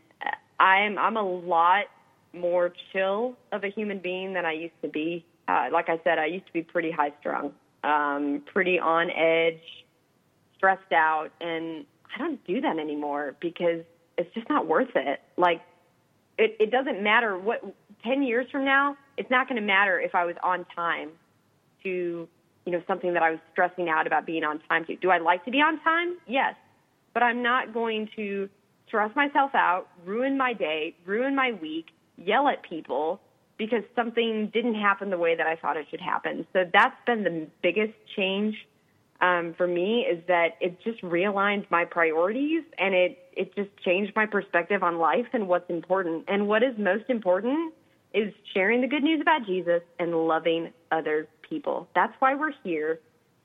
I'm 0.60 0.98
I'm 0.98 1.18
a 1.18 1.24
lot 1.24 1.86
more 2.34 2.74
chill 2.92 3.36
of 3.52 3.64
a 3.64 3.70
human 3.70 4.00
being 4.00 4.34
than 4.34 4.46
I 4.46 4.52
used 4.54 4.80
to 4.82 4.90
be. 4.90 5.26
Uh, 5.48 5.68
like 5.72 5.90
I 5.90 6.00
said, 6.04 6.20
I 6.20 6.26
used 6.26 6.46
to 6.48 6.54
be 6.54 6.62
pretty 6.62 6.92
high 6.92 7.14
strung, 7.20 7.54
um, 7.84 8.44
pretty 8.54 8.80
on 8.80 9.10
edge, 9.10 9.62
stressed 10.58 10.92
out, 10.92 11.30
and 11.40 11.86
I 12.14 12.18
don't 12.18 12.46
do 12.46 12.60
that 12.62 12.78
anymore 12.78 13.36
because 13.40 13.82
it's 14.18 14.34
just 14.34 14.50
not 14.50 14.68
worth 14.68 14.96
it. 14.96 15.22
Like, 15.38 15.62
it, 16.38 16.58
it 16.60 16.70
doesn't 16.70 17.02
matter 17.02 17.38
what 17.38 17.64
10 18.04 18.24
years 18.24 18.46
from 18.52 18.66
now, 18.66 18.98
it's 19.18 19.30
not 19.30 19.48
going 19.48 19.60
to 19.60 19.66
matter 19.66 20.00
if 20.00 20.16
I 20.16 20.26
was 20.26 20.36
on 20.44 20.66
time 20.76 21.10
to, 21.84 22.28
you 22.66 22.72
know, 22.72 22.82
something 22.88 23.14
that 23.14 23.24
I 23.24 23.32
was 23.32 23.40
stressing 23.52 23.90
out 23.90 24.08
about 24.08 24.26
being 24.26 24.44
on 24.44 24.60
time 24.70 24.86
to. 24.86 24.96
Do 24.96 25.10
I 25.10 25.18
like 25.18 25.44
to 25.46 25.52
be 25.52 25.58
on 25.60 25.80
time? 25.82 26.18
Yes. 26.28 26.56
But 27.14 27.24
I'm 27.24 27.42
not 27.42 27.74
going 27.74 28.10
to 28.16 28.50
stress 28.88 29.14
myself 29.16 29.52
out, 29.54 29.88
ruin 30.06 30.38
my 30.38 30.54
day, 30.54 30.96
ruin 31.06 31.36
my 31.36 31.52
week, 31.62 31.88
yell 32.18 32.48
at 32.48 32.64
people 32.64 33.20
because 33.58 33.84
something 33.96 34.50
didn't 34.54 34.76
happen 34.76 35.10
the 35.10 35.18
way 35.18 35.36
that 35.36 35.48
I 35.48 35.56
thought 35.56 35.78
it 35.78 35.88
should 35.90 36.02
happen. 36.02 36.46
So 36.54 36.64
that's 36.72 36.96
been 37.06 37.24
the 37.24 37.48
biggest 37.62 37.94
change 38.16 38.56
um, 39.20 39.56
for 39.58 39.68
me 39.68 40.06
is 40.10 40.24
that 40.28 40.58
it 40.62 40.80
just 40.84 41.02
realigned 41.02 41.70
my 41.72 41.86
priorities 41.86 42.64
and 42.78 42.94
it 42.94 43.18
it 43.36 43.56
just 43.56 43.70
changed 43.84 44.14
my 44.16 44.26
perspective 44.26 44.84
on 44.84 45.00
life 45.00 45.28
and 45.34 45.48
what's 45.48 45.70
important. 45.70 46.26
And 46.28 46.48
what 46.48 46.64
is 46.64 46.78
most 46.78 47.06
important 47.10 47.74
is 48.14 48.34
sharing 48.54 48.82
the 48.82 48.88
good 48.88 49.04
news 49.04 49.22
about 49.22 49.46
Jesus 49.46 49.82
and 50.00 50.28
loving 50.28 50.72
other 50.92 51.28
people. 51.48 51.88
That's 51.94 52.14
why 52.20 52.36
we're 52.36 52.54
here. 52.64 53.00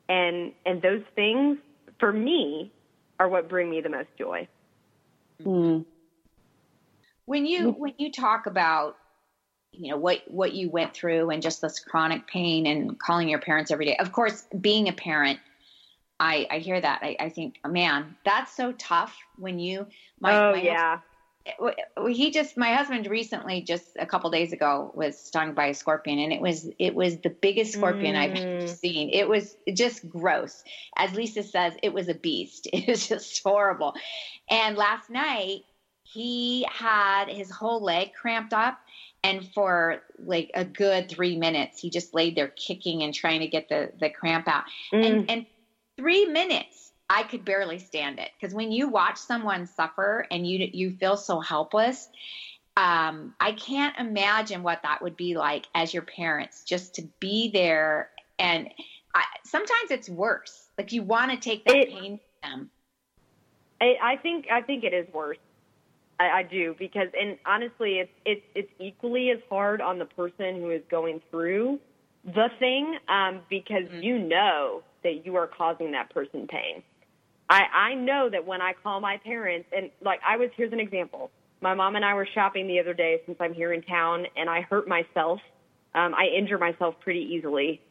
And 0.09 0.53
and 0.67 0.83
those 0.83 1.03
things 1.15 1.59
for 1.99 2.13
me 2.13 2.73
are 3.19 3.29
what 3.29 3.49
bring 3.49 3.71
me 3.71 3.81
the 3.81 3.89
most 3.89 4.09
joy. 4.19 4.49
Mm. 5.43 5.85
When 7.25 7.47
you 7.47 7.71
when 7.71 7.95
you 7.99 8.11
talk 8.11 8.47
about 8.47 8.97
you 9.73 9.91
know 9.91 9.97
what 9.97 10.23
what 10.29 10.53
you 10.53 10.71
went 10.71 10.93
through 10.95 11.31
and 11.31 11.43
just 11.43 11.63
this 11.63 11.81
chronic 11.81 12.27
pain 12.27 12.67
and 12.67 12.99
calling 12.99 13.29
your 13.29 13.39
parents 13.39 13.71
every 13.71 13.87
day. 13.87 13.97
Of 13.97 14.13
course, 14.13 14.47
being 14.61 14.89
a 14.89 14.93
parent, 14.93 15.39
I 16.21 16.47
I 16.51 16.59
hear 16.59 16.81
that. 16.81 17.01
I, 17.03 17.17
I 17.19 17.29
think, 17.31 17.59
man, 17.67 18.17
that's 18.25 18.55
so 18.55 18.73
tough 18.73 19.17
when 19.39 19.59
you 19.59 19.87
my, 20.21 20.37
oh, 20.37 20.53
my 20.53 20.63
yeah 20.63 20.99
he 22.09 22.31
just 22.31 22.57
my 22.57 22.75
husband 22.75 23.07
recently 23.07 23.63
just 23.63 23.97
a 23.99 24.07
couple 24.07 24.31
days 24.31 24.53
ago 24.53 24.93
was 24.95 25.19
stung 25.19 25.55
by 25.55 25.67
a 25.67 25.75
scorpion 25.75 26.19
and 26.19 26.33
it 26.33 26.41
was 26.41 26.69
it 26.79 26.95
was 26.95 27.19
the 27.19 27.31
biggest 27.31 27.73
scorpion 27.73 28.15
mm. 28.15 28.63
I've 28.63 28.71
seen. 28.71 29.11
It 29.11 29.29
was 29.29 29.57
just 29.73 30.09
gross. 30.09 30.63
As 30.97 31.15
Lisa 31.15 31.43
says, 31.43 31.75
it 31.83 31.93
was 31.93 32.09
a 32.09 32.15
beast. 32.15 32.69
It 32.83 32.89
was 32.89 33.07
just 33.07 33.43
horrible. 33.45 33.95
And 34.51 34.77
last 34.77 35.09
night 35.09 35.63
he 36.03 36.67
had 36.71 37.29
his 37.29 37.51
whole 37.51 37.83
leg 37.83 38.13
cramped 38.13 38.53
up 38.53 38.79
and 39.23 39.49
for 39.53 40.03
like 40.19 40.51
a 40.55 40.65
good 40.65 41.09
three 41.09 41.37
minutes 41.37 41.81
he 41.81 41.91
just 41.91 42.13
laid 42.15 42.37
there 42.37 42.49
kicking 42.49 43.03
and 43.03 43.15
trying 43.15 43.41
to 43.41 43.47
get 43.47 43.69
the 43.69 43.93
the 44.01 44.11
cramp 44.11 44.49
out. 44.49 44.65
Mm. 44.93 45.07
And 45.07 45.31
and 45.31 45.47
three 45.97 46.27
minutes 46.27 46.92
I 47.13 47.25
could 47.25 47.45
barely 47.45 47.79
stand 47.79 48.19
it 48.19 48.31
because 48.41 48.55
when 48.55 48.73
you 48.73 48.89
watch 48.89 49.19
someone 49.19 49.67
suffer 49.67 50.27
and 50.31 50.47
you 50.47 50.71
you 50.73 50.93
feel 50.93 51.19
so 51.19 51.41
helpless, 51.41 52.09
um, 52.79 53.35
I 53.39 53.53
can't 53.53 53.95
imagine 53.99 54.63
what 54.63 54.83
that 54.83 55.03
would 55.03 55.15
be 55.15 55.37
like 55.37 55.67
as 55.75 55.93
your 55.93 56.05
parents, 56.05 56.65
just 56.65 56.95
to 56.95 57.03
be 57.21 57.51
there. 57.53 58.09
And 58.39 58.71
I, 59.15 59.25
sometimes 59.45 59.91
it's 59.91 60.09
worse. 60.09 60.71
Like 60.79 60.93
you 60.93 61.03
want 61.03 61.31
to 61.33 61.37
take 61.37 61.67
that 61.67 61.77
it, 61.77 61.91
pain 61.91 62.19
from 62.41 62.51
them. 62.51 62.71
I, 63.83 63.97
I 64.03 64.17
think 64.17 64.47
I 64.51 64.63
think 64.63 64.83
it 64.83 64.95
is 64.95 65.07
worse. 65.13 65.37
I, 66.19 66.31
I 66.31 66.43
do 66.45 66.75
because, 66.79 67.09
and 67.21 67.37
honestly, 67.45 67.99
it's 67.99 68.13
it's 68.25 68.47
it's 68.55 68.73
equally 68.79 69.31
as 69.33 69.41
hard 69.51 69.83
on 69.83 69.99
the 69.99 70.07
person 70.07 70.63
who 70.63 70.71
is 70.71 70.83
going 70.91 71.21
through 71.31 71.79
the 72.25 72.49
thing 72.59 72.97
um, 73.11 73.41
because 73.51 73.85
mm-hmm. 73.85 74.03
you 74.03 74.19
know 74.19 74.83
that 75.03 75.27
you 75.27 75.37
are 75.37 75.47
causing 75.47 75.93
that 75.93 76.09
person 76.09 76.47
pain. 76.47 76.83
I, 77.53 77.91
I 77.91 77.95
know 77.95 78.31
that 78.31 78.47
when 78.47 78.63
I 78.63 78.73
call 78.83 79.01
my 79.01 79.19
parents, 79.19 79.69
and 79.77 79.91
like 80.03 80.21
I 80.27 80.39
was, 80.39 80.49
here's 80.57 80.73
an 80.73 80.81
example. 80.81 81.31
My 81.61 81.75
mom 81.75 81.97
and 81.97 82.05
I 82.05 82.15
were 82.15 82.27
shopping 82.35 82.67
the 82.67 82.81
other 82.81 82.95
day 82.95 83.21
since 83.27 83.37
I'm 83.41 83.53
here 83.53 83.75
in 83.75 83.83
town, 83.83 84.25
and 84.37 84.49
I 84.49 84.63
hurt 84.63 84.89
myself. 84.89 85.39
Um, 85.95 86.15
I 86.15 86.29
injure 86.35 86.57
myself 86.57 86.95
pretty 87.01 87.21
easily, 87.21 87.83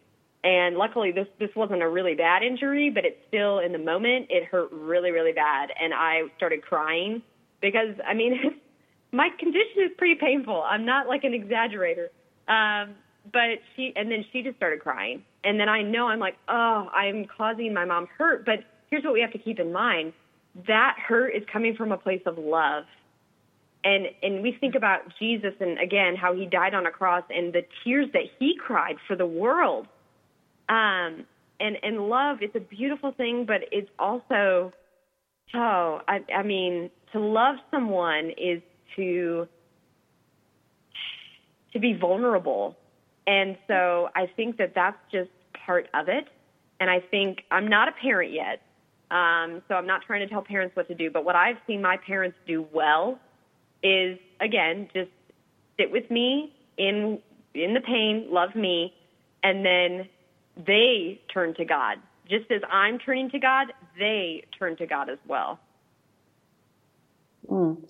and 0.44 0.78
luckily 0.78 1.12
this 1.12 1.28
this 1.40 1.52
wasn't 1.56 1.84
a 1.84 1.88
really 1.88 2.16
bad 2.16 2.42
injury, 2.42 2.90
but 2.90 3.06
it's 3.06 3.20
still 3.28 3.60
in 3.60 3.72
the 3.72 3.78
moment 3.78 4.28
it 4.32 4.46
hurt 4.46 4.72
really 4.72 5.12
really 5.12 5.32
bad, 5.32 5.70
and 5.80 5.94
I 5.94 6.24
started 6.38 6.64
crying 6.64 7.22
because 7.62 7.96
I 8.06 8.16
mean 8.16 8.60
my 9.12 9.30
condition 9.38 9.84
is 9.86 9.92
pretty 9.96 10.16
painful. 10.20 10.64
I'm 10.68 10.86
not 10.88 11.08
like 11.08 11.24
an 11.24 11.34
exaggerator. 11.34 12.08
Um, 12.48 12.96
but 13.32 13.60
she 13.76 13.94
and 13.96 14.10
then 14.10 14.26
she 14.34 14.42
just 14.42 14.58
started 14.58 14.80
crying, 14.80 15.24
and 15.44 15.60
then 15.60 15.70
I 15.70 15.84
know 15.84 16.08
I'm 16.08 16.20
like, 16.20 16.38
oh, 16.50 16.88
I'm 16.92 17.26
causing 17.26 17.72
my 17.76 17.86
mom 17.86 18.08
hurt, 18.18 18.44
but 18.44 18.64
here's 18.92 19.04
what 19.04 19.14
we 19.14 19.22
have 19.22 19.32
to 19.32 19.40
keep 19.40 19.60
in 19.60 19.72
mind. 19.72 20.14
That 20.68 20.98
hurt 21.00 21.30
is 21.30 21.44
coming 21.52 21.76
from 21.76 21.92
a 21.92 21.98
place 21.98 22.22
of 22.26 22.38
love. 22.38 22.84
And 23.84 24.08
and 24.22 24.44
we 24.44 24.56
think 24.60 24.76
about 24.76 25.02
Jesus 25.18 25.54
and 25.60 25.80
again 25.80 26.16
how 26.16 26.36
he 26.36 26.46
died 26.46 26.76
on 26.76 26.86
a 26.86 26.92
cross 26.92 27.24
and 27.30 27.52
the 27.52 27.64
tears 27.84 28.08
that 28.14 28.24
he 28.38 28.56
cried 28.56 28.98
for 29.08 29.16
the 29.16 29.26
world. 29.26 29.88
Um 30.70 31.26
and 31.60 31.78
and 31.82 32.10
love 32.10 32.38
it's 32.42 32.56
a 32.56 32.60
beautiful 32.60 33.12
thing 33.12 33.46
but 33.48 33.62
it's 33.72 33.90
also 33.98 34.72
oh 35.56 36.02
I 36.08 36.20
I 36.36 36.44
mean 36.44 36.92
to 37.14 37.20
love 37.20 37.56
someone 37.72 38.32
is 38.38 38.62
to 38.98 39.48
to 41.74 41.80
be 41.80 41.94
vulnerable. 41.94 42.78
And 43.26 43.58
so 43.68 44.10
I 44.14 44.28
think 44.36 44.58
that 44.58 44.74
that's 44.76 44.98
just 45.12 45.30
part 45.66 45.88
of 45.94 46.10
it. 46.10 46.26
And 46.80 46.90
I 46.90 47.00
think 47.00 47.44
I'm 47.50 47.68
not 47.68 47.88
a 47.88 47.94
parent 47.94 48.34
yet 48.34 48.62
um, 49.12 49.62
so 49.68 49.76
I'm 49.76 49.86
not 49.86 50.04
trying 50.08 50.22
to 50.22 50.28
tell 50.28 50.42
parents 50.42 50.76
what 50.76 50.88
to 50.88 50.96
do, 50.96 51.12
but 51.12 51.26
what 51.26 51.36
I've 51.36 51.58
seen 51.68 51.82
my 51.82 51.98
parents 51.98 52.38
do 52.48 52.66
well 52.74 53.20
is 53.84 54.18
again 54.40 54.88
just 54.94 55.10
sit 55.78 55.92
with 55.92 56.10
me 56.10 56.54
in 56.78 57.20
in 57.54 57.74
the 57.74 57.82
pain, 57.82 58.28
love 58.30 58.56
me, 58.56 58.94
and 59.44 59.66
then 59.66 60.08
they 60.66 61.20
turn 61.34 61.54
to 61.56 61.66
God. 61.66 61.98
Just 62.30 62.50
as 62.52 62.62
I'm 62.72 63.00
turning 63.00 63.30
to 63.32 63.40
God, 63.40 63.74
they 64.00 64.46
turn 64.58 64.78
to 64.78 64.88
God 64.88 65.10
as 65.10 65.18
well. 65.28 65.60
Mm. 67.50 67.84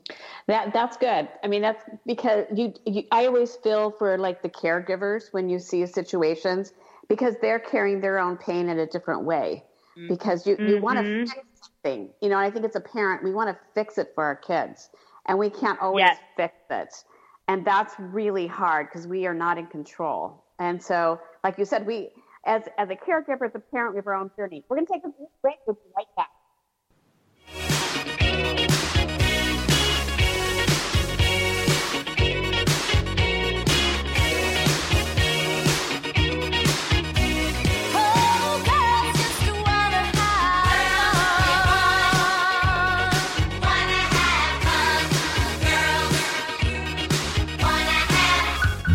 That 0.47 0.74
that's 0.74 0.97
good. 0.97 1.30
I 1.43 1.47
mean, 1.47 1.61
that's 1.61 1.84
because 2.07 2.45
you, 2.55 2.74
you. 2.86 3.03
I 3.11 3.28
always 3.28 3.55
feel 3.57 3.91
for 3.91 4.17
like 4.17 4.41
the 4.41 4.49
caregivers 4.49 5.32
when 5.32 5.49
you 5.49 5.59
see 5.59 5.86
situations 5.86 6.74
because 7.07 7.36
they're 7.41 7.59
carrying 7.59 8.01
their 8.01 8.17
own 8.17 8.38
pain 8.38 8.69
in 8.69 8.80
a 8.80 8.88
different 8.88 9.24
way. 9.24 9.63
Because 9.96 10.48
you, 10.48 10.56
you 10.60 10.76
mm-hmm. 10.76 10.84
want 10.84 11.00
to 11.00 11.26
fix 11.26 11.48
something. 11.62 12.10
You 12.22 12.30
know, 12.30 12.38
I 12.38 12.50
think 12.50 12.66
it's 12.66 12.76
a 12.76 12.82
parent, 12.82 13.24
we 13.24 13.34
want 13.34 13.50
to 13.50 13.58
fix 13.76 13.98
it 13.98 14.12
for 14.16 14.24
our 14.24 14.36
kids 14.36 14.89
and 15.28 15.38
we 15.38 15.50
can't 15.50 15.80
always 15.82 16.04
yes. 16.04 16.18
fix 16.36 16.54
it. 16.70 16.94
And 17.48 17.66
that's 17.66 17.94
really 18.00 18.48
hard 18.48 18.88
because 18.88 19.08
we 19.08 19.26
are 19.26 19.34
not 19.34 19.58
in 19.58 19.68
control. 19.68 20.44
And 20.60 20.82
so, 20.82 21.20
like 21.44 21.58
you 21.58 21.66
said, 21.66 21.86
we, 21.86 22.10
as, 22.46 22.64
as 22.78 22.89
a 22.89 22.96
caregiver, 22.96 23.46
as 23.46 23.56
a 23.56 23.60
parent, 23.60 23.94
we 23.94 23.98
have 23.98 24.08
our 24.08 24.16
own 24.16 24.32
journey. 24.36 24.64
We're 24.70 24.78
going 24.78 24.88
to 24.88 24.94
take 24.94 25.04
a 25.04 25.10
break. 25.42 25.56
We'll 25.68 25.76
be 25.76 25.82
right 25.96 26.06
back. 26.16 26.30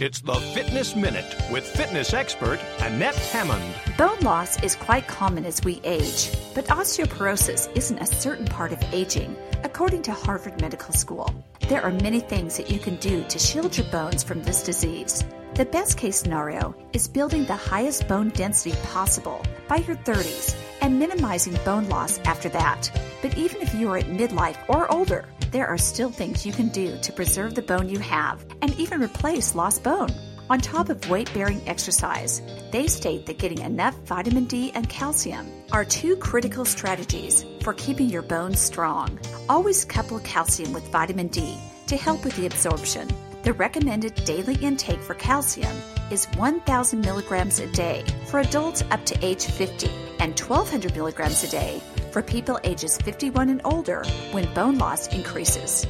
It's 0.00 0.20
the 0.20 0.34
Fitness 0.34 0.96
Minute 0.96 1.36
with 1.52 1.64
fitness 1.64 2.14
expert 2.14 2.58
Annette 2.80 3.14
Hammond. 3.14 3.62
Bone 3.96 4.18
loss 4.22 4.60
is 4.60 4.74
quite 4.74 5.06
common 5.06 5.44
as 5.44 5.62
we 5.62 5.80
age, 5.84 6.32
but 6.52 6.64
osteoporosis 6.66 7.70
isn't 7.76 8.00
a 8.00 8.06
certain 8.06 8.46
part 8.46 8.72
of 8.72 8.82
aging, 8.92 9.36
according 9.62 10.02
to 10.02 10.12
Harvard 10.12 10.60
Medical 10.60 10.92
School. 10.92 11.32
There 11.68 11.80
are 11.80 11.92
many 11.92 12.18
things 12.18 12.56
that 12.56 12.72
you 12.72 12.80
can 12.80 12.96
do 12.96 13.22
to 13.22 13.38
shield 13.38 13.76
your 13.76 13.86
bones 13.86 14.24
from 14.24 14.42
this 14.42 14.64
disease. 14.64 15.24
The 15.54 15.64
best 15.64 15.96
case 15.96 16.16
scenario 16.16 16.74
is 16.92 17.06
building 17.06 17.44
the 17.44 17.54
highest 17.54 18.08
bone 18.08 18.30
density 18.30 18.76
possible 18.86 19.42
by 19.68 19.76
your 19.76 19.96
30s 19.96 20.56
and 20.84 20.98
minimizing 20.98 21.56
bone 21.64 21.88
loss 21.88 22.18
after 22.26 22.50
that. 22.50 22.90
But 23.22 23.38
even 23.38 23.62
if 23.62 23.74
you 23.74 23.90
are 23.90 23.96
at 23.96 24.04
midlife 24.04 24.58
or 24.68 24.92
older, 24.92 25.24
there 25.50 25.66
are 25.66 25.78
still 25.78 26.10
things 26.10 26.44
you 26.44 26.52
can 26.52 26.68
do 26.68 26.98
to 26.98 27.12
preserve 27.12 27.54
the 27.54 27.62
bone 27.62 27.88
you 27.88 27.98
have 28.00 28.44
and 28.60 28.78
even 28.78 29.00
replace 29.00 29.54
lost 29.54 29.82
bone. 29.82 30.10
On 30.50 30.60
top 30.60 30.90
of 30.90 31.08
weight 31.08 31.32
bearing 31.32 31.66
exercise, 31.66 32.42
they 32.70 32.86
state 32.86 33.24
that 33.24 33.38
getting 33.38 33.60
enough 33.60 33.96
vitamin 34.04 34.44
D 34.44 34.72
and 34.74 34.86
calcium 34.90 35.50
are 35.72 35.86
two 35.86 36.16
critical 36.16 36.66
strategies 36.66 37.46
for 37.62 37.72
keeping 37.72 38.10
your 38.10 38.20
bones 38.20 38.60
strong. 38.60 39.18
Always 39.48 39.86
couple 39.86 40.20
calcium 40.20 40.74
with 40.74 40.86
vitamin 40.92 41.28
D 41.28 41.58
to 41.86 41.96
help 41.96 42.24
with 42.24 42.36
the 42.36 42.44
absorption. 42.44 43.08
The 43.44 43.52
recommended 43.52 44.14
daily 44.24 44.54
intake 44.54 45.02
for 45.02 45.12
calcium 45.12 45.76
is 46.10 46.24
1,000 46.38 46.98
milligrams 47.02 47.58
a 47.60 47.66
day 47.72 48.02
for 48.24 48.40
adults 48.40 48.82
up 48.90 49.04
to 49.04 49.18
age 49.22 49.44
50 49.44 49.90
and 50.18 50.40
1,200 50.40 50.94
milligrams 50.96 51.44
a 51.44 51.50
day 51.50 51.82
for 52.10 52.22
people 52.22 52.58
ages 52.64 52.96
51 52.96 53.50
and 53.50 53.60
older 53.66 54.02
when 54.30 54.50
bone 54.54 54.78
loss 54.78 55.08
increases. 55.08 55.86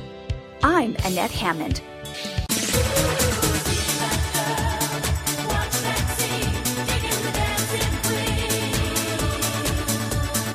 I'm 0.65 0.97
Annette 1.05 1.31
Hammond. 1.31 1.81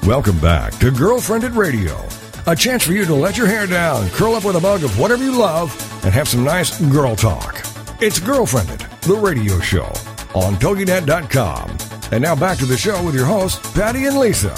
Welcome 0.05 0.39
back 0.39 0.73
to 0.79 0.91
Girlfriendit 0.91 1.55
Radio, 1.55 2.05
a 2.51 2.55
chance 2.55 2.83
for 2.83 2.93
you 2.93 3.05
to 3.05 3.13
let 3.13 3.37
your 3.37 3.47
hair 3.47 3.67
down, 3.67 4.09
curl 4.09 4.33
up 4.33 4.43
with 4.43 4.55
a 4.55 4.59
mug 4.59 4.83
of 4.83 4.97
whatever 4.97 5.23
you 5.23 5.37
love, 5.37 5.71
and 6.03 6.13
have 6.13 6.27
some 6.27 6.43
nice 6.43 6.79
girl 6.91 7.15
talk. 7.15 7.59
It's 8.01 8.19
Girlfriendit, 8.19 9.01
the 9.01 9.15
radio 9.15 9.59
show 9.59 9.85
on 10.33 10.55
TogiNet.com. 10.55 11.77
And 12.11 12.23
now 12.23 12.35
back 12.35 12.57
to 12.59 12.65
the 12.65 12.77
show 12.77 13.03
with 13.03 13.13
your 13.13 13.25
hosts, 13.25 13.71
Patty 13.73 14.05
and 14.05 14.17
Lisa. 14.17 14.55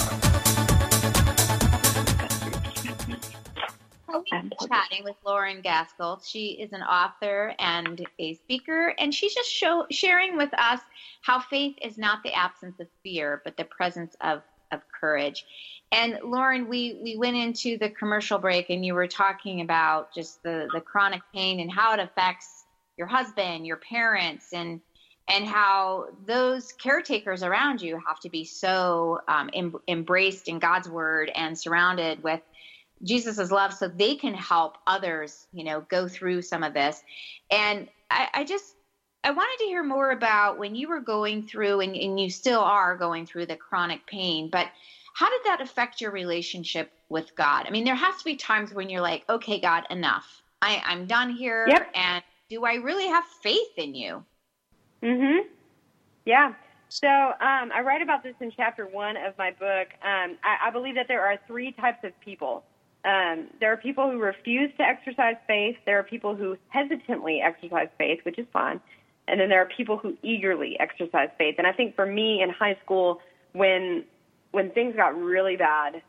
chatting 4.68 5.04
with 5.04 5.16
Lauren 5.24 5.60
Gaskill. 5.60 6.20
She 6.24 6.52
is 6.52 6.72
an 6.72 6.82
author 6.82 7.54
and 7.58 8.06
a 8.18 8.34
speaker, 8.34 8.94
and 8.98 9.14
she's 9.14 9.34
just 9.34 9.50
show, 9.50 9.86
sharing 9.90 10.36
with 10.36 10.50
us 10.58 10.80
how 11.22 11.40
faith 11.40 11.76
is 11.82 11.98
not 11.98 12.22
the 12.22 12.32
absence 12.32 12.80
of 12.80 12.86
fear, 13.02 13.42
but 13.44 13.56
the 13.56 13.64
presence 13.64 14.16
of 14.20 14.42
of 14.72 14.80
courage. 15.00 15.44
And 15.92 16.18
Lauren, 16.24 16.68
we, 16.68 16.98
we 17.02 17.16
went 17.16 17.36
into 17.36 17.76
the 17.78 17.90
commercial 17.90 18.38
break 18.38 18.70
and 18.70 18.84
you 18.84 18.94
were 18.94 19.06
talking 19.06 19.60
about 19.60 20.14
just 20.14 20.42
the, 20.42 20.68
the 20.72 20.80
chronic 20.80 21.20
pain 21.34 21.60
and 21.60 21.70
how 21.70 21.92
it 21.92 22.00
affects 22.00 22.64
your 22.96 23.06
husband, 23.06 23.66
your 23.66 23.76
parents, 23.76 24.52
and 24.52 24.80
and 25.28 25.46
how 25.46 26.06
those 26.26 26.72
caretakers 26.72 27.44
around 27.44 27.80
you 27.80 27.98
have 28.06 28.18
to 28.20 28.28
be 28.28 28.44
so 28.44 29.20
um, 29.28 29.48
em- 29.54 29.76
embraced 29.86 30.48
in 30.48 30.58
God's 30.58 30.88
word 30.88 31.30
and 31.34 31.56
surrounded 31.56 32.22
with 32.24 32.40
Jesus's 33.04 33.52
love, 33.52 33.72
so 33.72 33.88
they 33.88 34.16
can 34.16 34.34
help 34.34 34.78
others, 34.86 35.46
you 35.52 35.64
know, 35.64 35.80
go 35.88 36.08
through 36.08 36.42
some 36.42 36.62
of 36.62 36.74
this. 36.74 37.02
And 37.50 37.88
I, 38.10 38.28
I 38.34 38.44
just 38.44 38.74
I 39.24 39.30
wanted 39.30 39.64
to 39.64 39.64
hear 39.64 39.84
more 39.84 40.10
about 40.10 40.58
when 40.58 40.74
you 40.74 40.88
were 40.88 41.00
going 41.00 41.44
through, 41.44 41.80
and, 41.80 41.94
and 41.94 42.18
you 42.18 42.28
still 42.28 42.60
are 42.60 42.96
going 42.96 43.26
through 43.26 43.46
the 43.46 43.56
chronic 43.56 44.04
pain, 44.06 44.48
but 44.50 44.66
how 45.14 45.30
did 45.30 45.40
that 45.44 45.60
affect 45.60 46.00
your 46.00 46.10
relationship 46.10 46.90
with 47.08 47.34
God? 47.36 47.66
I 47.66 47.70
mean, 47.70 47.84
there 47.84 47.94
has 47.94 48.16
to 48.16 48.24
be 48.24 48.36
times 48.36 48.72
when 48.72 48.90
you're 48.90 49.02
like, 49.02 49.24
okay, 49.28 49.60
God, 49.60 49.84
enough. 49.90 50.42
I, 50.60 50.82
I'm 50.84 51.06
done 51.06 51.30
here. 51.30 51.66
Yep. 51.68 51.90
And 51.94 52.24
do 52.48 52.64
I 52.64 52.74
really 52.74 53.06
have 53.06 53.24
faith 53.42 53.76
in 53.76 53.94
you? 53.94 54.24
Mm-hmm. 55.02 55.48
Yeah. 56.24 56.54
So 56.88 57.08
um, 57.08 57.70
I 57.72 57.82
write 57.84 58.02
about 58.02 58.22
this 58.22 58.34
in 58.40 58.52
chapter 58.56 58.86
one 58.86 59.16
of 59.16 59.36
my 59.38 59.50
book. 59.50 59.88
Um, 60.02 60.36
I, 60.42 60.66
I 60.66 60.70
believe 60.70 60.94
that 60.96 61.08
there 61.08 61.24
are 61.24 61.38
three 61.46 61.72
types 61.72 62.04
of 62.04 62.18
people. 62.20 62.64
Um, 63.04 63.48
there 63.60 63.72
are 63.72 63.76
people 63.76 64.10
who 64.10 64.18
refuse 64.18 64.70
to 64.78 64.82
exercise 64.82 65.36
faith. 65.46 65.76
There 65.86 65.98
are 65.98 66.02
people 66.02 66.36
who 66.36 66.56
hesitantly 66.68 67.40
exercise 67.40 67.88
faith, 67.98 68.20
which 68.24 68.38
is 68.38 68.46
fine. 68.52 68.80
And 69.28 69.40
then 69.40 69.48
there 69.48 69.62
are 69.62 69.68
people 69.76 69.96
who 69.96 70.16
eagerly 70.22 70.76
exercise 70.80 71.28
faith. 71.38 71.54
And 71.58 71.66
I 71.66 71.72
think 71.72 71.94
for 71.94 72.06
me 72.06 72.42
in 72.42 72.50
high 72.50 72.76
school, 72.84 73.20
when 73.52 74.04
when 74.50 74.70
things 74.70 74.94
got 74.96 75.18
really 75.18 75.56
bad 75.56 76.02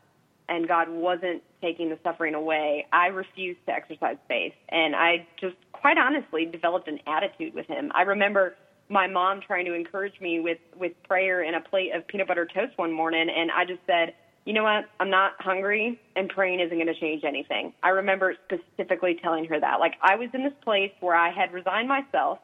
and 0.50 0.68
God 0.68 0.90
wasn't 0.90 1.42
taking 1.62 1.90
the 1.90 1.98
suffering 2.04 2.36
away, 2.36 2.86
I 2.92 3.08
refused 3.08 3.60
to 3.68 3.72
exercise 3.72 4.18
faith. 4.28 4.54
And 4.70 4.96
I 4.96 5.26
just 5.40 5.56
quite 5.72 5.98
honestly 5.98 6.46
developed 6.46 6.88
an 6.88 7.00
attitude 7.08 7.54
with 7.54 7.68
him. 7.68 7.92
I 7.96 8.02
remember 8.02 8.56
my 8.90 9.08
mom 9.08 9.40
trying 9.46 9.66
to 9.66 9.74
encourage 9.74 10.20
me 10.20 10.40
with 10.40 10.58
with 10.78 10.92
prayer 11.08 11.42
and 11.42 11.56
a 11.56 11.62
plate 11.62 11.92
of 11.96 12.06
peanut 12.08 12.28
butter 12.28 12.46
toast 12.46 12.78
one 12.78 12.92
morning 12.92 13.28
and 13.30 13.50
I 13.52 13.66
just 13.66 13.80
said, 13.88 14.14
"You 14.46 14.54
know 14.54 14.64
what? 14.64 14.86
I'm 15.00 15.10
not 15.10 15.34
hungry 15.40 16.00
and 16.16 16.30
praying 16.30 16.60
isn't 16.60 16.78
going 16.78 16.88
to 16.88 17.00
change 17.00 17.24
anything." 17.24 17.74
I 17.82 17.90
remember 17.90 18.36
specifically 18.46 19.20
telling 19.22 19.46
her 19.46 19.60
that. 19.60 19.80
Like 19.80 19.94
I 20.02 20.16
was 20.16 20.30
in 20.34 20.44
this 20.44 20.54
place 20.64 20.92
where 21.00 21.16
I 21.16 21.32
had 21.32 21.54
resigned 21.54 21.88
myself 21.88 22.40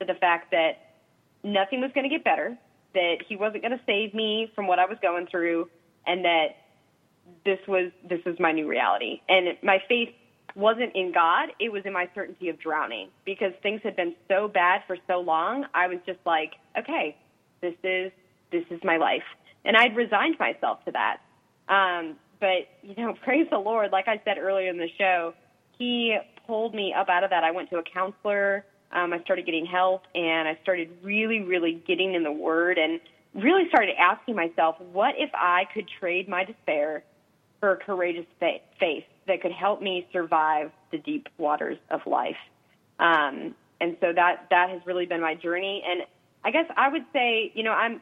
to 0.00 0.06
the 0.06 0.14
fact 0.14 0.50
that 0.50 0.78
nothing 1.42 1.80
was 1.80 1.90
going 1.94 2.08
to 2.08 2.14
get 2.14 2.24
better, 2.24 2.56
that 2.94 3.16
he 3.28 3.36
wasn't 3.36 3.62
going 3.62 3.76
to 3.76 3.80
save 3.86 4.14
me 4.14 4.50
from 4.54 4.66
what 4.66 4.78
I 4.78 4.86
was 4.86 4.98
going 5.02 5.26
through, 5.26 5.68
and 6.06 6.24
that 6.24 6.48
this 7.44 7.58
was 7.68 7.90
this 8.08 8.20
was 8.24 8.36
my 8.38 8.52
new 8.52 8.68
reality. 8.68 9.20
And 9.28 9.56
my 9.62 9.78
faith 9.88 10.10
wasn't 10.54 10.94
in 10.94 11.12
God; 11.12 11.50
it 11.60 11.70
was 11.70 11.82
in 11.84 11.92
my 11.92 12.08
certainty 12.14 12.48
of 12.48 12.58
drowning 12.58 13.08
because 13.24 13.52
things 13.62 13.80
had 13.84 13.96
been 13.96 14.14
so 14.28 14.48
bad 14.48 14.82
for 14.86 14.96
so 15.06 15.20
long. 15.20 15.66
I 15.74 15.86
was 15.86 15.98
just 16.06 16.20
like, 16.24 16.52
okay, 16.78 17.16
this 17.60 17.74
is 17.84 18.12
this 18.50 18.64
is 18.70 18.80
my 18.84 18.96
life, 18.96 19.24
and 19.64 19.76
I'd 19.76 19.94
resigned 19.96 20.36
myself 20.38 20.84
to 20.86 20.92
that. 20.92 21.18
Um, 21.68 22.16
but 22.40 22.68
you 22.82 22.94
know, 22.96 23.14
praise 23.24 23.46
the 23.50 23.58
Lord. 23.58 23.92
Like 23.92 24.08
I 24.08 24.20
said 24.24 24.38
earlier 24.38 24.70
in 24.70 24.78
the 24.78 24.88
show, 24.96 25.34
He 25.76 26.16
pulled 26.46 26.74
me 26.74 26.94
up 26.98 27.08
out 27.08 27.24
of 27.24 27.30
that. 27.30 27.44
I 27.44 27.50
went 27.50 27.68
to 27.70 27.76
a 27.76 27.82
counselor 27.82 28.64
um, 28.92 29.12
I 29.12 29.20
started 29.22 29.44
getting 29.44 29.66
help 29.66 30.02
and 30.14 30.48
I 30.48 30.58
started 30.62 30.90
really, 31.02 31.40
really 31.40 31.82
getting 31.86 32.14
in 32.14 32.22
the 32.22 32.32
Word 32.32 32.78
and 32.78 33.00
really 33.34 33.68
started 33.68 33.94
asking 33.98 34.34
myself, 34.34 34.76
what 34.92 35.14
if 35.18 35.30
I 35.34 35.66
could 35.74 35.88
trade 36.00 36.28
my 36.28 36.44
despair 36.44 37.04
for 37.60 37.72
a 37.72 37.76
courageous 37.76 38.26
faith 38.40 39.04
that 39.26 39.42
could 39.42 39.52
help 39.52 39.82
me 39.82 40.06
survive 40.12 40.70
the 40.90 40.98
deep 40.98 41.28
waters 41.36 41.78
of 41.90 42.00
life? 42.06 42.36
Um, 42.98 43.54
and 43.80 43.96
so 44.00 44.12
that 44.12 44.46
that 44.50 44.70
has 44.70 44.80
really 44.86 45.06
been 45.06 45.20
my 45.20 45.34
journey. 45.34 45.84
And 45.86 46.02
I 46.44 46.50
guess 46.50 46.66
I 46.76 46.88
would 46.88 47.04
say, 47.12 47.52
you 47.54 47.62
know, 47.62 47.72
I'm 47.72 48.00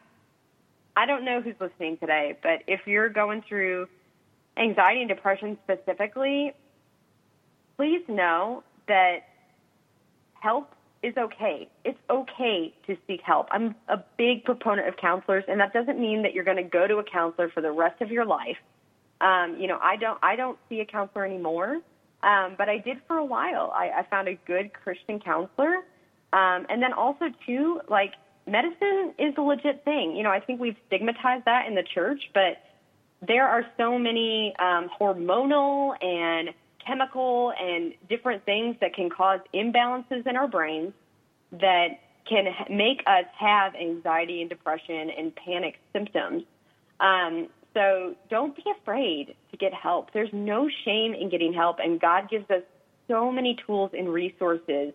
I 0.97 1.05
don't 1.05 1.24
know 1.24 1.43
who's 1.43 1.57
listening 1.61 1.99
today, 1.99 2.39
but 2.43 2.62
if 2.66 2.87
you're 2.87 3.11
going 3.11 3.43
through 3.47 3.89
anxiety 4.57 5.01
and 5.01 5.09
depression 5.09 5.59
specifically, 5.64 6.55
please 7.76 8.03
know 8.09 8.62
that 8.89 9.24
help 10.41 10.72
is 11.07 11.16
okay. 11.16 11.68
It's 11.84 11.98
okay 12.11 12.74
to 12.88 12.96
seek 13.07 13.20
help. 13.22 13.46
I'm 13.52 13.76
a 13.88 13.98
big 14.18 14.44
proponent 14.44 14.88
of 14.88 14.96
counselors, 14.96 15.44
and 15.46 15.61
that 15.61 15.72
doesn't 15.72 16.00
mean 16.00 16.22
that 16.22 16.34
you're 16.34 16.44
going 16.44 16.57
to 16.57 16.64
go 16.64 16.88
to 16.88 16.96
a 16.96 17.04
counselor 17.04 17.48
for 17.48 17.61
the 17.61 17.70
rest 17.70 18.02
of 18.02 18.11
your 18.11 18.26
life. 18.26 18.57
Um, 19.20 19.57
you 19.59 19.68
know, 19.68 19.78
I 19.80 19.96
don't 19.96 20.18
I 20.22 20.34
don't 20.34 20.59
see 20.68 20.80
a 20.80 20.84
counselor 20.84 21.24
anymore, 21.24 21.80
um, 22.24 22.57
but 22.59 22.68
I 22.68 22.78
did 22.78 22.98
for 23.07 23.16
a 23.16 23.24
while. 23.24 23.72
I, 23.74 24.00
I 24.00 24.07
found 24.11 24.26
a 24.26 24.34
good 24.46 24.72
Christian 24.72 25.20
counselor, 25.20 25.76
um, 26.32 26.66
and 26.68 26.82
then 26.82 26.92
also 26.92 27.26
too, 27.46 27.80
like 27.88 28.12
medicine 28.46 29.14
is 29.16 29.32
a 29.38 29.40
legit 29.40 29.84
thing. 29.84 30.16
You 30.16 30.24
know, 30.24 30.30
I 30.30 30.40
think 30.40 30.61
we've 30.61 30.76
stigmatized 30.88 31.44
that 31.44 31.66
in 31.68 31.76
the 31.76 31.84
church, 31.94 32.20
but 32.34 32.59
there 33.26 33.46
are 33.46 33.64
so 33.78 33.96
many 33.96 34.54
um, 34.59 34.90
hormonal 35.00 35.94
and 36.02 36.50
chemical 36.87 37.53
and 37.59 37.95
different 38.09 38.45
things 38.45 38.76
that 38.80 38.95
can 38.95 39.11
cause 39.11 39.41
imbalances 39.55 40.26
in 40.26 40.37
our 40.37 40.49
brains 40.49 40.93
that 41.53 41.89
can 42.28 42.47
make 42.70 43.01
us 43.07 43.24
have 43.39 43.74
anxiety 43.74 44.41
and 44.41 44.51
depression 44.51 45.11
and 45.16 45.34
panic 45.37 45.76
symptoms. 45.93 46.43
Um, 47.01 47.49
so 47.74 48.14
don't 48.30 48.57
be 48.57 48.64
afraid 48.80 49.34
to 49.51 49.57
get 49.57 49.72
help. 49.74 50.12
There's 50.12 50.32
no 50.32 50.68
shame 50.84 51.14
in 51.14 51.28
getting 51.28 51.53
help, 51.53 51.76
and 51.78 52.01
God 52.01 52.28
gives 52.30 52.51
us 52.51 52.62
so 53.09 53.30
many 53.30 53.57
tools 53.66 53.91
and 53.97 54.09
resources 54.09 54.93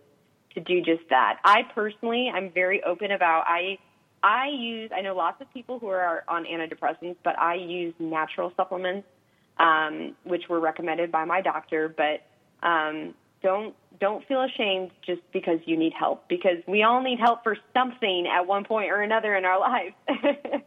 to 0.54 0.60
do 0.60 0.80
just 0.82 1.08
that. 1.08 1.38
I 1.44 1.62
personally, 1.74 2.30
I'm 2.32 2.50
very 2.50 2.82
open 2.84 3.12
about 3.12 3.44
I 3.46 3.78
I 4.22 4.48
use 4.48 4.90
I 4.94 5.00
know 5.00 5.14
lots 5.14 5.40
of 5.40 5.52
people 5.52 5.78
who 5.78 5.88
are 5.88 6.24
on 6.28 6.44
antidepressants, 6.44 7.16
but 7.24 7.38
I 7.38 7.54
use 7.54 7.94
natural 7.98 8.52
supplements 8.56 9.06
um, 9.58 10.14
which 10.24 10.48
were 10.48 10.60
recommended 10.60 11.10
by 11.12 11.24
my 11.24 11.40
doctor. 11.40 11.94
But 11.94 12.22
um, 12.66 13.14
don't 13.42 13.74
don't 14.00 14.26
feel 14.26 14.42
ashamed 14.42 14.90
just 15.04 15.20
because 15.32 15.58
you 15.64 15.76
need 15.76 15.92
help 15.92 16.28
because 16.28 16.58
we 16.66 16.82
all 16.82 17.02
need 17.02 17.18
help 17.18 17.42
for 17.42 17.56
something 17.74 18.26
at 18.26 18.46
one 18.46 18.64
point 18.64 18.90
or 18.90 19.02
another 19.02 19.34
in 19.36 19.44
our 19.44 19.60
life. 19.60 19.94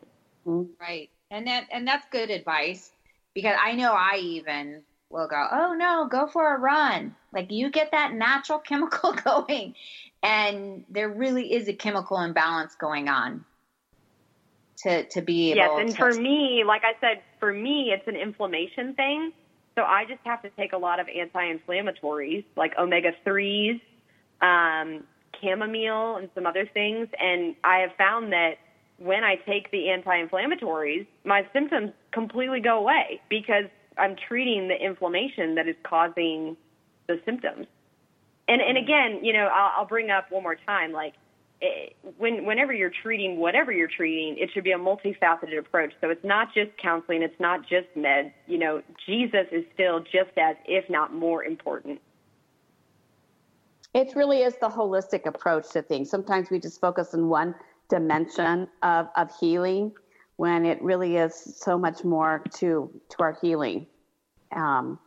right, 0.46 1.10
and 1.32 1.48
that 1.48 1.66
and 1.72 1.88
that's 1.88 2.06
good 2.12 2.30
advice 2.30 2.92
because 3.34 3.56
I 3.62 3.74
know 3.74 3.94
I 3.94 4.18
even 4.18 4.84
will 5.10 5.28
go, 5.28 5.48
oh 5.52 5.74
no, 5.74 6.08
go 6.10 6.28
for 6.28 6.56
a 6.56 6.60
run. 6.60 7.16
Like 7.34 7.52
you 7.52 7.70
get 7.70 7.92
that 7.92 8.14
natural 8.14 8.60
chemical 8.68 9.14
going, 9.26 9.76
and 10.24 10.84
there 10.90 11.10
really 11.10 11.54
is 11.54 11.68
a 11.68 11.74
chemical 11.74 12.20
imbalance 12.20 12.76
going 12.76 13.10
on 13.10 13.46
to 14.78 15.04
to 15.06 15.22
be 15.22 15.52
able. 15.52 15.58
Yes, 15.58 15.72
and 15.80 15.90
to... 15.92 15.96
for 15.96 16.14
me, 16.14 16.64
like 16.66 16.84
I 16.84 17.00
said, 17.00 17.22
for 17.40 17.54
me, 17.54 17.92
it's 17.92 18.08
an 18.08 18.16
inflammation 18.16 18.94
thing. 18.96 19.32
So 19.76 19.84
I 19.84 20.06
just 20.06 20.22
have 20.24 20.42
to 20.44 20.50
take 20.52 20.72
a 20.72 20.78
lot 20.78 21.00
of 21.00 21.08
anti-inflammatories 21.10 22.46
like 22.56 22.74
omega 22.78 23.12
threes, 23.26 23.82
um, 24.42 25.04
chamomile, 25.42 26.16
and 26.16 26.30
some 26.34 26.46
other 26.46 26.66
things. 26.66 27.10
And 27.20 27.56
I 27.64 27.80
have 27.80 27.92
found 27.98 28.32
that 28.32 28.54
when 28.98 29.26
I 29.26 29.36
take 29.36 29.72
the 29.72 29.90
anti-inflammatories, 29.90 31.06
my 31.26 31.46
symptoms 31.52 31.92
completely 32.14 32.62
go 32.62 32.80
away 32.80 33.20
because 33.30 33.66
I'm 33.98 34.16
treating 34.16 34.70
the 34.70 34.76
inflammation 34.76 35.56
that 35.56 35.68
is 35.68 35.76
causing 35.84 36.56
the 37.08 37.20
symptoms. 37.26 37.68
And 38.48 38.62
and 38.62 38.78
again, 38.78 39.24
you 39.24 39.34
know, 39.34 39.50
I'll, 39.54 39.80
I'll 39.80 39.86
bring 39.88 40.10
up 40.10 40.32
one 40.32 40.44
more 40.44 40.56
time, 40.56 40.92
like 40.92 41.14
when 42.18 42.46
whenever 42.46 42.74
you're 42.74 42.92
treating 43.02 43.38
whatever 43.38 43.72
you're 43.72 43.88
treating, 43.88 44.38
it 44.38 44.50
should 44.54 44.64
be 44.64 44.72
a 44.72 44.78
multifaceted 44.78 45.58
approach. 45.58 45.94
So 46.02 46.10
it's 46.10 46.24
not 46.24 46.54
just 46.54 46.78
counseling, 46.78 47.24
it's 47.24 47.40
not 47.40 47.62
just 47.62 47.88
meds. 47.98 48.32
You 48.48 48.58
know, 48.58 48.82
Jesus 49.06 49.48
is 49.52 49.64
still 49.74 50.00
just 50.02 50.38
as, 50.38 50.56
if 50.66 50.90
not 50.90 51.14
more, 51.14 51.44
important. 51.44 52.02
It 53.94 54.14
really 54.16 54.42
is 54.42 54.56
the 54.60 54.68
holistic 54.68 55.26
approach 55.26 55.72
to 55.72 55.82
things. 55.82 56.10
Sometimes 56.10 56.50
we 56.50 56.60
just 56.60 56.82
focus 56.82 57.14
on 57.14 57.30
one 57.30 57.56
dimension 57.90 58.68
of, 58.84 59.08
of 59.16 59.32
healing 59.40 59.94
when 60.36 60.66
it 60.66 60.82
really 60.82 61.16
is 61.16 61.34
so 61.34 61.78
much 61.78 62.04
more 62.04 62.44
to 62.56 62.92
to 63.10 63.18
our 63.20 63.38
healing. 63.42 63.88
Um, 64.52 65.00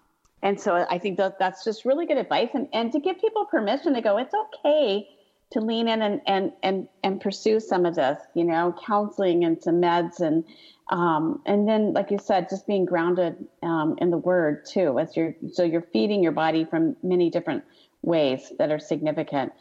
and 0.42 0.58
so 0.58 0.86
I 0.88 0.98
think 0.98 1.18
that 1.18 1.38
that's 1.38 1.64
just 1.64 1.84
really 1.84 2.06
good 2.06 2.16
advice, 2.16 2.50
and, 2.54 2.68
and 2.72 2.90
to 2.92 3.00
give 3.00 3.20
people 3.20 3.44
permission 3.44 3.92
to 3.94 4.00
go, 4.00 4.16
it's 4.16 4.32
okay 4.56 5.06
to 5.50 5.60
lean 5.60 5.88
in 5.88 6.02
and, 6.02 6.20
and, 6.26 6.52
and, 6.62 6.88
and 7.02 7.20
pursue 7.20 7.58
some 7.60 7.86
of 7.86 7.94
this, 7.94 8.18
you 8.34 8.44
know, 8.44 8.74
counseling 8.84 9.44
and 9.44 9.62
some 9.62 9.80
meds 9.80 10.20
and, 10.20 10.44
um, 10.90 11.42
and 11.44 11.68
then, 11.68 11.92
like 11.92 12.10
you 12.10 12.18
said, 12.18 12.48
just 12.48 12.66
being 12.66 12.86
grounded 12.86 13.46
um, 13.62 13.96
in 13.98 14.10
the 14.10 14.16
word 14.16 14.64
too, 14.64 14.98
as 14.98 15.16
you're, 15.16 15.34
so 15.52 15.62
you're 15.62 15.86
feeding 15.92 16.22
your 16.22 16.32
body 16.32 16.64
from 16.64 16.96
many 17.02 17.28
different 17.28 17.62
ways 18.02 18.52
that 18.58 18.70
are 18.70 18.78
significant. 18.78 19.52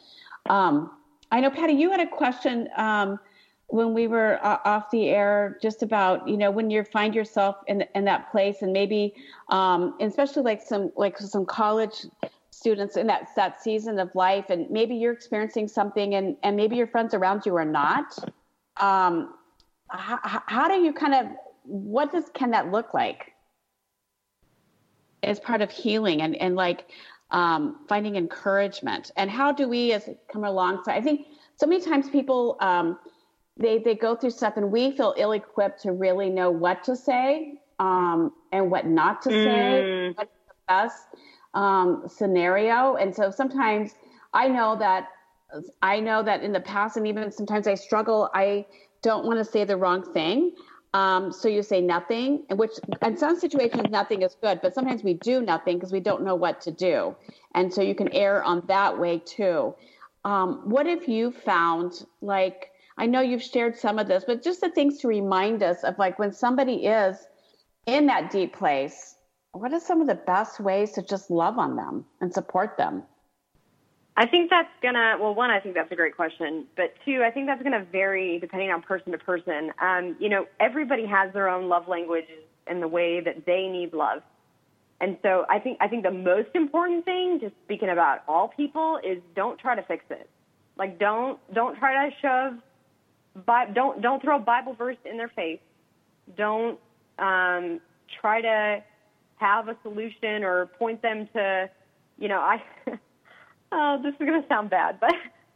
Um, 0.49 0.91
I 1.31 1.41
know, 1.41 1.49
Patty, 1.49 1.73
you 1.73 1.91
had 1.91 1.99
a 1.99 2.07
question 2.07 2.69
um, 2.77 3.19
when 3.67 3.93
we 3.93 4.07
were 4.07 4.39
uh, 4.41 4.59
off 4.63 4.89
the 4.91 5.09
air 5.09 5.57
just 5.61 5.83
about, 5.83 6.25
you 6.27 6.37
know, 6.37 6.49
when 6.49 6.69
you 6.69 6.83
find 6.85 7.13
yourself 7.13 7.57
in, 7.67 7.83
in 7.95 8.05
that 8.05 8.31
place 8.31 8.61
and 8.61 8.71
maybe, 8.71 9.13
um, 9.49 9.95
especially 9.99 10.43
like 10.43 10.61
some, 10.61 10.91
like 10.95 11.17
some 11.17 11.45
college 11.45 12.05
students 12.57 12.97
in 12.97 13.05
that 13.07 13.29
that 13.35 13.61
season 13.61 13.99
of 13.99 14.09
life 14.15 14.49
and 14.49 14.69
maybe 14.71 14.95
you're 14.95 15.13
experiencing 15.13 15.67
something 15.67 16.15
and 16.15 16.35
and 16.43 16.55
maybe 16.55 16.75
your 16.75 16.87
friends 16.87 17.13
around 17.13 17.45
you 17.45 17.55
are 17.55 17.65
not 17.65 18.17
um, 18.77 19.33
how, 19.89 20.41
how 20.45 20.67
do 20.67 20.75
you 20.75 20.93
kind 20.93 21.13
of 21.13 21.27
what 21.63 22.11
does 22.11 22.25
can 22.33 22.51
that 22.51 22.71
look 22.71 22.93
like? 22.93 23.33
As 25.23 25.39
part 25.39 25.61
of 25.61 25.69
healing 25.69 26.21
and 26.21 26.35
and 26.35 26.55
like 26.55 26.85
um, 27.31 27.85
finding 27.89 28.15
encouragement. 28.15 29.11
And 29.17 29.29
how 29.29 29.51
do 29.51 29.67
we 29.67 29.91
as 29.93 30.09
come 30.31 30.43
along 30.43 30.83
so 30.85 30.91
i 30.91 31.01
think 31.01 31.27
so 31.57 31.65
many 31.65 31.83
times 31.83 32.09
people 32.09 32.57
um, 32.61 32.97
they 33.57 33.79
they 33.79 33.95
go 33.95 34.15
through 34.15 34.31
stuff 34.31 34.53
and 34.57 34.71
we 34.71 34.91
feel 34.95 35.13
ill 35.17 35.33
equipped 35.33 35.81
to 35.83 35.91
really 35.91 36.29
know 36.29 36.49
what 36.49 36.83
to 36.85 36.95
say 36.95 37.59
um, 37.79 38.31
and 38.51 38.71
what 38.71 38.85
not 38.85 39.21
to 39.23 39.29
say 39.29 39.83
mm. 39.83 40.15
what's 40.15 40.31
the 40.47 40.53
best 40.67 41.07
um, 41.53 42.03
scenario. 42.07 42.95
And 42.95 43.15
so 43.15 43.31
sometimes 43.31 43.95
I 44.33 44.47
know 44.47 44.75
that 44.77 45.09
I 45.81 45.99
know 45.99 46.23
that 46.23 46.43
in 46.43 46.51
the 46.51 46.59
past, 46.59 46.97
and 46.97 47.07
even 47.07 47.31
sometimes 47.31 47.67
I 47.67 47.75
struggle. 47.75 48.29
I 48.33 48.65
don't 49.01 49.25
want 49.25 49.39
to 49.39 49.45
say 49.45 49.63
the 49.63 49.77
wrong 49.77 50.03
thing. 50.13 50.53
Um, 50.93 51.31
so 51.31 51.47
you 51.47 51.63
say 51.63 51.79
nothing, 51.81 52.43
and 52.49 52.57
which 52.57 52.71
in 53.01 53.17
some 53.17 53.39
situations 53.39 53.89
nothing 53.89 54.23
is 54.23 54.35
good, 54.41 54.59
but 54.61 54.73
sometimes 54.73 55.03
we 55.03 55.13
do 55.13 55.41
nothing 55.41 55.77
because 55.77 55.91
we 55.91 55.99
don't 55.99 56.23
know 56.23 56.35
what 56.35 56.59
to 56.61 56.71
do, 56.71 57.15
and 57.55 57.73
so 57.73 57.81
you 57.81 57.95
can 57.95 58.11
err 58.13 58.43
on 58.43 58.63
that 58.67 58.97
way 58.97 59.19
too. 59.19 59.75
Um, 60.25 60.61
what 60.69 60.87
if 60.87 61.07
you 61.07 61.31
found 61.31 62.05
like 62.21 62.71
I 62.97 63.05
know 63.05 63.21
you've 63.21 63.43
shared 63.43 63.77
some 63.77 63.99
of 63.99 64.07
this, 64.07 64.23
but 64.25 64.43
just 64.43 64.61
the 64.61 64.69
things 64.69 64.97
to 64.99 65.07
remind 65.07 65.61
us 65.61 65.83
of 65.83 65.99
like 65.99 66.17
when 66.17 66.33
somebody 66.33 66.87
is 66.87 67.27
in 67.85 68.07
that 68.07 68.31
deep 68.31 68.53
place 68.53 69.16
what 69.57 69.73
are 69.73 69.79
some 69.79 70.01
of 70.01 70.07
the 70.07 70.15
best 70.15 70.59
ways 70.59 70.91
to 70.93 71.01
just 71.01 71.29
love 71.29 71.57
on 71.57 71.75
them 71.75 72.05
and 72.21 72.33
support 72.33 72.77
them? 72.77 73.03
I 74.15 74.25
think 74.25 74.49
that's 74.49 74.69
gonna. 74.81 75.17
Well, 75.19 75.35
one, 75.35 75.51
I 75.51 75.59
think 75.59 75.75
that's 75.75 75.91
a 75.91 75.95
great 75.95 76.15
question, 76.15 76.65
but 76.75 76.95
two, 77.05 77.23
I 77.23 77.29
think 77.29 77.45
that's 77.45 77.61
gonna 77.61 77.85
vary 77.91 78.39
depending 78.39 78.71
on 78.71 78.81
person 78.81 79.11
to 79.11 79.17
person. 79.17 79.71
Um, 79.79 80.15
you 80.19 80.27
know, 80.27 80.47
everybody 80.59 81.05
has 81.05 81.31
their 81.33 81.49
own 81.49 81.69
love 81.69 81.87
language 81.87 82.25
and 82.65 82.81
the 82.81 82.87
way 82.87 83.21
that 83.21 83.45
they 83.45 83.67
need 83.67 83.93
love, 83.93 84.23
and 84.99 85.17
so 85.21 85.45
I 85.49 85.59
think 85.59 85.77
I 85.81 85.87
think 85.87 86.03
the 86.03 86.11
most 86.11 86.49
important 86.55 87.05
thing, 87.05 87.37
just 87.39 87.53
speaking 87.65 87.89
about 87.89 88.23
all 88.27 88.47
people, 88.47 88.99
is 89.03 89.19
don't 89.35 89.59
try 89.59 89.75
to 89.75 89.83
fix 89.83 90.03
it. 90.09 90.27
Like 90.77 90.97
don't 90.97 91.39
don't 91.53 91.77
try 91.77 92.09
to 92.09 92.15
shove, 92.19 92.53
Bi- 93.45 93.69
don't 93.69 94.01
don't 94.01 94.19
throw 94.21 94.39
Bible 94.39 94.73
verse 94.73 94.97
in 95.05 95.17
their 95.17 95.29
face. 95.29 95.59
Don't 96.35 96.79
um, 97.19 97.79
try 98.19 98.41
to 98.41 98.83
have 99.37 99.67
a 99.67 99.77
solution 99.83 100.43
or 100.43 100.67
point 100.77 101.01
them 101.01 101.27
to, 101.33 101.69
you 102.17 102.27
know, 102.27 102.39
I, 102.39 102.61
oh, 103.71 103.99
this 104.03 104.13
is 104.13 104.19
going 104.19 104.41
to 104.41 104.47
sound 104.47 104.69
bad, 104.69 104.99
but 104.99 105.13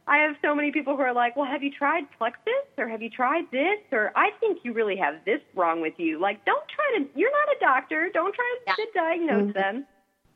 I 0.08 0.18
have 0.18 0.36
so 0.42 0.56
many 0.56 0.72
people 0.72 0.96
who 0.96 1.02
are 1.02 1.14
like, 1.14 1.36
well, 1.36 1.46
have 1.46 1.64
you 1.64 1.72
tried 1.72 2.04
Plexus 2.18 2.68
or 2.78 2.88
have 2.88 3.02
you 3.02 3.10
tried 3.10 3.46
this? 3.52 3.80
Or 3.92 4.12
I 4.16 4.32
think 4.40 4.60
you 4.64 4.74
really 4.74 4.98
have 4.98 5.16
this 5.26 5.40
wrong 5.56 5.82
with 5.82 5.94
you. 5.98 6.20
Like, 6.20 6.44
don't 6.46 6.64
try 6.68 7.00
to, 7.00 7.20
you're 7.20 7.32
not 7.32 7.56
a 7.56 7.60
doctor. 7.60 8.10
Don't 8.14 8.34
try 8.34 8.56
to 8.66 8.82
yeah. 8.82 8.86
diagnose 8.94 9.54
mm-hmm. 9.54 9.60
them. 9.60 9.86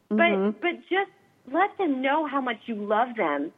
But, 0.10 0.18
mm-hmm. 0.18 0.60
but 0.62 0.82
just 0.89 1.12
let 1.52 1.78
them 1.78 2.02
know 2.02 2.28
how 2.28 2.41
much 2.41 2.58
you 2.68 2.76
love 2.76 3.16
them. 3.18 3.52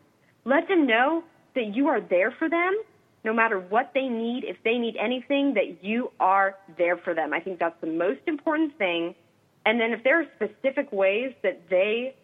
Let 0.46 0.68
them 0.68 0.88
know 0.88 1.24
that 1.56 1.76
you 1.76 1.88
are 1.88 2.02
there 2.02 2.32
for 2.38 2.50
them 2.50 2.74
no 3.24 3.34
matter 3.34 3.60
what 3.60 3.92
they 3.94 4.08
need. 4.08 4.46
If 4.46 4.56
they 4.64 4.78
need 4.78 4.96
anything, 4.96 5.54
that 5.56 5.84
you 5.84 6.12
are 6.20 6.56
there 6.78 6.96
for 6.98 7.14
them. 7.14 7.34
I 7.34 7.42
think 7.42 7.60
that's 7.60 7.80
the 7.82 7.88
most 7.88 8.22
important 8.26 8.78
thing 8.78 9.16
and 9.68 9.82
then 9.82 9.92
if 9.92 10.02
there 10.06 10.22
are 10.22 10.26
specific 10.38 10.94
ways 10.94 11.34
that 11.44 11.60
they 11.70 12.16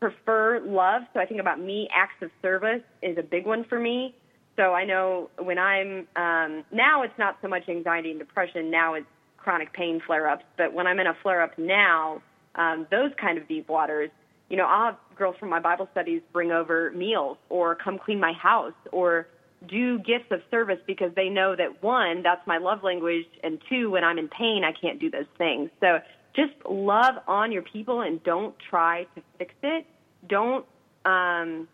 prefer 0.00 0.58
love, 0.64 1.02
so 1.12 1.20
I 1.20 1.26
think 1.26 1.38
about 1.38 1.60
me, 1.60 1.86
acts 1.94 2.22
of 2.22 2.30
service 2.40 2.80
is 3.02 3.18
a 3.18 3.22
big 3.22 3.44
one 3.44 3.64
for 3.68 3.78
me. 3.78 4.14
So 4.56 4.72
I 4.72 4.86
know 4.86 5.28
when 5.38 5.58
I'm 5.58 6.08
um, 6.16 6.64
now, 6.72 7.02
it's 7.02 7.18
not 7.18 7.36
so 7.42 7.48
much 7.48 7.68
anxiety 7.68 8.10
and 8.10 8.18
depression. 8.18 8.70
Now 8.70 8.94
it's 8.94 9.06
chronic 9.36 9.74
pain 9.74 10.00
flare-ups. 10.06 10.44
But 10.56 10.72
when 10.72 10.86
I'm 10.86 10.98
in 10.98 11.08
a 11.08 11.14
flare-up 11.22 11.58
now, 11.58 12.22
um, 12.54 12.86
those 12.90 13.10
kind 13.20 13.36
of 13.36 13.46
deep 13.46 13.68
waters, 13.68 14.08
you 14.48 14.56
know, 14.56 14.64
I'll 14.64 14.92
have 14.92 14.98
girls 15.18 15.36
from 15.38 15.50
my 15.50 15.60
Bible 15.60 15.88
studies 15.92 16.22
bring 16.32 16.52
over 16.52 16.90
meals 16.92 17.36
or 17.50 17.74
come 17.74 17.98
clean 17.98 18.18
my 18.18 18.32
house 18.32 18.72
or 18.92 19.26
do 19.68 19.98
gifts 19.98 20.30
of 20.30 20.40
service 20.50 20.78
because 20.86 21.12
they 21.14 21.28
know 21.28 21.54
that 21.56 21.82
one, 21.82 22.22
that's 22.22 22.46
my 22.46 22.58
love 22.58 22.82
language, 22.82 23.26
and 23.42 23.60
two, 23.68 23.90
when 23.90 24.04
I'm 24.04 24.18
in 24.18 24.28
pain, 24.28 24.62
I 24.64 24.72
can't 24.72 25.00
do 25.00 25.10
those 25.10 25.26
things. 25.38 25.70
So 25.80 25.98
just 26.34 26.52
love 26.68 27.14
on 27.26 27.52
your 27.52 27.62
people 27.62 28.00
and 28.00 28.22
don't 28.22 28.54
try 28.70 29.04
to 29.14 29.22
fix 29.38 29.54
it. 29.62 29.86
Don't 30.28 30.64
um, 31.04 31.68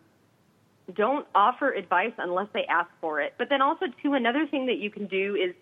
don't 0.95 1.27
offer 1.35 1.71
advice 1.71 2.13
unless 2.19 2.49
they 2.55 2.65
ask 2.65 2.89
for 3.01 3.21
it. 3.21 3.35
But 3.37 3.49
then 3.51 3.61
also 3.61 3.87
too, 4.03 4.15
another 4.15 4.47
thing 4.47 4.67
that 4.67 4.79
you 4.79 4.91
can 4.91 5.07
do 5.07 5.35
is 5.37 5.55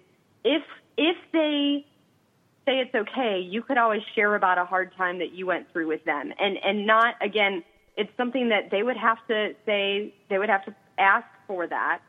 if 0.45 0.63
if 0.97 1.17
they 1.33 1.85
say 2.65 2.79
it's 2.81 2.95
okay, 2.95 3.41
you 3.41 3.63
could 3.63 3.79
always 3.79 4.03
share 4.15 4.35
about 4.35 4.59
a 4.59 4.65
hard 4.65 4.93
time 4.97 5.19
that 5.19 5.33
you 5.33 5.47
went 5.47 5.73
through 5.73 5.89
with 5.89 6.05
them, 6.05 6.33
and 6.39 6.57
and 6.65 6.87
not 6.87 7.15
again. 7.21 7.65
It's 7.99 8.11
something 8.19 8.51
that 8.51 8.71
they 8.71 8.83
would 8.83 8.99
have 8.99 9.19
to 9.29 9.55
say. 9.65 10.13
They 10.29 10.39
would 10.39 10.51
have 10.51 10.65
to 10.67 10.75
ask 10.99 11.27
for 11.47 11.67
that 11.67 12.01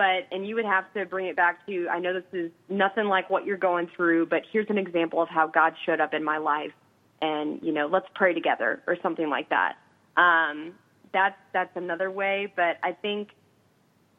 but 0.00 0.26
and 0.32 0.48
you 0.48 0.54
would 0.54 0.64
have 0.64 0.90
to 0.94 1.04
bring 1.04 1.26
it 1.26 1.36
back 1.36 1.66
to 1.66 1.86
I 1.90 1.98
know 1.98 2.14
this 2.14 2.24
is 2.32 2.50
nothing 2.70 3.04
like 3.04 3.28
what 3.28 3.44
you're 3.44 3.58
going 3.58 3.86
through, 3.94 4.28
but 4.28 4.44
here's 4.50 4.70
an 4.70 4.78
example 4.78 5.20
of 5.20 5.28
how 5.28 5.46
God 5.46 5.74
showed 5.84 6.00
up 6.00 6.14
in 6.14 6.24
my 6.24 6.38
life, 6.38 6.72
and 7.20 7.60
you 7.62 7.70
know 7.70 7.86
let's 7.86 8.06
pray 8.14 8.32
together 8.32 8.82
or 8.86 8.96
something 9.02 9.28
like 9.28 9.50
that. 9.50 9.76
Um, 10.16 10.72
that's 11.12 11.36
that's 11.52 11.76
another 11.76 12.10
way, 12.10 12.50
but 12.56 12.78
I 12.82 12.92
think 12.92 13.28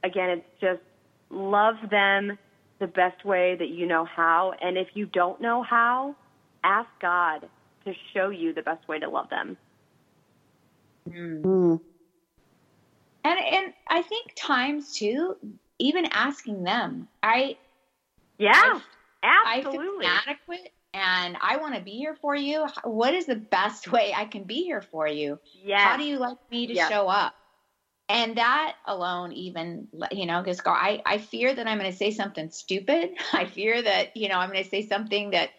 again 0.03 0.29
it's 0.29 0.61
just 0.61 0.81
love 1.31 1.77
them 1.89 2.37
the 2.77 2.85
best 2.85 3.25
way 3.25 3.55
that 3.55 3.69
you 3.69 3.87
know 3.87 4.05
how, 4.05 4.53
and 4.61 4.77
if 4.77 4.89
you 4.93 5.07
don't 5.07 5.41
know 5.41 5.63
how, 5.63 6.15
ask 6.63 6.89
God 7.01 7.49
to 7.85 7.93
show 8.13 8.29
you 8.29 8.53
the 8.53 8.61
best 8.61 8.87
way 8.87 8.99
to 8.99 9.09
love 9.09 9.31
them. 9.31 9.57
Mm. 11.09 11.79
And 13.23 13.39
and 13.39 13.73
I 13.89 14.01
think 14.03 14.33
times 14.35 14.93
too, 14.93 15.37
even 15.81 16.05
asking 16.05 16.63
them. 16.63 17.07
I 17.21 17.57
yeah, 18.37 18.79
I, 19.23 19.59
absolutely 19.59 20.05
I 20.05 20.21
inadequate, 20.23 20.71
and 20.93 21.37
I 21.41 21.57
want 21.57 21.75
to 21.75 21.81
be 21.81 21.91
here 21.91 22.15
for 22.15 22.35
you. 22.35 22.67
What 22.83 23.13
is 23.13 23.25
the 23.25 23.35
best 23.35 23.91
way 23.91 24.13
I 24.15 24.25
can 24.25 24.43
be 24.43 24.63
here 24.63 24.81
for 24.81 25.07
you? 25.07 25.39
Yeah. 25.63 25.79
How 25.79 25.97
do 25.97 26.03
you 26.03 26.17
like 26.17 26.37
me 26.49 26.67
to 26.67 26.73
yes. 26.73 26.89
show 26.89 27.07
up? 27.07 27.33
And 28.09 28.37
that 28.37 28.75
alone, 28.85 29.31
even 29.31 29.87
you 30.11 30.25
know, 30.25 30.41
because 30.41 30.61
I 30.65 31.01
I 31.05 31.17
fear 31.17 31.53
that 31.53 31.67
I'm 31.67 31.77
going 31.77 31.91
to 31.91 31.97
say 31.97 32.11
something 32.11 32.51
stupid. 32.51 33.11
I 33.33 33.45
fear 33.45 33.81
that 33.81 34.15
you 34.15 34.29
know 34.29 34.35
I'm 34.35 34.51
going 34.51 34.63
to 34.63 34.69
say 34.69 34.87
something 34.87 35.31
that 35.31 35.49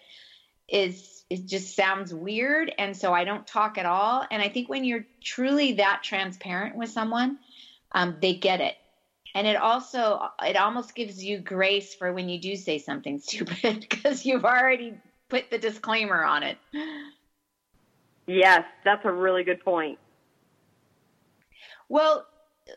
is 0.69 1.25
it 1.31 1.47
just 1.47 1.75
sounds 1.75 2.13
weird, 2.13 2.73
and 2.79 2.97
so 2.97 3.13
I 3.13 3.25
don't 3.25 3.47
talk 3.47 3.79
at 3.79 3.87
all. 3.87 4.27
And 4.31 4.43
I 4.43 4.49
think 4.49 4.69
when 4.69 4.85
you're 4.85 5.07
truly 5.23 5.75
that 5.75 6.03
transparent 6.03 6.77
with 6.77 6.91
someone, 6.91 7.39
um, 7.93 8.17
they 8.21 8.35
get 8.35 8.61
it 8.61 8.75
and 9.35 9.47
it 9.47 9.57
also 9.57 10.29
it 10.43 10.57
almost 10.57 10.95
gives 10.95 11.23
you 11.23 11.39
grace 11.39 11.95
for 11.95 12.13
when 12.13 12.29
you 12.29 12.41
do 12.41 12.57
say 12.57 12.79
something 12.79 13.19
stupid 13.25 13.87
because 13.89 14.25
you've 14.25 14.45
already 14.45 14.95
put 15.29 15.51
the 15.51 15.59
disclaimer 15.59 16.25
on 16.25 16.43
it. 16.43 16.59
Yes 18.27 18.65
that's 18.85 19.05
a 19.05 19.13
really 19.13 19.45
good 19.45 19.65
point. 19.65 19.99
Well 21.89 22.27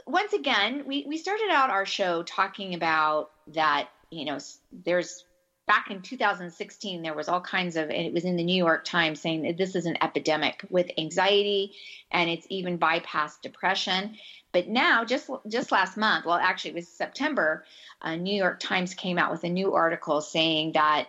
once 0.08 0.34
again 0.34 0.84
we, 0.86 1.06
we 1.08 1.18
started 1.18 1.49
out 1.51 1.70
our 1.70 1.86
show 1.86 2.24
talking 2.24 2.74
about 2.74 3.32
that 3.53 3.89
you 4.10 4.26
know 4.26 4.38
there's 4.84 5.26
back 5.68 5.89
in 5.89 6.01
2016 6.01 7.01
there 7.01 7.13
was 7.13 7.28
all 7.28 7.41
kinds 7.41 7.76
of 7.76 7.89
and 7.89 8.05
it 8.05 8.13
was 8.13 8.26
in 8.26 8.38
the 8.38 8.43
new 8.43 8.55
york 8.55 8.86
times 8.86 9.20
saying 9.20 9.43
that 9.43 9.57
this 9.57 9.76
is 9.76 9.86
an 9.86 9.97
epidemic 10.01 10.63
with 10.70 10.91
anxiety 10.97 11.74
and 12.11 12.30
it's 12.30 12.47
even 12.49 12.78
bypassed 12.78 13.41
depression. 13.41 14.16
But 14.51 14.70
now 14.70 15.03
just 15.03 15.30
just 15.49 15.72
last 15.72 15.97
month 15.97 16.26
well 16.26 16.36
actually 16.38 16.72
it 16.72 16.76
was 16.76 16.88
september 16.88 17.66
uh, 18.01 18.16
new 18.16 18.36
york 18.36 18.59
times 18.61 18.93
came 18.93 19.18
out 19.18 19.32
with 19.32 19.43
a 19.43 19.49
new 19.49 19.74
article 19.74 20.22
saying 20.22 20.74
that 20.74 21.07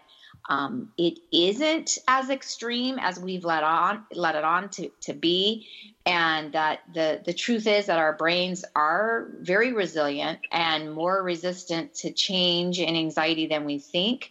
um, 0.49 0.92
it 0.97 1.18
isn't 1.32 1.99
as 2.07 2.30
extreme 2.30 2.99
as 3.01 3.18
we've 3.18 3.44
let 3.44 3.64
on 3.64 4.05
let 4.12 4.36
it 4.36 4.44
on 4.44 4.68
to, 4.70 4.90
to 5.03 5.12
be. 5.12 5.66
And 6.05 6.53
that 6.53 6.80
the 6.94 7.20
the 7.24 7.32
truth 7.32 7.66
is 7.66 7.86
that 7.86 7.99
our 7.99 8.12
brains 8.12 8.64
are 8.76 9.28
very 9.40 9.72
resilient 9.72 10.38
and 10.53 10.92
more 10.92 11.20
resistant 11.22 11.94
to 11.97 12.12
change 12.12 12.78
and 12.78 12.97
anxiety 12.97 13.47
than 13.49 13.64
we 13.64 13.78
think. 13.78 14.30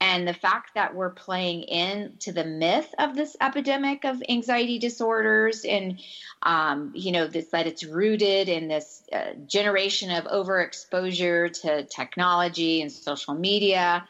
And 0.00 0.28
the 0.28 0.34
fact 0.34 0.74
that 0.74 0.94
we're 0.94 1.10
playing 1.10 1.62
into 1.62 2.30
the 2.30 2.44
myth 2.44 2.94
of 2.98 3.16
this 3.16 3.34
epidemic 3.40 4.04
of 4.04 4.22
anxiety 4.28 4.78
disorders 4.78 5.64
and 5.64 6.00
um, 6.42 6.92
you 6.94 7.10
know 7.10 7.26
this 7.26 7.48
that 7.48 7.66
it's 7.66 7.82
rooted 7.82 8.48
in 8.48 8.68
this 8.68 9.02
uh, 9.12 9.32
generation 9.46 10.12
of 10.12 10.24
overexposure 10.26 11.60
to 11.62 11.84
technology 11.84 12.82
and 12.82 12.92
social 12.92 13.34
media 13.34 14.06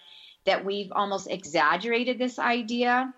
that 0.46 0.64
we've 0.64 0.92
almost 0.92 1.28
exaggerated 1.28 2.18
this 2.18 2.38
idea. 2.38 3.12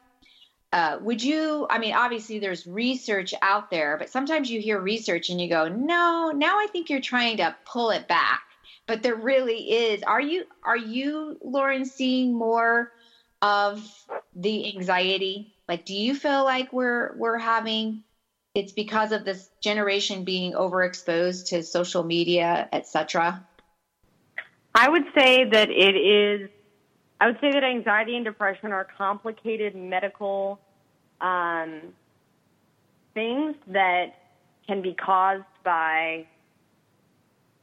Uh, 0.72 0.98
would 1.00 1.22
you? 1.22 1.66
I 1.70 1.78
mean, 1.78 1.94
obviously, 1.94 2.40
there's 2.40 2.66
research 2.66 3.32
out 3.40 3.70
there, 3.70 3.96
but 3.96 4.10
sometimes 4.10 4.50
you 4.50 4.60
hear 4.60 4.78
research 4.78 5.30
and 5.30 5.40
you 5.40 5.48
go, 5.48 5.68
"No, 5.68 6.30
now 6.34 6.58
I 6.58 6.66
think 6.66 6.90
you're 6.90 7.00
trying 7.00 7.38
to 7.38 7.56
pull 7.64 7.90
it 7.90 8.06
back." 8.06 8.42
But 8.86 9.02
there 9.02 9.14
really 9.14 9.70
is. 9.70 10.02
Are 10.02 10.20
you? 10.20 10.44
Are 10.62 10.76
you, 10.76 11.38
Lauren, 11.42 11.86
seeing 11.86 12.34
more 12.34 12.92
of 13.40 13.82
the 14.34 14.74
anxiety? 14.74 15.54
Like, 15.68 15.86
do 15.86 15.94
you 15.94 16.14
feel 16.14 16.44
like 16.44 16.72
we're 16.72 17.16
we're 17.16 17.38
having? 17.38 18.02
It's 18.54 18.72
because 18.72 19.12
of 19.12 19.24
this 19.24 19.48
generation 19.62 20.24
being 20.24 20.52
overexposed 20.52 21.48
to 21.50 21.62
social 21.62 22.02
media, 22.02 22.68
etc. 22.72 23.46
I 24.74 24.88
would 24.88 25.04
say 25.14 25.44
that 25.44 25.70
it 25.70 25.96
is 25.96 26.50
I 27.20 27.26
would 27.26 27.38
say 27.40 27.50
that 27.52 27.64
anxiety 27.64 28.16
and 28.16 28.24
depression 28.24 28.72
are 28.72 28.86
complicated 28.96 29.74
medical 29.74 30.60
um, 31.20 31.80
things 33.14 33.56
that 33.68 34.14
can 34.66 34.82
be 34.82 34.94
caused 34.94 35.42
by 35.64 36.26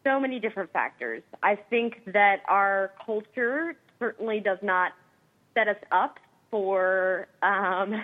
so 0.04 0.20
many 0.20 0.40
different 0.40 0.72
factors. 0.74 1.24
I 1.42 1.56
think 1.70 2.02
that 2.08 2.42
our 2.48 2.92
culture 3.06 3.76
certainly 4.00 4.40
does 4.40 4.60
not 4.62 4.92
set 5.54 5.68
us 5.68 5.78
up 5.92 6.20
for 6.52 7.28
um, 7.42 8.04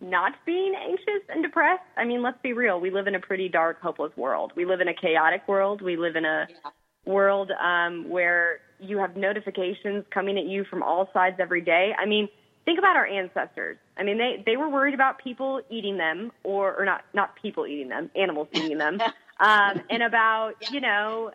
not 0.00 0.32
being 0.44 0.74
anxious 0.74 1.22
and 1.28 1.42
depressed. 1.42 1.82
I 1.96 2.04
mean, 2.04 2.22
let's 2.22 2.38
be 2.42 2.52
real. 2.52 2.80
We 2.80 2.90
live 2.90 3.06
in 3.06 3.14
a 3.14 3.20
pretty 3.20 3.48
dark, 3.48 3.80
hopeless 3.80 4.12
world. 4.16 4.52
We 4.56 4.64
live 4.64 4.80
in 4.80 4.88
a 4.88 4.94
chaotic 4.94 5.46
world. 5.46 5.82
We 5.82 5.96
live 5.96 6.16
in 6.16 6.24
a 6.24 6.46
yeah. 6.48 6.70
world 7.12 7.52
um, 7.62 8.08
where 8.08 8.60
you 8.80 8.98
have 8.98 9.16
notifications 9.16 10.04
coming 10.10 10.38
at 10.38 10.44
you 10.44 10.64
from 10.64 10.82
all 10.82 11.08
sides 11.12 11.36
every 11.38 11.60
day. 11.60 11.94
I 11.98 12.06
mean, 12.06 12.28
think 12.64 12.78
about 12.78 12.96
our 12.96 13.06
ancestors. 13.06 13.78
I 13.96 14.02
mean, 14.02 14.18
they 14.18 14.42
they 14.44 14.56
were 14.56 14.68
worried 14.68 14.94
about 14.94 15.22
people 15.22 15.60
eating 15.70 15.96
them, 15.96 16.32
or 16.44 16.74
or 16.74 16.84
not 16.84 17.04
not 17.14 17.36
people 17.36 17.66
eating 17.66 17.88
them, 17.88 18.10
animals 18.14 18.48
eating 18.52 18.78
them, 18.78 19.00
um, 19.40 19.82
and 19.90 20.02
about 20.02 20.54
yeah. 20.60 20.70
you 20.70 20.80
know 20.80 21.30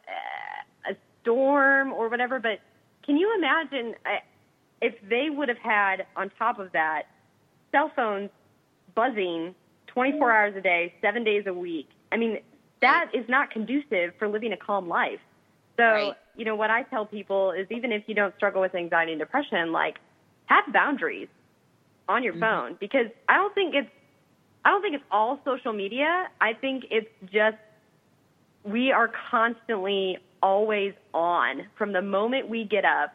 a 0.89 0.95
storm 1.21 1.93
or 1.93 2.09
whatever. 2.09 2.39
But 2.39 2.59
can 3.05 3.17
you 3.17 3.33
imagine 3.37 3.95
uh, 4.05 4.17
if 4.81 4.95
they 5.09 5.29
would 5.29 5.49
have 5.49 5.57
had 5.57 6.05
on 6.15 6.31
top 6.37 6.59
of 6.59 6.71
that 6.73 7.03
cell 7.71 7.91
phones 7.95 8.29
buzzing 8.93 9.53
24 9.87 10.31
hours 10.31 10.55
a 10.55 10.61
day, 10.61 10.93
seven 11.01 11.23
days 11.23 11.43
a 11.47 11.53
week? 11.53 11.89
I 12.11 12.17
mean, 12.17 12.39
that 12.81 13.11
is 13.13 13.27
not 13.27 13.51
conducive 13.51 14.13
for 14.17 14.27
living 14.27 14.53
a 14.53 14.57
calm 14.57 14.87
life. 14.87 15.19
So. 15.78 15.84
Right 15.84 16.13
you 16.38 16.45
know, 16.45 16.55
what 16.55 16.69
I 16.69 16.84
tell 16.84 17.05
people 17.05 17.51
is 17.51 17.67
even 17.71 17.91
if 17.91 18.03
you 18.07 18.15
don't 18.15 18.36
struggle 18.36 18.61
with 18.61 18.76
anxiety 18.76 19.13
and 19.13 19.19
depression, 19.19 19.71
like 19.71 19.95
have 20.47 20.65
boundaries 20.73 21.28
on 22.07 22.23
your 22.23 22.34
mm-hmm. 22.34 22.41
phone 22.41 22.78
because 22.80 23.07
I 23.28 23.38
don't 23.38 23.53
think 23.53 23.73
it's 23.76 23.89
I 24.63 24.69
don't 24.69 24.82
think 24.82 24.95
it's 24.95 25.03
all 25.11 25.39
social 25.45 25.73
media. 25.73 26.26
I 26.41 26.53
think 26.53 26.86
it's 26.89 27.09
just 27.32 27.57
we 28.63 28.91
are 28.91 29.11
constantly 29.30 30.17
always 30.41 30.93
on 31.13 31.67
from 31.78 31.93
the 31.93 32.01
moment 32.01 32.49
we 32.49 32.65
get 32.65 32.84
up 32.84 33.13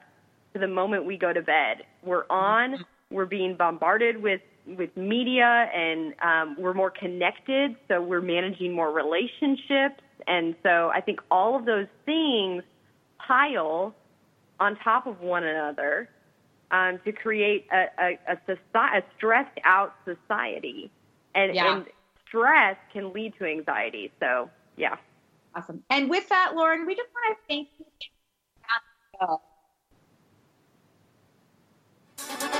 to 0.55 0.59
the 0.59 0.69
moment 0.69 1.05
we 1.05 1.17
go 1.17 1.33
to 1.33 1.43
bed. 1.43 1.85
We're 2.03 2.25
on. 2.31 2.75
Mm-hmm. 2.75 3.15
We're 3.15 3.27
being 3.27 3.57
bombarded 3.57 4.23
with 4.23 4.41
with 4.67 4.97
media, 4.97 5.69
and 5.75 6.15
um, 6.23 6.57
we're 6.59 6.75
more 6.75 6.91
connected. 6.91 7.75
So 7.89 8.01
we're 8.01 8.21
managing 8.21 8.73
more 8.73 8.93
relationships, 8.93 10.01
and 10.27 10.55
so 10.63 10.91
I 10.95 11.01
think 11.01 11.21
all 11.31 11.57
of 11.57 11.65
those 11.65 11.87
things 12.05 12.63
pile 13.19 13.95
on 14.59 14.77
top 14.77 15.07
of 15.07 15.21
one 15.21 15.45
another 15.45 16.09
um, 16.71 17.01
to 17.05 17.13
create 17.13 17.67
a, 17.73 17.87
a, 17.99 18.19
a, 18.29 18.37
society, 18.47 18.99
a 18.99 19.03
stressed 19.17 19.59
out 19.65 19.95
society. 20.05 20.91
And, 21.35 21.55
yeah. 21.55 21.77
and 21.77 21.87
stress 22.29 22.77
can 22.93 23.13
lead 23.13 23.35
to 23.39 23.47
anxiety. 23.47 24.13
So, 24.21 24.51
yeah. 24.77 24.97
Awesome. 25.55 25.83
And 25.91 26.09
with 26.09 26.29
that, 26.29 26.53
Lauren, 26.55 26.87
we 26.87 26.95
just 26.95 27.09
want 27.13 27.37
to 27.39 27.43
thank 27.49 27.69
you. 32.51 32.60